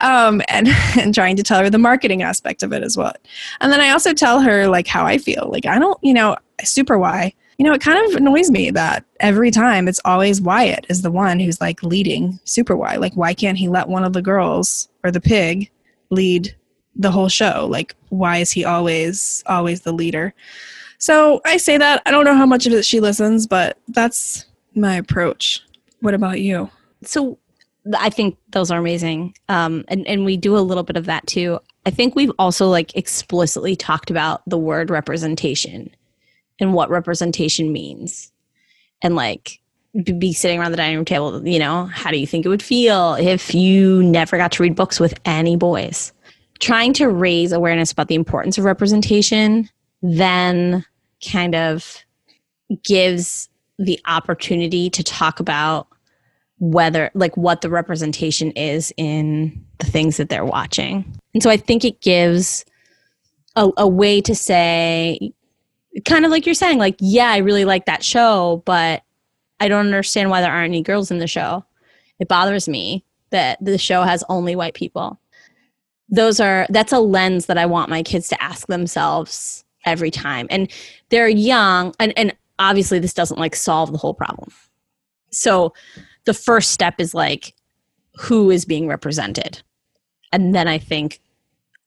um, 0.00 0.42
and 0.48 0.66
and 0.98 1.14
trying 1.14 1.36
to 1.36 1.44
tell 1.44 1.60
her 1.60 1.70
the 1.70 1.78
marketing 1.78 2.22
aspect 2.22 2.64
of 2.64 2.72
it 2.72 2.82
as 2.82 2.96
well. 2.96 3.14
And 3.60 3.72
then 3.72 3.80
I 3.80 3.90
also 3.90 4.12
tell 4.12 4.40
her 4.40 4.66
like 4.66 4.88
how 4.88 5.06
I 5.06 5.18
feel. 5.18 5.48
Like 5.52 5.66
I 5.66 5.78
don't, 5.78 5.98
you 6.02 6.14
know, 6.14 6.36
super 6.64 6.98
why 6.98 7.32
you 7.60 7.66
know, 7.66 7.74
it 7.74 7.82
kind 7.82 8.02
of 8.08 8.16
annoys 8.16 8.50
me 8.50 8.70
that 8.70 9.04
every 9.20 9.50
time 9.50 9.86
it's 9.86 10.00
always 10.06 10.40
Wyatt 10.40 10.86
is 10.88 11.02
the 11.02 11.10
one 11.10 11.38
who's 11.38 11.60
like 11.60 11.82
leading 11.82 12.40
Super 12.44 12.74
Why. 12.74 12.96
Like, 12.96 13.12
why 13.12 13.34
can't 13.34 13.58
he 13.58 13.68
let 13.68 13.86
one 13.86 14.02
of 14.02 14.14
the 14.14 14.22
girls 14.22 14.88
or 15.04 15.10
the 15.10 15.20
pig 15.20 15.70
lead 16.08 16.56
the 16.96 17.10
whole 17.10 17.28
show? 17.28 17.68
Like, 17.70 17.94
why 18.08 18.38
is 18.38 18.50
he 18.50 18.64
always, 18.64 19.44
always 19.44 19.82
the 19.82 19.92
leader? 19.92 20.32
So 20.96 21.42
I 21.44 21.58
say 21.58 21.76
that. 21.76 22.00
I 22.06 22.10
don't 22.10 22.24
know 22.24 22.34
how 22.34 22.46
much 22.46 22.66
of 22.66 22.72
it 22.72 22.86
she 22.86 22.98
listens, 22.98 23.46
but 23.46 23.76
that's 23.88 24.46
my 24.74 24.94
approach. 24.94 25.62
What 26.00 26.14
about 26.14 26.40
you? 26.40 26.70
So 27.04 27.38
I 27.94 28.08
think 28.08 28.38
those 28.52 28.70
are 28.70 28.78
amazing. 28.78 29.34
Um, 29.50 29.84
and, 29.88 30.06
and 30.06 30.24
we 30.24 30.38
do 30.38 30.56
a 30.56 30.64
little 30.64 30.82
bit 30.82 30.96
of 30.96 31.04
that 31.04 31.26
too. 31.26 31.60
I 31.84 31.90
think 31.90 32.16
we've 32.16 32.32
also 32.38 32.68
like 32.68 32.96
explicitly 32.96 33.76
talked 33.76 34.10
about 34.10 34.40
the 34.48 34.56
word 34.56 34.88
representation 34.88 35.94
and 36.60 36.74
what 36.74 36.90
representation 36.90 37.72
means. 37.72 38.30
And 39.02 39.16
like 39.16 39.58
be 40.18 40.32
sitting 40.32 40.60
around 40.60 40.70
the 40.70 40.76
dining 40.76 40.94
room 40.94 41.04
table 41.04 41.44
you 41.44 41.58
know 41.58 41.86
how 41.86 42.12
do 42.12 42.16
you 42.16 42.26
think 42.26 42.46
it 42.46 42.48
would 42.48 42.62
feel 42.62 43.14
if 43.14 43.52
you 43.52 44.04
never 44.04 44.36
got 44.36 44.52
to 44.52 44.62
read 44.62 44.76
books 44.76 45.00
with 45.00 45.18
any 45.24 45.56
boys? 45.56 46.12
Trying 46.60 46.92
to 46.94 47.08
raise 47.08 47.52
awareness 47.52 47.90
about 47.90 48.08
the 48.08 48.14
importance 48.14 48.58
of 48.58 48.64
representation 48.64 49.68
then 50.02 50.84
kind 51.30 51.54
of 51.54 52.04
gives 52.84 53.48
the 53.78 53.98
opportunity 54.06 54.90
to 54.90 55.02
talk 55.02 55.40
about 55.40 55.88
whether 56.58 57.10
like 57.14 57.36
what 57.36 57.62
the 57.62 57.70
representation 57.70 58.50
is 58.52 58.92
in 58.96 59.64
the 59.78 59.86
things 59.86 60.18
that 60.18 60.28
they're 60.28 60.44
watching. 60.44 61.04
And 61.34 61.42
so 61.42 61.50
i 61.50 61.56
think 61.56 61.84
it 61.84 62.00
gives 62.00 62.64
a, 63.56 63.70
a 63.76 63.88
way 63.88 64.20
to 64.20 64.34
say 64.34 65.32
kind 66.04 66.24
of 66.24 66.30
like 66.30 66.46
you're 66.46 66.54
saying, 66.54 66.78
like, 66.78 66.96
yeah, 67.00 67.30
I 67.30 67.38
really 67.38 67.64
like 67.64 67.86
that 67.86 68.04
show, 68.04 68.62
but 68.64 69.02
I 69.58 69.68
don't 69.68 69.86
understand 69.86 70.30
why 70.30 70.40
there 70.40 70.52
aren't 70.52 70.70
any 70.70 70.82
girls 70.82 71.10
in 71.10 71.18
the 71.18 71.26
show. 71.26 71.64
It 72.18 72.28
bothers 72.28 72.68
me 72.68 73.04
that 73.30 73.58
the 73.64 73.78
show 73.78 74.02
has 74.02 74.24
only 74.28 74.56
white 74.56 74.74
people. 74.74 75.20
Those 76.08 76.40
are 76.40 76.66
that's 76.70 76.92
a 76.92 76.98
lens 76.98 77.46
that 77.46 77.58
I 77.58 77.66
want 77.66 77.90
my 77.90 78.02
kids 78.02 78.28
to 78.28 78.42
ask 78.42 78.66
themselves 78.66 79.64
every 79.86 80.10
time. 80.10 80.46
And 80.50 80.70
they're 81.08 81.28
young 81.28 81.94
and, 82.00 82.12
and 82.16 82.36
obviously 82.58 82.98
this 82.98 83.14
doesn't 83.14 83.38
like 83.38 83.54
solve 83.54 83.92
the 83.92 83.98
whole 83.98 84.14
problem. 84.14 84.50
So 85.30 85.72
the 86.24 86.34
first 86.34 86.72
step 86.72 86.96
is 86.98 87.14
like 87.14 87.54
who 88.18 88.50
is 88.50 88.64
being 88.64 88.88
represented. 88.88 89.62
And 90.32 90.54
then 90.54 90.68
I 90.68 90.78
think 90.78 91.20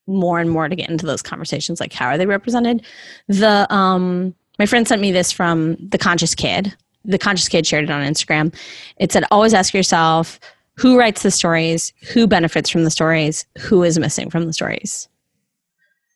more 0.08 0.40
and 0.40 0.50
more 0.50 0.68
to 0.68 0.76
get 0.76 0.90
into 0.90 1.06
those 1.06 1.22
conversations 1.22 1.80
like 1.80 1.94
how 1.94 2.08
are 2.08 2.18
they 2.18 2.26
represented? 2.26 2.86
The 3.28 3.72
um 3.74 4.34
my 4.60 4.66
friend 4.66 4.88
sent 4.88 5.02
me 5.02 5.12
this 5.12 5.32
from 5.32 5.76
the 5.80 5.98
conscious 5.98 6.36
kid. 6.36 6.76
The 7.06 7.18
conscious 7.18 7.50
kid 7.50 7.66
shared 7.66 7.86
it 7.86 7.90
on 7.90 8.06
instagram. 8.06 8.54
It 8.98 9.12
said 9.12 9.26
always 9.32 9.54
ask 9.54 9.74
yourself 9.74 10.40
who 10.76 10.98
writes 10.98 11.24
the 11.24 11.32
stories? 11.32 11.94
Who 12.14 12.26
benefits 12.28 12.70
from 12.70 12.84
the 12.84 12.90
stories? 12.90 13.46
Who 13.60 13.84
is 13.84 14.00
missing 14.00 14.30
from 14.30 14.46
the 14.46 14.54
stories? 14.54 15.08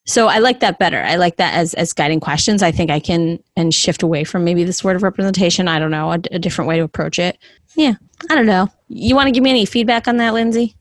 So 0.05 0.27
i 0.27 0.39
like 0.39 0.61
that 0.61 0.79
better. 0.79 1.01
I 1.03 1.15
like 1.15 1.35
that 1.35 1.53
as 1.53 1.73
as 1.73 1.93
guiding 1.93 2.19
questions. 2.19 2.63
I 2.63 2.71
think 2.71 2.89
i 2.89 2.99
can 2.99 3.43
and 3.55 3.73
shift 3.73 4.03
away 4.03 4.23
from 4.23 4.43
maybe 4.43 4.63
this 4.63 4.83
word 4.83 4.95
of 4.95 5.03
representation. 5.03 5.67
I 5.67 5.79
don't 5.79 5.91
know 5.91 6.11
a, 6.11 6.19
a 6.31 6.39
different 6.39 6.67
way 6.67 6.77
to 6.77 6.83
approach 6.83 7.19
it. 7.19 7.37
Yeah 7.75 7.95
i 8.29 8.35
don't 8.35 8.45
know. 8.45 8.69
You 8.87 9.15
want 9.15 9.27
to 9.27 9.31
give 9.31 9.43
me 9.43 9.49
any 9.49 9.65
feedback 9.65 10.07
on 10.07 10.17
that 10.17 10.33
lindsey? 10.33 10.75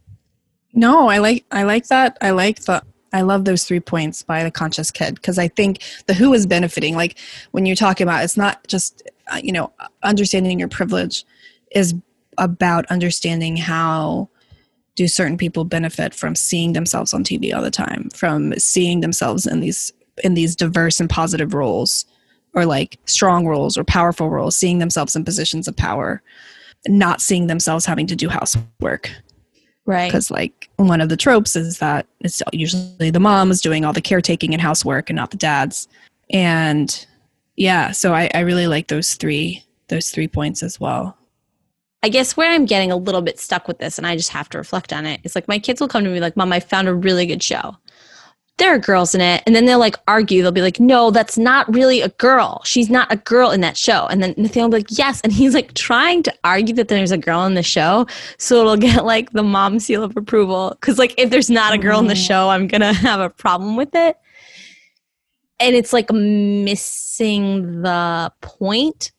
No 0.73 1.09
i 1.09 1.19
like 1.19 1.45
i 1.51 1.65
like 1.65 1.89
that. 1.89 2.17
I 2.21 2.31
like 2.31 2.61
the 2.61 2.83
I 3.17 3.23
love 3.23 3.45
those 3.45 3.65
three 3.65 3.81
points 3.81 4.23
by 4.23 4.45
the 4.45 4.51
conscious 4.51 4.91
kid 4.91 5.17
because 5.17 5.39
I 5.39 5.49
think 5.49 5.83
the 6.07 6.15
who 6.15 6.33
is 6.35 6.47
benefiting. 6.47 6.95
Like 6.95 7.19
when 7.51 7.67
you're 7.67 7.77
talking 7.77 8.07
about, 8.07 8.25
it's 8.25 8.37
not 8.37 8.67
just 8.69 9.03
uh, 9.33 9.41
you 9.43 9.53
know 9.53 9.73
understanding 10.03 10.59
your 10.59 10.69
privilege 10.69 11.25
is 11.73 11.95
about 12.39 12.87
understanding 12.87 13.57
how 13.57 14.29
do 14.95 15.09
certain 15.09 15.37
people 15.37 15.65
benefit 15.65 16.15
from 16.15 16.35
seeing 16.35 16.73
themselves 16.73 17.13
on 17.13 17.25
TV 17.25 17.55
all 17.55 17.63
the 17.63 17.71
time, 17.71 18.09
from 18.11 18.53
seeing 18.59 19.01
themselves 19.01 19.47
in 19.47 19.61
these 19.61 19.93
in 20.23 20.35
these 20.35 20.57
diverse 20.57 21.01
and 21.01 21.11
positive 21.11 21.55
roles, 21.55 22.05
or 22.55 22.65
like 22.65 22.99
strong 23.07 23.47
roles 23.47 23.77
or 23.77 23.85
powerful 23.85 24.31
roles, 24.31 24.57
seeing 24.57 24.79
themselves 24.79 25.17
in 25.17 25.25
positions 25.25 25.67
of 25.67 25.77
power, 25.77 26.23
not 26.87 27.21
seeing 27.21 27.47
themselves 27.47 27.87
having 27.87 28.07
to 28.07 28.17
do 28.17 28.29
housework 28.29 29.11
Right. 29.87 30.09
Because, 30.09 30.31
like, 30.31 30.66
one 30.77 31.01
of 31.01 31.09
the 31.09 31.17
tropes 31.17 31.57
is 31.57 31.79
that 31.79 32.07
it's 32.21 32.43
usually 32.53 33.11
the 33.11 33.21
moms 33.21 33.61
doing 33.61 33.85
all 33.85 33.93
the 33.93 34.01
caretaking 34.01 34.53
and 34.53 34.61
housework 34.61 35.09
and 35.11 35.17
not 35.17 35.31
the 35.31 35.37
dads. 35.37 35.89
And 36.31 37.07
yeah, 37.57 37.93
so 37.93 38.13
I, 38.13 38.31
I 38.35 38.41
really 38.41 38.67
like 38.67 38.89
those 38.89 39.15
three 39.15 39.65
those 39.89 40.11
three 40.11 40.29
points 40.29 40.63
as 40.63 40.81
well. 40.81 41.17
I 42.03 42.09
guess 42.09 42.37
where 42.37 42.53
I'm 42.53 42.67
getting 42.67 42.93
a 42.93 42.97
little 42.97 43.23
bit 43.23 43.39
stuck 43.39 43.67
with 43.69 43.79
this, 43.79 43.99
and 43.99 44.07
I 44.07 44.17
just 44.17 44.31
have 44.31 44.49
to 44.51 44.59
reflect 44.59 44.93
on 44.93 45.07
it, 45.07 45.21
is 45.25 45.35
like 45.35 45.49
my 45.49 45.59
kids 45.59 45.81
will 45.81 45.89
come 45.89 46.05
to 46.05 46.11
me 46.11 46.21
like, 46.21 46.37
Mom, 46.37 46.53
I 46.53 46.61
found 46.61 46.89
a 46.89 46.95
really 46.95 47.27
good 47.27 47.43
show 47.43 47.77
there 48.59 48.75
are 48.75 48.79
girls 48.79 49.15
in 49.15 49.21
it. 49.21 49.43
And 49.47 49.55
then 49.55 49.67
they'll 49.67 49.79
like 49.79 49.97
argue. 50.09 50.43
They'll 50.43 50.53
be 50.53 50.63
like, 50.63 50.81
no, 50.81 51.11
that's 51.11 51.37
not 51.37 51.73
really 51.75 52.01
a 52.01 52.09
girl. 52.11 52.63
She's 52.65 52.89
not 52.89 53.13
a 53.13 53.17
girl 53.17 53.51
in 53.51 53.61
that 53.61 53.77
show. 53.77 54.07
And 54.07 54.23
then 54.23 54.35
Nathaniel 54.37 54.69
will 54.69 54.79
be 54.79 54.85
like, 54.85 54.99
yes. 54.99 55.21
And 55.21 55.33
he's 55.33 55.53
like 55.53 55.75
trying 55.75 56.23
to 56.23 56.35
argue 56.43 56.75
that 56.77 56.89
there's 56.89 57.13
a 57.13 57.19
girl 57.19 57.45
in 57.45 57.55
the 57.55 57.63
show. 57.63 58.07
So 58.39 58.61
it'll 58.61 58.77
get 58.77 59.05
like 59.05 59.33
the 59.33 59.43
mom 59.43 59.79
seal 59.79 60.03
of 60.03 60.17
approval. 60.17 60.77
Cause 60.81 60.99
like 60.99 61.15
if 61.19 61.31
there's 61.31 61.51
not 61.51 61.75
a 61.75 61.79
girl 61.79 61.99
in 61.99 62.07
the 62.07 62.15
mm. 62.15 62.27
show, 62.27 62.49
I'm 62.49 62.67
going 62.67 62.81
to 62.81 62.93
have 62.93 63.21
a 63.21 63.31
problem 63.31 63.77
with 63.77 63.95
it. 63.95 64.17
And 65.61 65.75
it's 65.75 65.93
like 65.93 66.11
missing 66.11 67.83
the 67.83 68.33
point. 68.41 69.13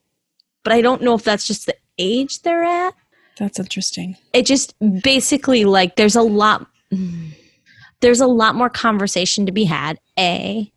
But 0.63 0.73
I 0.73 0.81
don't 0.81 1.01
know 1.01 1.13
if 1.13 1.23
that's 1.23 1.45
just 1.45 1.67
the 1.67 1.75
age 1.97 2.41
they're 2.41 2.63
at. 2.63 2.93
That's 3.37 3.59
interesting. 3.59 4.17
It 4.33 4.45
just 4.47 4.73
basically 5.03 5.65
like 5.65 5.95
there's 5.95 6.15
a 6.15 6.21
lot. 6.23 6.67
Mm, 6.91 7.33
there's 7.99 8.21
a 8.21 8.27
lot 8.27 8.55
more 8.55 8.69
conversation 8.69 9.45
to 9.45 9.51
be 9.51 9.65
had, 9.65 9.99
A, 10.19 10.71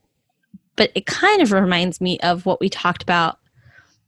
but 0.76 0.90
it 0.94 1.06
kind 1.06 1.42
of 1.42 1.52
reminds 1.52 2.00
me 2.00 2.18
of 2.20 2.46
what 2.46 2.60
we 2.60 2.68
talked 2.68 3.02
about 3.02 3.38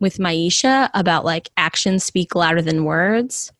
with 0.00 0.18
Maisha 0.18 0.90
about 0.94 1.24
like 1.24 1.50
actions 1.56 2.04
speak 2.04 2.34
louder 2.34 2.62
than 2.62 2.84
words. 2.84 3.52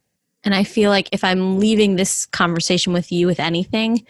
And 0.44 0.55
I 0.55 0.64
feel 0.64 0.90
like 0.90 1.09
if 1.12 1.22
I'm 1.22 1.59
leaving 1.59 1.96
this 1.96 2.26
conversation 2.26 2.92
with 2.92 3.12
you 3.12 3.26
with 3.26 3.38
anything, 3.38 4.05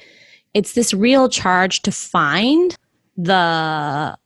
it's 0.55 0.72
this 0.72 0.95
real 0.95 1.28
charge 1.28 1.82
to 1.82 1.93
find 1.93 2.76
the 3.16 4.16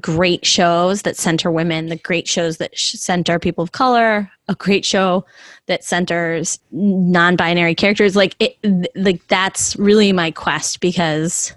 great 0.00 0.44
shows 0.44 1.02
that 1.02 1.16
center 1.16 1.50
women, 1.50 1.86
the 1.86 1.96
great 1.96 2.26
shows 2.26 2.56
that 2.56 2.76
center 2.76 3.38
people 3.38 3.62
of 3.62 3.72
color, 3.72 4.30
a 4.48 4.54
great 4.56 4.84
show 4.84 5.24
that 5.66 5.84
centers 5.84 6.58
non-binary 6.72 7.74
characters. 7.74 8.16
Like 8.16 8.34
it, 8.40 8.56
like 8.96 9.26
that's 9.28 9.76
really 9.76 10.12
my 10.12 10.30
quest 10.30 10.80
because 10.80 11.54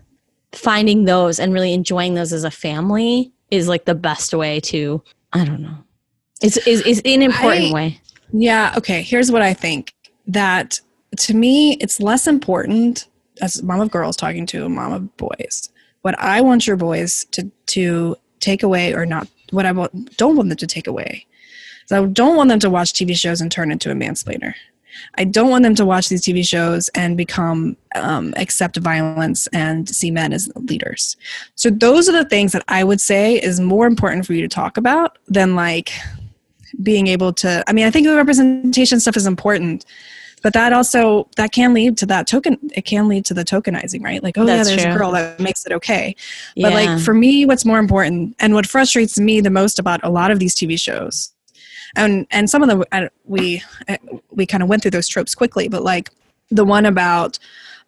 finding 0.52 1.06
those 1.06 1.40
and 1.40 1.54
really 1.54 1.74
enjoying 1.74 2.16
those 2.16 2.34
as 2.34 2.44
a 2.44 2.52
family 2.52 3.32
is 3.52 3.68
like 3.68 3.86
the 3.86 3.96
best 3.96 4.34
way 4.34 4.60
to 4.60 5.02
I 5.34 5.46
don't 5.46 5.62
know. 5.62 5.78
It's 6.42 6.58
is 6.68 6.82
is 6.82 7.02
an 7.06 7.22
important 7.22 7.72
I, 7.72 7.74
way. 7.74 8.02
Yeah, 8.32 8.74
okay. 8.78 9.02
Here's 9.02 9.32
what 9.32 9.42
I 9.42 9.54
think. 9.54 9.94
That 10.28 10.80
to 11.18 11.34
me 11.34 11.74
it's 11.82 12.00
less 12.00 12.28
important 12.28 13.08
as 13.42 13.64
mom 13.64 13.82
of 13.82 13.90
girls 13.90 14.16
talking 14.16 14.46
to 14.48 14.66
a 14.66 14.70
mom 14.70 14.94
of 14.94 15.18
boys 15.18 15.70
what 16.02 16.18
I 16.20 16.42
want 16.42 16.68
your 16.68 16.78
boys 16.78 17.26
to 17.32 17.50
to 17.68 18.16
take 18.40 18.64
away 18.64 18.94
or 18.94 19.06
not 19.06 19.28
what 19.52 19.66
I 19.66 19.72
want, 19.72 20.18
don't 20.18 20.36
want 20.36 20.50
them 20.50 20.58
to 20.58 20.68
take 20.68 20.88
away. 20.88 21.26
So 21.88 22.04
I 22.04 22.06
don't 22.08 22.36
want 22.36 22.50
them 22.50 22.60
to 22.60 22.70
watch 22.70 22.94
TV 22.94 23.16
shows 23.16 23.42
and 23.42 23.52
turn 23.52 23.72
into 23.72 23.92
a 23.92 23.96
mansplainer. 23.96 24.54
I 25.16 25.24
don't 25.24 25.50
want 25.50 25.64
them 25.64 25.76
to 25.76 25.86
watch 25.86 26.10
these 26.10 26.22
TV 26.22 26.48
shows 26.48 26.90
and 26.90 27.18
become 27.18 27.78
um, 27.96 28.34
accept 28.38 28.78
violence 28.78 29.48
and 29.48 29.88
see 29.88 30.12
men 30.12 30.34
as 30.34 30.52
leaders. 30.56 31.18
So 31.56 31.70
those 31.70 32.10
are 32.10 32.12
the 32.12 32.26
things 32.26 32.52
that 32.52 32.64
I 32.68 32.84
would 32.84 33.02
say 33.02 33.36
is 33.36 33.60
more 33.60 33.88
important 33.88 34.26
for 34.26 34.34
you 34.34 34.42
to 34.42 34.48
talk 34.48 34.78
about 34.78 35.18
than 35.28 35.56
like 35.56 35.92
being 36.84 37.08
able 37.08 37.34
to. 37.34 37.64
I 37.68 37.74
mean, 37.74 37.86
I 37.86 37.92
think 37.92 38.08
the 38.08 38.16
representation 38.16 39.00
stuff 39.00 39.18
is 39.18 39.26
important, 39.26 39.86
but 40.40 40.54
that 40.54 40.74
also 40.74 41.28
that 41.36 41.52
can 41.52 41.74
lead 41.74 41.98
to 41.98 42.06
that 42.06 42.28
token 42.28 42.58
it 42.76 42.86
can 42.86 43.08
lead 43.08 43.26
to 43.26 43.34
the 43.34 43.44
tokenizing 43.44 44.04
right 44.04 44.24
like 44.24 44.38
oh 44.38 44.46
That's 44.46 44.70
yeah 44.70 44.76
there's 44.76 44.86
true. 44.86 44.94
a 44.94 44.98
girl 44.98 45.12
that 45.12 45.40
makes 45.40 45.66
it 45.66 45.72
okay 45.74 46.16
but 46.56 46.62
yeah. 46.62 46.70
like 46.70 47.00
for 47.00 47.14
me 47.14 47.46
what's 47.46 47.66
more 47.66 47.80
important 47.80 48.36
and 48.40 48.54
what 48.54 48.66
frustrates 48.66 49.20
me 49.20 49.42
the 49.42 49.50
most 49.50 49.80
about 49.80 50.00
a 50.04 50.10
lot 50.10 50.32
of 50.32 50.40
these 50.40 50.56
tv 50.56 50.80
shows 50.80 51.34
and 51.96 52.28
and 52.32 52.50
some 52.50 52.64
of 52.64 52.70
the 52.70 53.12
we 53.26 53.64
we 54.32 54.46
kind 54.46 54.64
of 54.64 54.70
went 54.70 54.82
through 54.82 54.92
those 54.92 55.08
tropes 55.08 55.36
quickly 55.36 55.68
but 55.68 55.84
like 55.84 56.10
the 56.52 56.66
one 56.66 56.86
about 56.86 57.38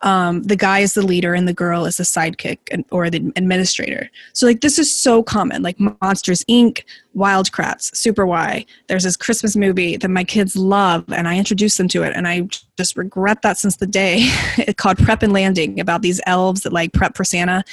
um, 0.03 0.41
the 0.43 0.55
guy 0.55 0.79
is 0.79 0.93
the 0.93 1.05
leader 1.05 1.33
and 1.33 1.47
the 1.47 1.53
girl 1.53 1.85
is 1.85 1.97
the 1.97 2.03
sidekick 2.03 2.57
and, 2.71 2.83
or 2.91 3.09
the 3.09 3.31
administrator. 3.35 4.09
So 4.33 4.47
like 4.47 4.61
this 4.61 4.79
is 4.79 4.93
so 4.93 5.21
common, 5.21 5.61
like 5.61 5.79
Monsters 5.79 6.43
Inc., 6.45 6.83
Wild 7.13 7.51
Kratts, 7.51 7.95
Super 7.95 8.25
Why. 8.25 8.65
There's 8.87 9.03
this 9.03 9.17
Christmas 9.17 9.55
movie 9.55 9.97
that 9.97 10.09
my 10.09 10.23
kids 10.23 10.55
love, 10.55 11.05
and 11.11 11.27
I 11.27 11.37
introduced 11.37 11.77
them 11.77 11.87
to 11.89 12.03
it, 12.03 12.13
and 12.15 12.27
I 12.27 12.47
just 12.77 12.97
regret 12.97 13.41
that 13.43 13.57
since 13.57 13.77
the 13.77 13.87
day. 13.87 14.19
it 14.57 14.77
called 14.77 14.97
Prep 14.97 15.21
and 15.21 15.33
Landing 15.33 15.79
about 15.79 16.01
these 16.01 16.21
elves 16.25 16.61
that 16.61 16.73
like 16.73 16.93
prep 16.93 17.15
for 17.15 17.23
Santa, 17.23 17.63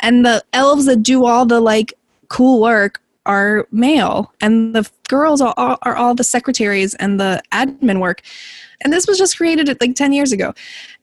and 0.00 0.24
the 0.24 0.44
elves 0.52 0.86
that 0.86 1.02
do 1.02 1.24
all 1.24 1.46
the 1.46 1.60
like 1.60 1.94
cool 2.28 2.60
work 2.60 3.00
are 3.26 3.66
male, 3.72 4.32
and 4.40 4.74
the 4.74 4.88
girls 5.08 5.40
are 5.40 5.54
all, 5.56 5.78
are 5.82 5.96
all 5.96 6.14
the 6.14 6.24
secretaries 6.24 6.94
and 6.96 7.18
the 7.18 7.42
admin 7.52 8.00
work. 8.00 8.22
And 8.82 8.92
this 8.92 9.06
was 9.06 9.18
just 9.18 9.36
created 9.36 9.74
like 9.80 9.94
10 9.94 10.12
years 10.12 10.30
ago. 10.30 10.52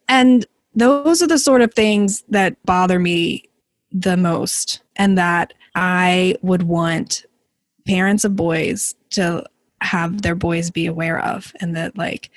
And 0.07 0.45
those 0.73 1.21
are 1.21 1.27
the 1.27 1.39
sort 1.39 1.61
of 1.61 1.73
things 1.73 2.23
that 2.29 2.55
bother 2.65 2.99
me 2.99 3.49
the 3.91 4.17
most 4.17 4.81
and 4.95 5.17
that 5.17 5.53
I 5.75 6.35
would 6.41 6.63
want 6.63 7.25
parents 7.85 8.23
of 8.23 8.35
boys 8.35 8.95
to 9.11 9.43
have 9.81 10.21
their 10.21 10.35
boys 10.35 10.69
be 10.69 10.85
aware 10.85 11.19
of 11.19 11.53
and 11.59 11.75
that 11.75 11.97
like 11.97 12.29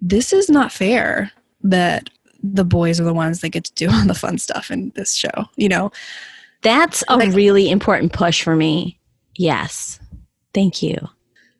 this 0.00 0.32
is 0.32 0.48
not 0.48 0.72
fair 0.72 1.30
that 1.62 2.08
the 2.42 2.64
boys 2.64 3.00
are 3.00 3.04
the 3.04 3.12
ones 3.14 3.40
that 3.40 3.50
get 3.50 3.64
to 3.64 3.74
do 3.74 3.90
all 3.92 4.06
the 4.06 4.14
fun 4.14 4.38
stuff 4.38 4.70
in 4.70 4.90
this 4.94 5.14
show 5.14 5.44
you 5.56 5.68
know? 5.68 5.90
That's 6.62 7.02
a 7.08 7.16
like, 7.16 7.34
really 7.34 7.70
important 7.70 8.12
push 8.12 8.42
for 8.42 8.54
me. 8.54 8.98
Yes. 9.34 9.98
Thank 10.54 10.82
you. 10.82 11.08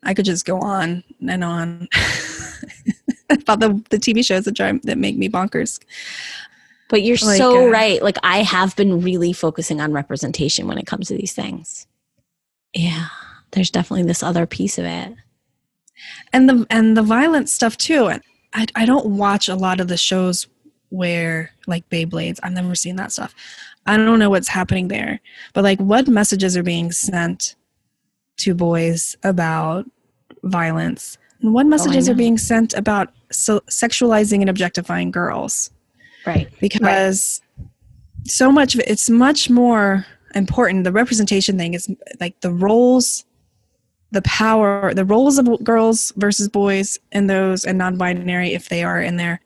I 0.04 0.14
could 0.14 0.24
just 0.24 0.44
go 0.44 0.60
on 0.60 1.02
and 1.28 1.44
on 1.44 1.88
about 3.42 3.60
the, 3.60 3.82
the 3.90 3.98
TV 3.98 4.24
shows 4.24 4.44
that 4.44 4.54
drive 4.54 4.82
that 4.82 4.98
make 4.98 5.16
me 5.16 5.28
bonkers. 5.28 5.80
But 6.88 7.02
you're 7.02 7.16
like, 7.22 7.38
so 7.38 7.66
uh, 7.66 7.70
right. 7.70 8.02
Like 8.02 8.18
I 8.22 8.42
have 8.42 8.76
been 8.76 9.00
really 9.00 9.32
focusing 9.32 9.80
on 9.80 9.92
representation 9.92 10.66
when 10.66 10.78
it 10.78 10.86
comes 10.86 11.08
to 11.08 11.16
these 11.16 11.32
things. 11.32 11.86
Yeah, 12.74 13.08
there's 13.52 13.70
definitely 13.70 14.04
this 14.04 14.22
other 14.22 14.46
piece 14.46 14.78
of 14.78 14.84
it. 14.84 15.14
And 16.32 16.48
the 16.48 16.66
and 16.68 16.96
the 16.96 17.02
violent 17.02 17.48
stuff 17.48 17.78
too. 17.78 18.08
And 18.08 18.22
I 18.52 18.66
I 18.74 18.84
don't 18.84 19.16
watch 19.16 19.48
a 19.48 19.54
lot 19.54 19.80
of 19.80 19.88
the 19.88 19.96
shows 19.96 20.48
where 20.90 21.50
like 21.66 21.88
Beyblades. 21.88 22.40
I've 22.42 22.52
never 22.52 22.74
seen 22.74 22.96
that 22.96 23.12
stuff. 23.12 23.34
I 23.86 23.96
don't 23.96 24.18
know 24.18 24.30
what's 24.30 24.48
happening 24.48 24.88
there. 24.88 25.20
But 25.54 25.64
like 25.64 25.80
what 25.80 26.08
messages 26.08 26.56
are 26.56 26.62
being 26.62 26.92
sent 26.92 27.56
to 28.38 28.54
boys 28.54 29.16
about 29.22 29.86
violence 30.42 31.16
and 31.42 31.52
what 31.52 31.66
oh, 31.66 31.68
messages 31.68 32.08
oh, 32.08 32.12
are 32.12 32.16
being 32.16 32.38
sent 32.38 32.74
about 32.74 33.12
so 33.32 33.60
sexualizing 33.70 34.40
and 34.40 34.50
objectifying 34.50 35.10
girls. 35.10 35.70
Right. 36.26 36.48
Because 36.60 37.40
right. 37.58 37.68
so 38.24 38.52
much 38.52 38.74
of 38.74 38.80
it, 38.80 38.88
it's 38.88 39.10
much 39.10 39.50
more 39.50 40.06
important. 40.34 40.84
The 40.84 40.92
representation 40.92 41.58
thing 41.58 41.74
is 41.74 41.90
like 42.20 42.40
the 42.40 42.52
roles 42.52 43.24
the 44.12 44.22
power 44.22 44.92
the 44.92 45.06
roles 45.06 45.38
of 45.38 45.64
girls 45.64 46.12
versus 46.16 46.46
boys 46.46 46.98
in 47.12 47.28
those 47.28 47.64
and 47.64 47.78
non-binary 47.78 48.52
if 48.52 48.68
they 48.68 48.84
are 48.84 49.00
in 49.00 49.16
there. 49.16 49.40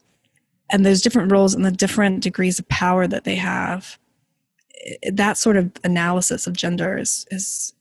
And 0.71 0.85
those 0.85 1.01
different 1.01 1.31
roles 1.31 1.55
and 1.55 1.65
the 1.65 1.71
different 1.71 2.23
degrees 2.23 2.59
of 2.59 2.69
power 2.69 3.07
that 3.07 3.23
they 3.23 3.37
have 3.37 3.97
that 5.13 5.39
sort 5.39 5.57
of 5.57 5.71
analysis 5.85 6.47
of 6.47 6.55
gender 6.55 6.99
is 6.99 7.27
is 7.31 7.73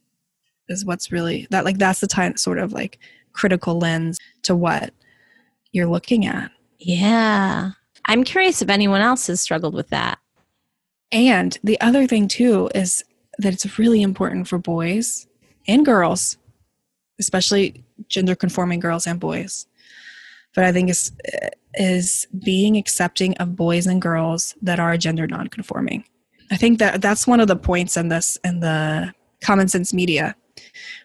is 0.70 0.86
what's 0.86 1.12
really 1.12 1.48
that 1.52 1.66
like 1.66 1.78
that's 1.78 2.00
the 2.00 2.08
time 2.08 2.38
sort 2.38 2.60
of 2.60 2.74
like 2.74 3.00
critical 3.34 3.78
lens 3.78 4.20
to 4.44 4.56
what 4.56 4.94
you're 5.76 5.88
looking 5.88 6.26
at. 6.26 6.52
Yeah. 6.80 7.72
I'm 8.06 8.24
curious 8.24 8.62
if 8.62 8.70
anyone 8.70 9.02
else 9.02 9.28
has 9.28 9.42
struggled 9.42 9.74
with 9.74 9.90
that. 9.90 10.20
And 11.12 11.58
the 11.64 11.80
other 11.82 12.08
thing, 12.08 12.28
too, 12.28 12.70
is 12.74 13.04
that 13.38 13.54
it's 13.54 13.78
really 13.78 14.02
important 14.02 14.48
for 14.48 14.58
boys 14.58 15.28
and 15.68 15.86
girls, 15.86 16.38
especially 17.20 17.84
gender 18.08 18.36
conforming 18.36 18.80
girls 18.80 19.06
and 19.06 19.20
boys. 19.20 19.68
But 20.54 20.64
I 20.64 20.72
think 20.72 20.90
is 20.90 21.12
is 21.78 22.28
being 22.44 22.78
accepting 22.78 23.36
of 23.38 23.56
boys 23.56 23.86
and 23.86 24.02
girls 24.02 24.56
that 24.62 24.80
are 24.80 24.96
gender 24.98 25.28
non-conforming. 25.28 26.06
I 26.52 26.58
think 26.58 26.80
that 26.80 27.02
that's 27.02 27.28
one 27.28 27.40
of 27.40 27.48
the 27.48 27.56
points 27.56 27.98
in 27.98 28.08
this 28.08 28.38
in 28.44 28.62
the 28.62 29.14
common 29.42 29.68
sense 29.68 29.94
media 29.94 30.36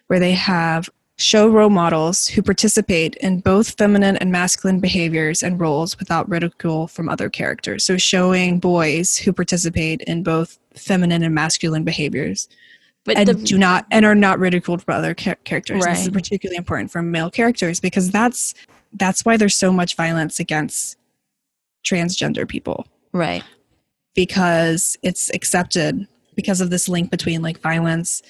where 0.07 0.19
they 0.19 0.31
have 0.31 0.89
show 1.21 1.47
role 1.47 1.69
models 1.69 2.27
who 2.27 2.41
participate 2.41 3.15
in 3.17 3.39
both 3.39 3.77
feminine 3.77 4.17
and 4.17 4.31
masculine 4.31 4.79
behaviors 4.79 5.43
and 5.43 5.59
roles 5.59 5.97
without 5.99 6.27
ridicule 6.29 6.87
from 6.87 7.07
other 7.07 7.29
characters. 7.29 7.85
So, 7.85 7.97
showing 7.97 8.59
boys 8.59 9.17
who 9.17 9.31
participate 9.31 10.01
in 10.01 10.23
both 10.23 10.57
feminine 10.75 11.23
and 11.23 11.35
masculine 11.35 11.83
behaviors. 11.83 12.47
But 13.03 13.17
and 13.17 13.27
the, 13.27 13.33
do 13.33 13.57
not 13.57 13.85
and 13.91 14.05
are 14.05 14.15
not 14.15 14.39
ridiculed 14.39 14.85
by 14.85 14.93
other 14.93 15.13
char- 15.13 15.37
characters. 15.43 15.83
Right. 15.83 15.95
This 15.95 16.03
is 16.03 16.09
particularly 16.09 16.57
important 16.57 16.91
for 16.91 17.01
male 17.01 17.31
characters 17.31 17.79
because 17.79 18.11
that's 18.11 18.53
that's 18.93 19.25
why 19.25 19.37
there's 19.37 19.55
so 19.55 19.71
much 19.71 19.95
violence 19.95 20.39
against 20.39 20.97
transgender 21.83 22.47
people. 22.47 22.85
Right. 23.11 23.43
Because 24.13 24.97
it's 25.01 25.33
accepted 25.33 26.07
because 26.35 26.61
of 26.61 26.69
this 26.69 26.87
link 26.87 27.09
between 27.09 27.41
like 27.41 27.59
violence 27.59 28.21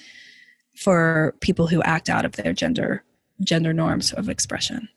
for 0.82 1.34
people 1.40 1.66
who 1.66 1.82
act 1.82 2.08
out 2.08 2.24
of 2.24 2.32
their 2.32 2.52
gender 2.52 3.04
gender 3.42 3.72
norms 3.72 4.12
of 4.12 4.28
expression. 4.28 4.88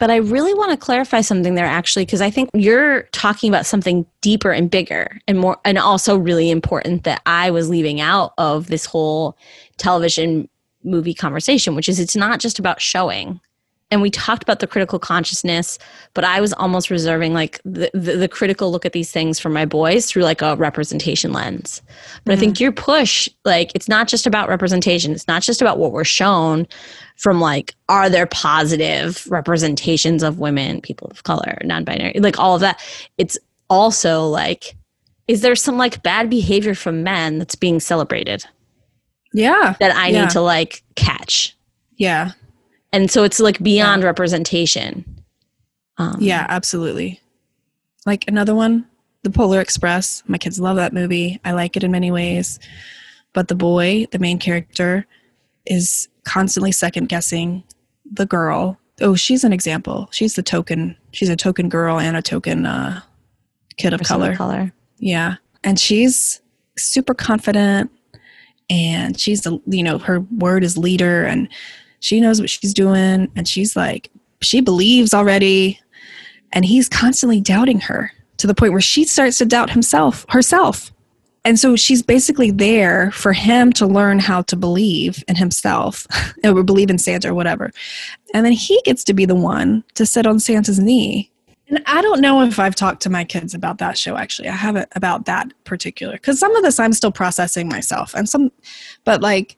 But 0.00 0.10
I 0.10 0.16
really 0.16 0.52
want 0.52 0.72
to 0.72 0.76
clarify 0.76 1.20
something 1.20 1.54
there 1.54 1.64
actually 1.64 2.04
because 2.04 2.20
I 2.20 2.30
think 2.30 2.50
you're 2.52 3.02
talking 3.12 3.48
about 3.48 3.64
something 3.64 4.04
deeper 4.20 4.50
and 4.50 4.70
bigger 4.70 5.18
and 5.28 5.38
more 5.38 5.58
and 5.64 5.78
also 5.78 6.16
really 6.16 6.50
important 6.50 7.04
that 7.04 7.22
I 7.26 7.50
was 7.50 7.70
leaving 7.70 8.00
out 8.00 8.34
of 8.36 8.66
this 8.66 8.84
whole 8.84 9.38
television 9.76 10.48
movie 10.82 11.14
conversation 11.14 11.74
which 11.74 11.88
is 11.88 11.98
it's 11.98 12.16
not 12.16 12.40
just 12.40 12.58
about 12.58 12.82
showing 12.82 13.40
and 13.94 14.02
we 14.02 14.10
talked 14.10 14.42
about 14.42 14.58
the 14.58 14.66
critical 14.66 14.98
consciousness 14.98 15.78
but 16.12 16.24
i 16.24 16.40
was 16.40 16.52
almost 16.54 16.90
reserving 16.90 17.32
like 17.32 17.60
the, 17.64 17.88
the, 17.94 18.16
the, 18.16 18.28
critical 18.28 18.72
look 18.72 18.84
at 18.84 18.92
these 18.92 19.12
things 19.12 19.38
for 19.38 19.48
my 19.48 19.64
boys 19.64 20.06
through 20.06 20.24
like 20.24 20.42
a 20.42 20.56
representation 20.56 21.32
lens 21.32 21.80
but 21.86 21.92
mm-hmm. 21.92 22.30
i 22.32 22.36
think 22.36 22.56
mm-hmm. 22.56 22.64
your 22.64 22.72
push 22.72 23.28
like 23.44 23.70
it's 23.74 23.88
not 23.88 24.08
just 24.08 24.26
about 24.26 24.48
representation 24.48 25.12
it's 25.12 25.28
not 25.28 25.42
just 25.42 25.62
about 25.62 25.78
what 25.78 25.92
we're 25.92 26.04
shown 26.04 26.66
from 27.16 27.40
like 27.40 27.74
are 27.88 28.10
there 28.10 28.26
positive 28.26 29.24
representations 29.30 30.22
of 30.22 30.40
women 30.40 30.80
people 30.80 31.08
of 31.08 31.22
color 31.22 31.56
non-binary 31.62 32.18
like 32.18 32.38
all 32.38 32.56
of 32.56 32.60
that 32.60 32.82
it's 33.16 33.38
also 33.70 34.26
like 34.26 34.76
is 35.28 35.40
there 35.40 35.54
some 35.54 35.78
like 35.78 36.02
bad 36.02 36.28
behavior 36.28 36.74
from 36.74 37.04
men 37.04 37.38
that's 37.38 37.54
being 37.54 37.78
celebrated 37.78 38.44
yeah 39.32 39.76
that 39.78 39.94
i 39.94 40.08
yeah. 40.08 40.22
need 40.22 40.30
to 40.30 40.40
like 40.40 40.82
catch 40.96 41.56
yeah 41.96 42.32
and 42.94 43.10
so 43.10 43.24
it's 43.24 43.40
like 43.40 43.58
beyond 43.62 44.02
yeah. 44.02 44.06
representation 44.06 45.04
Um, 45.98 46.16
yeah, 46.18 46.46
absolutely. 46.48 47.20
Like 48.06 48.24
another 48.28 48.54
one, 48.54 48.86
The 49.22 49.30
Polar 49.30 49.60
Express. 49.60 50.22
My 50.26 50.38
kids 50.38 50.60
love 50.60 50.76
that 50.76 50.92
movie. 50.92 51.40
I 51.44 51.52
like 51.52 51.76
it 51.76 51.84
in 51.84 51.90
many 51.90 52.10
ways. 52.10 52.58
But 53.32 53.48
the 53.48 53.54
boy, 53.54 54.06
the 54.10 54.18
main 54.18 54.38
character, 54.38 55.06
is 55.66 56.08
constantly 56.24 56.72
second 56.72 57.08
guessing 57.08 57.64
the 58.10 58.26
girl. 58.26 58.78
Oh, 59.00 59.14
she's 59.14 59.44
an 59.44 59.52
example. 59.52 60.08
She's 60.12 60.34
the 60.34 60.42
token. 60.42 60.96
She's 61.12 61.28
a 61.28 61.36
token 61.36 61.68
girl 61.68 61.98
and 61.98 62.16
a 62.16 62.22
token 62.22 62.66
uh, 62.66 63.00
kid 63.76 63.92
of 63.92 64.02
color. 64.02 64.36
color. 64.36 64.72
Yeah. 64.98 65.36
And 65.64 65.80
she's 65.80 66.40
super 66.76 67.14
confident 67.14 67.90
and 68.70 69.18
she's 69.18 69.42
the, 69.42 69.60
you 69.66 69.82
know, 69.82 69.98
her 69.98 70.20
word 70.20 70.62
is 70.62 70.78
leader 70.78 71.24
and 71.24 71.48
she 72.04 72.20
knows 72.20 72.40
what 72.40 72.50
she's 72.50 72.74
doing 72.74 73.30
and 73.34 73.48
she's 73.48 73.76
like, 73.76 74.10
she 74.40 74.60
believes 74.60 75.14
already. 75.14 75.80
And 76.52 76.64
he's 76.64 76.88
constantly 76.88 77.40
doubting 77.40 77.80
her 77.80 78.12
to 78.36 78.46
the 78.46 78.54
point 78.54 78.72
where 78.72 78.80
she 78.80 79.04
starts 79.04 79.38
to 79.38 79.44
doubt 79.44 79.70
himself, 79.70 80.24
herself. 80.28 80.92
And 81.46 81.58
so 81.58 81.76
she's 81.76 82.02
basically 82.02 82.50
there 82.50 83.10
for 83.10 83.32
him 83.32 83.72
to 83.74 83.86
learn 83.86 84.18
how 84.18 84.42
to 84.42 84.56
believe 84.56 85.22
in 85.28 85.36
himself 85.36 86.06
or 86.44 86.62
believe 86.62 86.90
in 86.90 86.98
Santa 86.98 87.30
or 87.30 87.34
whatever. 87.34 87.70
And 88.32 88.46
then 88.46 88.52
he 88.52 88.80
gets 88.84 89.04
to 89.04 89.14
be 89.14 89.26
the 89.26 89.34
one 89.34 89.84
to 89.94 90.06
sit 90.06 90.26
on 90.26 90.40
Santa's 90.40 90.78
knee 90.78 91.30
and 91.68 91.82
I 91.86 92.02
don't 92.02 92.20
know 92.20 92.42
if 92.42 92.58
I've 92.58 92.74
talked 92.74 93.02
to 93.02 93.10
my 93.10 93.24
kids 93.24 93.54
about 93.54 93.78
that 93.78 93.96
show 93.96 94.16
actually. 94.16 94.48
I 94.48 94.56
haven't 94.56 94.88
about 94.94 95.24
that 95.26 95.52
particular 95.64 96.18
cuz 96.18 96.38
some 96.38 96.54
of 96.56 96.62
this 96.62 96.78
I'm 96.78 96.92
still 96.92 97.12
processing 97.12 97.68
myself 97.68 98.14
and 98.14 98.28
some 98.28 98.52
but 99.04 99.22
like 99.22 99.56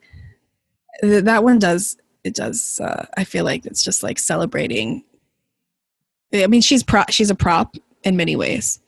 that 1.03 1.44
one 1.44 1.59
does 1.59 1.97
it 2.27 2.35
does 2.35 2.81
uh, 2.81 3.07
I 3.16 3.24
feel 3.24 3.45
like 3.45 3.64
it's 3.64 3.83
just 3.83 4.03
like 4.03 4.18
celebrating. 4.18 5.05
I 6.35 6.49
mean 6.49 6.61
she's 6.61 6.83
pro 6.83 7.05
she's 7.09 7.31
a 7.31 7.35
prop 7.35 7.77
in 8.03 8.16
many 8.16 8.37
ways. 8.37 8.81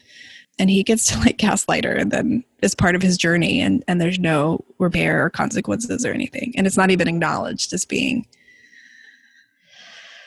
And 0.61 0.68
he 0.68 0.82
gets 0.82 1.07
to 1.07 1.18
like 1.20 1.39
gaslight 1.39 1.84
her 1.84 1.93
and 1.93 2.11
then 2.11 2.45
is 2.62 2.74
part 2.74 2.97
of 2.97 3.03
his 3.03 3.16
journey 3.16 3.61
and 3.61 3.84
and 3.86 4.01
there's 4.01 4.18
no 4.18 4.64
repair 4.78 5.24
or 5.24 5.30
consequences 5.30 6.05
or 6.05 6.12
anything. 6.12 6.53
And 6.57 6.66
it's 6.66 6.76
not 6.76 6.91
even 6.91 7.07
acknowledged 7.07 7.72
as 7.72 7.84
being 7.84 8.26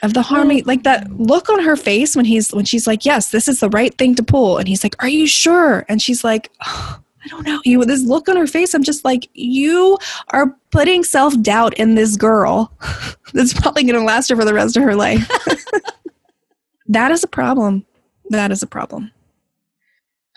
of 0.02 0.14
the 0.14 0.22
harm. 0.22 0.48
Like 0.64 0.82
that 0.84 1.10
look 1.12 1.48
on 1.50 1.62
her 1.62 1.76
face 1.76 2.16
when 2.16 2.24
he's 2.24 2.50
when 2.52 2.64
she's 2.64 2.86
like 2.86 3.04
yes 3.04 3.30
this 3.30 3.46
is 3.46 3.60
the 3.60 3.68
right 3.68 3.96
thing 3.98 4.14
to 4.14 4.22
pull. 4.22 4.56
And 4.56 4.66
he's 4.66 4.82
like 4.82 5.00
are 5.02 5.08
you 5.08 5.26
sure? 5.26 5.84
And 5.88 6.00
she's 6.00 6.24
like 6.24 6.50
oh, 6.64 6.98
i 7.24 7.28
don't 7.28 7.46
know 7.46 7.60
you 7.64 7.78
with 7.78 7.88
this 7.88 8.02
look 8.02 8.28
on 8.28 8.36
her 8.36 8.46
face 8.46 8.74
i'm 8.74 8.82
just 8.82 9.04
like 9.04 9.28
you 9.34 9.96
are 10.28 10.54
putting 10.70 11.04
self-doubt 11.04 11.74
in 11.74 11.94
this 11.94 12.16
girl 12.16 12.72
that's 13.32 13.54
probably 13.54 13.82
going 13.82 13.98
to 13.98 14.04
last 14.04 14.28
her 14.28 14.36
for 14.36 14.44
the 14.44 14.54
rest 14.54 14.76
of 14.76 14.82
her 14.82 14.94
life 14.94 15.28
that 16.86 17.10
is 17.10 17.22
a 17.22 17.28
problem 17.28 17.84
that 18.30 18.50
is 18.50 18.62
a 18.62 18.66
problem 18.66 19.10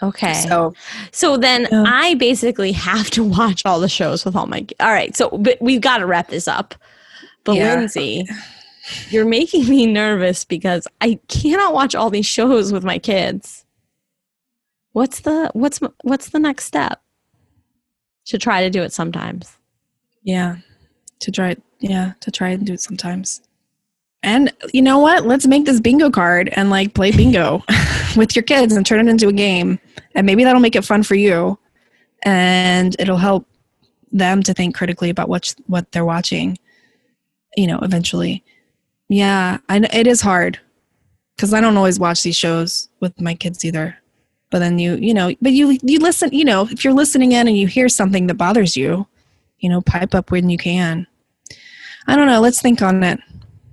Okay. 0.04 0.34
So, 0.34 0.74
so 1.12 1.38
then 1.38 1.68
yeah. 1.72 1.84
I 1.88 2.16
basically 2.16 2.72
have 2.74 3.10
to 3.12 3.24
watch 3.24 3.66
all 3.66 3.80
the 3.80 3.90
shows 3.90 4.26
with 4.26 4.36
all 4.36 4.46
my. 4.46 4.66
All 4.80 4.92
right. 4.92 5.16
So, 5.16 5.30
but 5.30 5.58
we've 5.62 5.82
got 5.82 6.00
to 6.00 6.06
wrap 6.06 6.28
this 6.28 6.48
up. 6.48 6.76
But 7.44 7.56
yeah. 7.56 7.76
Lindsey, 7.76 8.28
you're 9.10 9.26
making 9.26 9.68
me 9.70 9.86
nervous 9.86 10.46
because 10.46 10.88
I 11.02 11.20
cannot 11.28 11.74
watch 11.74 11.96
all 11.96 12.10
these 12.10 12.26
shows 12.26 12.74
with 12.74 12.84
my 12.84 13.00
kids. 13.00 13.65
What's 14.96 15.20
the 15.20 15.52
what's 15.52 15.82
what's 16.04 16.30
the 16.30 16.40
next 16.40 16.64
step? 16.64 17.02
To 18.28 18.38
try 18.38 18.64
to 18.64 18.70
do 18.70 18.82
it 18.82 18.94
sometimes. 18.94 19.58
Yeah. 20.24 20.60
To 21.20 21.32
try 21.32 21.58
yeah, 21.82 22.14
to 22.22 22.32
try 22.32 22.52
and 22.52 22.66
do 22.66 22.72
it 22.72 22.80
sometimes. 22.80 23.42
And 24.24 24.54
you 24.72 24.82
know 24.82 25.00
what? 25.00 25.26
Let's 25.26 25.48
make 25.48 25.66
this 25.66 25.82
bingo 25.82 26.10
card 26.10 26.48
and 26.54 26.70
like 26.70 26.94
play 26.94 27.12
bingo 27.12 27.62
with 28.16 28.38
your 28.38 28.44
kids 28.44 28.74
and 28.74 28.86
turn 28.86 29.06
it 29.06 29.12
into 29.12 29.28
a 29.28 29.34
game. 29.34 29.80
And 30.16 30.26
maybe 30.26 30.46
that'll 30.46 30.62
make 30.62 30.78
it 30.78 30.86
fun 30.86 31.04
for 31.04 31.16
you. 31.16 31.60
And 32.24 32.96
it'll 32.98 33.18
help 33.18 33.46
them 34.14 34.44
to 34.44 34.54
think 34.54 34.78
critically 34.78 35.10
about 35.10 35.28
what 35.28 35.54
what 35.68 35.92
they're 35.92 36.06
watching, 36.06 36.58
you 37.58 37.68
know, 37.68 37.80
eventually. 37.80 38.46
Yeah, 39.10 39.58
I 39.68 39.80
it 39.92 40.08
is 40.08 40.22
hard 40.22 40.58
because 41.36 41.54
I 41.54 41.60
don't 41.60 41.76
always 41.76 42.00
watch 42.00 42.24
these 42.24 42.38
shows 42.38 42.88
with 43.02 43.20
my 43.20 43.34
kids 43.34 43.66
either. 43.66 43.98
But 44.56 44.60
then 44.60 44.80
you, 44.80 44.96
you 44.96 45.14
know, 45.14 45.36
but 45.42 45.52
you 45.52 45.78
you 45.84 46.00
listen, 46.00 46.30
you 46.32 46.46
know, 46.46 46.66
if 46.72 46.86
you're 46.86 46.94
listening 46.94 47.34
in 47.34 47.46
and 47.46 47.58
you 47.58 47.68
hear 47.68 47.90
something 47.90 48.28
that 48.28 48.36
bothers 48.36 48.78
you, 48.78 49.06
you 49.60 49.68
know, 49.68 49.82
pipe 49.82 50.16
up 50.16 50.32
when 50.32 50.50
you 50.50 50.58
can. 50.58 51.06
I 52.08 52.16
don't 52.16 52.26
know. 52.26 52.40
Let's 52.40 52.62
think 52.62 52.82
on 52.82 53.04
it. 53.04 53.20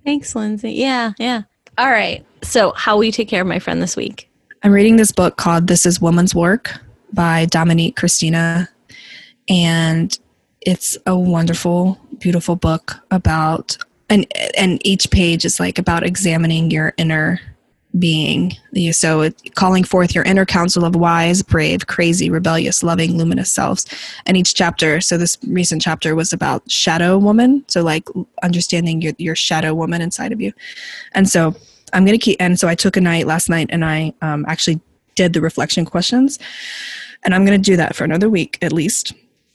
Thanks, 0.05 0.35
Lindsey. 0.35 0.73
Yeah, 0.73 1.13
yeah. 1.21 1.43
All 1.79 1.89
right. 1.89 2.27
So, 2.43 2.73
how 2.73 2.97
will 2.97 3.05
you 3.05 3.13
take 3.13 3.29
care 3.29 3.43
of 3.43 3.47
my 3.47 3.61
friend 3.61 3.81
this 3.81 3.97
week? 3.97 4.29
I'm 4.65 4.73
reading 4.73 4.97
this 4.97 5.13
book 5.13 5.37
called 5.37 5.69
This 5.69 5.87
Is 5.87 6.01
Woman's 6.01 6.35
Work 6.35 6.73
by 7.13 7.45
Dominique 7.45 7.95
Christina. 7.95 8.69
And 9.49 10.19
it's 10.63 10.99
a 11.07 11.17
wonderful, 11.17 11.97
beautiful 12.19 12.57
book 12.57 12.97
about 13.13 13.79
and 14.11 14.27
and 14.59 14.85
each 14.85 15.13
page 15.13 15.45
is 15.45 15.61
like 15.61 15.79
about 15.79 16.05
examining 16.05 16.73
your 16.73 16.93
inner 16.99 17.41
being. 17.99 18.57
So 18.93 19.31
calling 19.55 19.85
forth 19.85 20.15
your 20.15 20.25
inner 20.25 20.47
council 20.47 20.85
of 20.85 20.97
wise 20.97 21.43
brave 21.43 21.87
crazy 21.87 22.31
rebellious 22.31 22.83
loving 22.83 23.19
luminous 23.19 23.53
selves. 23.53 23.87
And 24.27 24.37
each 24.37 24.55
chapter 24.55 25.01
so 25.01 25.19
this 25.19 25.37
recent 25.47 25.83
chapter 25.83 26.15
was 26.15 26.33
about 26.33 26.71
shadow 26.71 27.19
woman 27.19 27.65
so 27.69 27.83
like 27.83 28.09
understanding 28.43 29.03
your, 29.03 29.13
your 29.19 29.37
shadow 29.37 29.75
woman 29.75 30.01
inside 30.01 30.33
of 30.33 30.41
you. 30.41 30.53
And 31.13 31.29
so 31.29 31.55
i'm 31.93 32.07
gonna 32.07 32.19
keep 32.19 32.41
and 32.41 32.59
so 32.59 32.69
i 32.69 32.75
took 32.75 32.97
a 32.97 33.01
night 33.01 33.27
last 33.27 33.51
night 33.51 33.67
and 33.71 33.85
i 33.85 34.13
um, 34.23 34.47
actually 34.49 34.81
did 35.15 35.35
the 35.35 35.41
reflection 35.41 35.85
questions. 35.85 36.39
And 37.25 37.35
i'm 37.35 37.45
gonna 37.45 37.59
do 37.59 37.77
that 37.77 37.95
for 37.95 38.05
another 38.05 38.31
week 38.31 38.59
at 38.63 38.73
least 38.73 39.13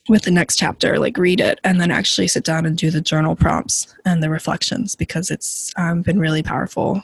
with 0.10 0.22
the 0.22 0.32
next 0.32 0.58
chapter 0.58 1.00
like 1.00 1.18
read 1.18 1.42
it 1.42 1.60
and 1.64 1.82
then 1.82 1.92
actually 1.92 2.28
sit 2.28 2.44
down 2.44 2.66
and 2.66 2.78
do 2.78 2.92
the 2.92 3.02
journal 3.02 3.36
prompts 3.36 3.94
and 4.06 4.22
the 4.22 4.30
reflections 4.30 4.96
because 4.96 5.32
it's 5.32 5.74
um, 5.76 6.02
been 6.02 6.20
really 6.20 6.44
powerful 6.44 7.04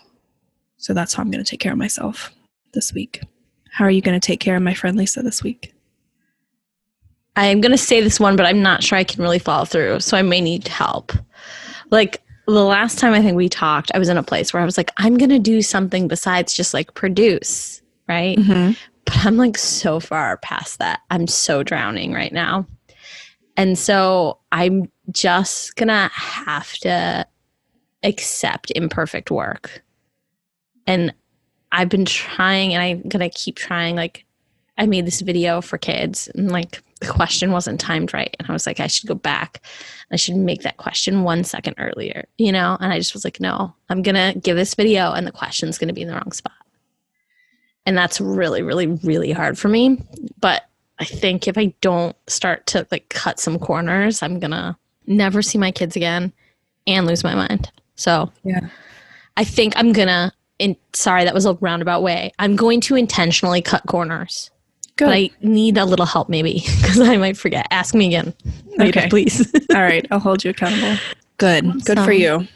so 0.83 0.93
that's 0.93 1.13
how 1.13 1.21
i'm 1.21 1.31
going 1.31 1.43
to 1.43 1.49
take 1.49 1.61
care 1.61 1.71
of 1.71 1.77
myself 1.77 2.31
this 2.73 2.91
week. 2.91 3.21
How 3.71 3.85
are 3.85 3.91
you 3.91 4.01
going 4.01 4.19
to 4.19 4.25
take 4.25 4.39
care 4.39 4.55
of 4.55 4.63
my 4.63 4.73
friend 4.73 4.97
lisa 4.97 5.21
this 5.21 5.41
week? 5.41 5.73
I'm 7.35 7.61
going 7.61 7.71
to 7.71 7.77
say 7.77 8.01
this 8.01 8.19
one 8.19 8.35
but 8.35 8.45
i'm 8.45 8.61
not 8.61 8.83
sure 8.83 8.97
i 8.97 9.03
can 9.03 9.21
really 9.21 9.39
follow 9.39 9.65
through 9.65 10.01
so 10.01 10.17
i 10.17 10.21
may 10.21 10.41
need 10.41 10.67
help. 10.67 11.13
Like 11.89 12.21
the 12.45 12.63
last 12.63 12.99
time 12.99 13.13
i 13.13 13.21
think 13.21 13.37
we 13.37 13.47
talked 13.47 13.91
i 13.93 13.99
was 13.99 14.09
in 14.09 14.17
a 14.17 14.23
place 14.23 14.51
where 14.51 14.61
i 14.61 14.65
was 14.65 14.75
like 14.75 14.91
i'm 14.97 15.17
going 15.17 15.29
to 15.29 15.39
do 15.39 15.61
something 15.61 16.09
besides 16.09 16.53
just 16.53 16.73
like 16.73 16.93
produce 16.93 17.81
right? 18.09 18.37
Mm-hmm. 18.37 18.73
but 19.05 19.25
i'm 19.25 19.37
like 19.37 19.57
so 19.57 20.01
far 20.01 20.35
past 20.37 20.79
that. 20.79 20.99
I'm 21.09 21.27
so 21.27 21.63
drowning 21.63 22.11
right 22.11 22.33
now. 22.33 22.67
And 23.55 23.77
so 23.77 24.39
I'm 24.51 24.89
just 25.11 25.75
going 25.75 25.89
to 25.89 26.09
have 26.13 26.73
to 26.77 27.25
accept 28.03 28.71
imperfect 28.75 29.31
work. 29.31 29.82
And 30.87 31.13
I've 31.71 31.89
been 31.89 32.05
trying 32.05 32.73
and 32.73 32.83
I'm 32.83 33.09
going 33.09 33.29
to 33.29 33.35
keep 33.35 33.55
trying. 33.55 33.95
Like, 33.95 34.25
I 34.77 34.85
made 34.85 35.05
this 35.05 35.21
video 35.21 35.61
for 35.61 35.77
kids 35.77 36.29
and 36.33 36.51
like 36.51 36.81
the 36.99 37.07
question 37.07 37.51
wasn't 37.51 37.79
timed 37.79 38.13
right. 38.13 38.35
And 38.39 38.49
I 38.49 38.53
was 38.53 38.65
like, 38.65 38.79
I 38.79 38.87
should 38.87 39.07
go 39.07 39.15
back. 39.15 39.61
I 40.11 40.15
should 40.15 40.35
make 40.35 40.63
that 40.63 40.77
question 40.77 41.23
one 41.23 41.43
second 41.43 41.75
earlier, 41.77 42.25
you 42.37 42.51
know? 42.51 42.77
And 42.79 42.91
I 42.91 42.97
just 42.97 43.13
was 43.13 43.23
like, 43.23 43.39
no, 43.39 43.73
I'm 43.89 44.01
going 44.01 44.15
to 44.15 44.39
give 44.39 44.55
this 44.55 44.75
video 44.75 45.11
and 45.13 45.27
the 45.27 45.31
question's 45.31 45.77
going 45.77 45.89
to 45.89 45.93
be 45.93 46.01
in 46.01 46.07
the 46.07 46.15
wrong 46.15 46.31
spot. 46.31 46.53
And 47.85 47.97
that's 47.97 48.21
really, 48.21 48.61
really, 48.61 48.87
really 48.87 49.31
hard 49.31 49.57
for 49.57 49.67
me. 49.67 50.01
But 50.39 50.63
I 50.99 51.05
think 51.05 51.47
if 51.47 51.57
I 51.57 51.73
don't 51.81 52.15
start 52.27 52.65
to 52.67 52.87
like 52.91 53.09
cut 53.09 53.39
some 53.39 53.59
corners, 53.59 54.21
I'm 54.23 54.39
gonna 54.39 54.77
never 55.07 55.41
see 55.41 55.57
my 55.57 55.71
kids 55.71 55.95
again 55.95 56.31
and 56.87 57.05
lose 57.05 57.23
my 57.23 57.35
mind. 57.35 57.71
So 57.95 58.31
yeah, 58.43 58.69
I 59.37 59.43
think 59.43 59.73
I'm 59.75 59.91
gonna. 59.91 60.31
In, 60.59 60.75
sorry, 60.93 61.25
that 61.25 61.33
was 61.33 61.45
a 61.45 61.53
roundabout 61.55 62.03
way. 62.03 62.31
I'm 62.39 62.55
going 62.55 62.79
to 62.81 62.95
intentionally 62.95 63.61
cut 63.61 63.83
corners. 63.87 64.51
Good. 64.95 65.05
But 65.05 65.13
I 65.13 65.31
need 65.41 65.77
a 65.77 65.85
little 65.85 66.05
help 66.05 66.29
maybe 66.29 66.63
because 66.81 66.99
I 66.99 67.17
might 67.17 67.37
forget. 67.37 67.67
Ask 67.71 67.95
me 67.95 68.07
again 68.07 68.33
later, 68.77 68.99
okay. 68.99 69.09
please. 69.09 69.51
All 69.73 69.81
right, 69.81 70.05
I'll 70.11 70.19
hold 70.19 70.43
you 70.43 70.51
accountable. 70.51 70.97
Good. 71.37 71.65
Awesome. 71.65 71.79
Good 71.79 71.99
for 71.99 72.11
you. 72.11 72.47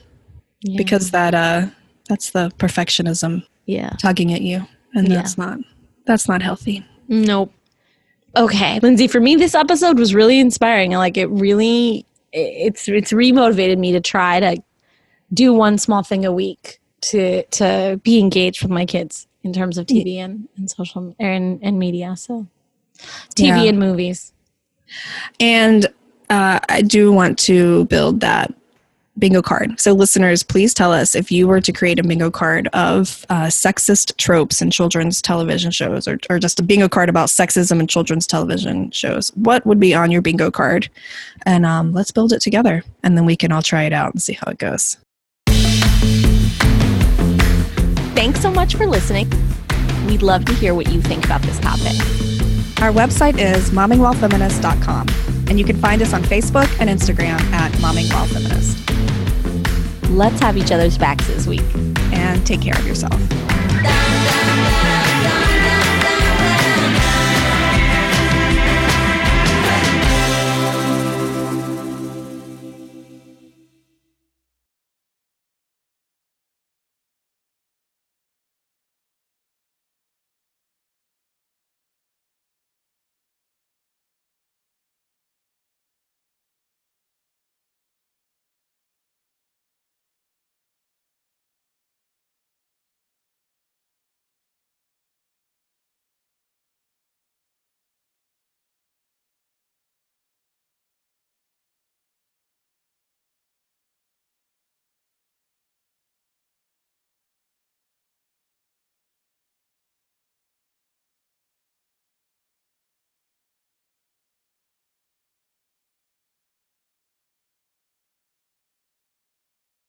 Yeah. 0.61 0.77
Because 0.77 1.11
that 1.11 1.33
uh 1.33 1.67
that's 2.07 2.31
the 2.31 2.51
perfectionism 2.57 3.45
yeah 3.65 3.89
tugging 3.99 4.33
at 4.33 4.41
you 4.41 4.65
and 4.95 5.07
that's 5.07 5.37
yeah. 5.37 5.45
not 5.45 5.59
that's 6.05 6.27
not 6.27 6.41
healthy. 6.41 6.85
Nope. 7.07 7.53
Okay, 8.35 8.79
Lindsey, 8.81 9.07
for 9.07 9.19
me, 9.19 9.35
this 9.35 9.55
episode 9.55 9.97
was 9.97 10.13
really 10.13 10.39
inspiring. 10.39 10.91
Like 10.91 11.17
it 11.17 11.27
really, 11.27 12.05
it's 12.33 12.87
it's 12.87 13.11
remotivated 13.11 13.77
me 13.77 13.91
to 13.91 14.01
try 14.01 14.39
to 14.39 14.61
do 15.33 15.53
one 15.53 15.77
small 15.77 16.03
thing 16.03 16.25
a 16.25 16.31
week 16.31 16.79
to 17.01 17.43
to 17.43 17.99
be 18.03 18.19
engaged 18.19 18.61
with 18.61 18.71
my 18.71 18.85
kids 18.85 19.27
in 19.43 19.53
terms 19.53 19.77
of 19.77 19.85
TV 19.85 20.17
and, 20.17 20.47
and 20.57 20.69
social 20.69 21.15
and, 21.19 21.59
and 21.61 21.79
media. 21.79 22.15
So 22.17 22.47
TV 23.35 23.47
yeah. 23.47 23.63
and 23.63 23.79
movies. 23.79 24.33
And 25.39 25.87
uh, 26.29 26.59
I 26.69 26.81
do 26.81 27.11
want 27.11 27.37
to 27.39 27.85
build 27.85 28.19
that 28.21 28.53
bingo 29.17 29.41
card. 29.41 29.79
So, 29.79 29.93
listeners, 29.93 30.43
please 30.43 30.73
tell 30.73 30.91
us 30.91 31.15
if 31.15 31.31
you 31.31 31.47
were 31.47 31.61
to 31.61 31.71
create 31.71 31.99
a 31.99 32.03
bingo 32.03 32.29
card 32.29 32.67
of 32.73 33.25
uh, 33.29 33.45
sexist 33.45 34.15
tropes 34.17 34.61
in 34.61 34.69
children's 34.69 35.21
television 35.21 35.71
shows, 35.71 36.07
or, 36.07 36.19
or 36.29 36.39
just 36.39 36.59
a 36.59 36.63
bingo 36.63 36.87
card 36.87 37.09
about 37.09 37.29
sexism 37.29 37.79
in 37.79 37.87
children's 37.87 38.27
television 38.27 38.91
shows, 38.91 39.29
what 39.35 39.65
would 39.65 39.79
be 39.79 39.93
on 39.95 40.11
your 40.11 40.21
bingo 40.21 40.51
card? 40.51 40.89
And 41.45 41.65
um, 41.65 41.93
let's 41.93 42.11
build 42.11 42.33
it 42.33 42.41
together, 42.41 42.83
and 43.03 43.17
then 43.17 43.25
we 43.25 43.35
can 43.35 43.51
all 43.51 43.63
try 43.63 43.83
it 43.83 43.93
out 43.93 44.13
and 44.13 44.21
see 44.21 44.33
how 44.33 44.51
it 44.51 44.59
goes. 44.59 44.97
Thanks 48.18 48.41
so 48.41 48.49
much 48.49 48.74
for 48.74 48.88
listening. 48.88 49.30
We'd 50.07 50.24
love 50.24 50.43
to 50.45 50.53
hear 50.55 50.74
what 50.74 50.91
you 50.91 51.03
think 51.03 51.26
about 51.26 51.43
this 51.43 51.59
topic. 51.59 51.93
Our 52.82 52.91
website 52.91 53.38
is 53.38 53.70
mommingwhilefeminist.com, 53.70 55.07
and 55.47 55.59
you 55.59 55.63
can 55.63 55.78
find 55.78 56.01
us 56.01 56.13
on 56.13 56.24
Facebook 56.24 56.68
and 56.80 56.89
Instagram 56.89 57.39
at 57.51 57.72
mommingwhilefeminist. 57.74 60.09
Let's 60.09 60.39
have 60.39 60.57
each 60.57 60.72
other's 60.72 60.97
backs 60.97 61.28
this 61.28 61.45
week. 61.45 61.61
And 62.11 62.43
take 62.43 62.63
care 62.63 62.80
of 62.80 62.88
yourself. 62.88 63.13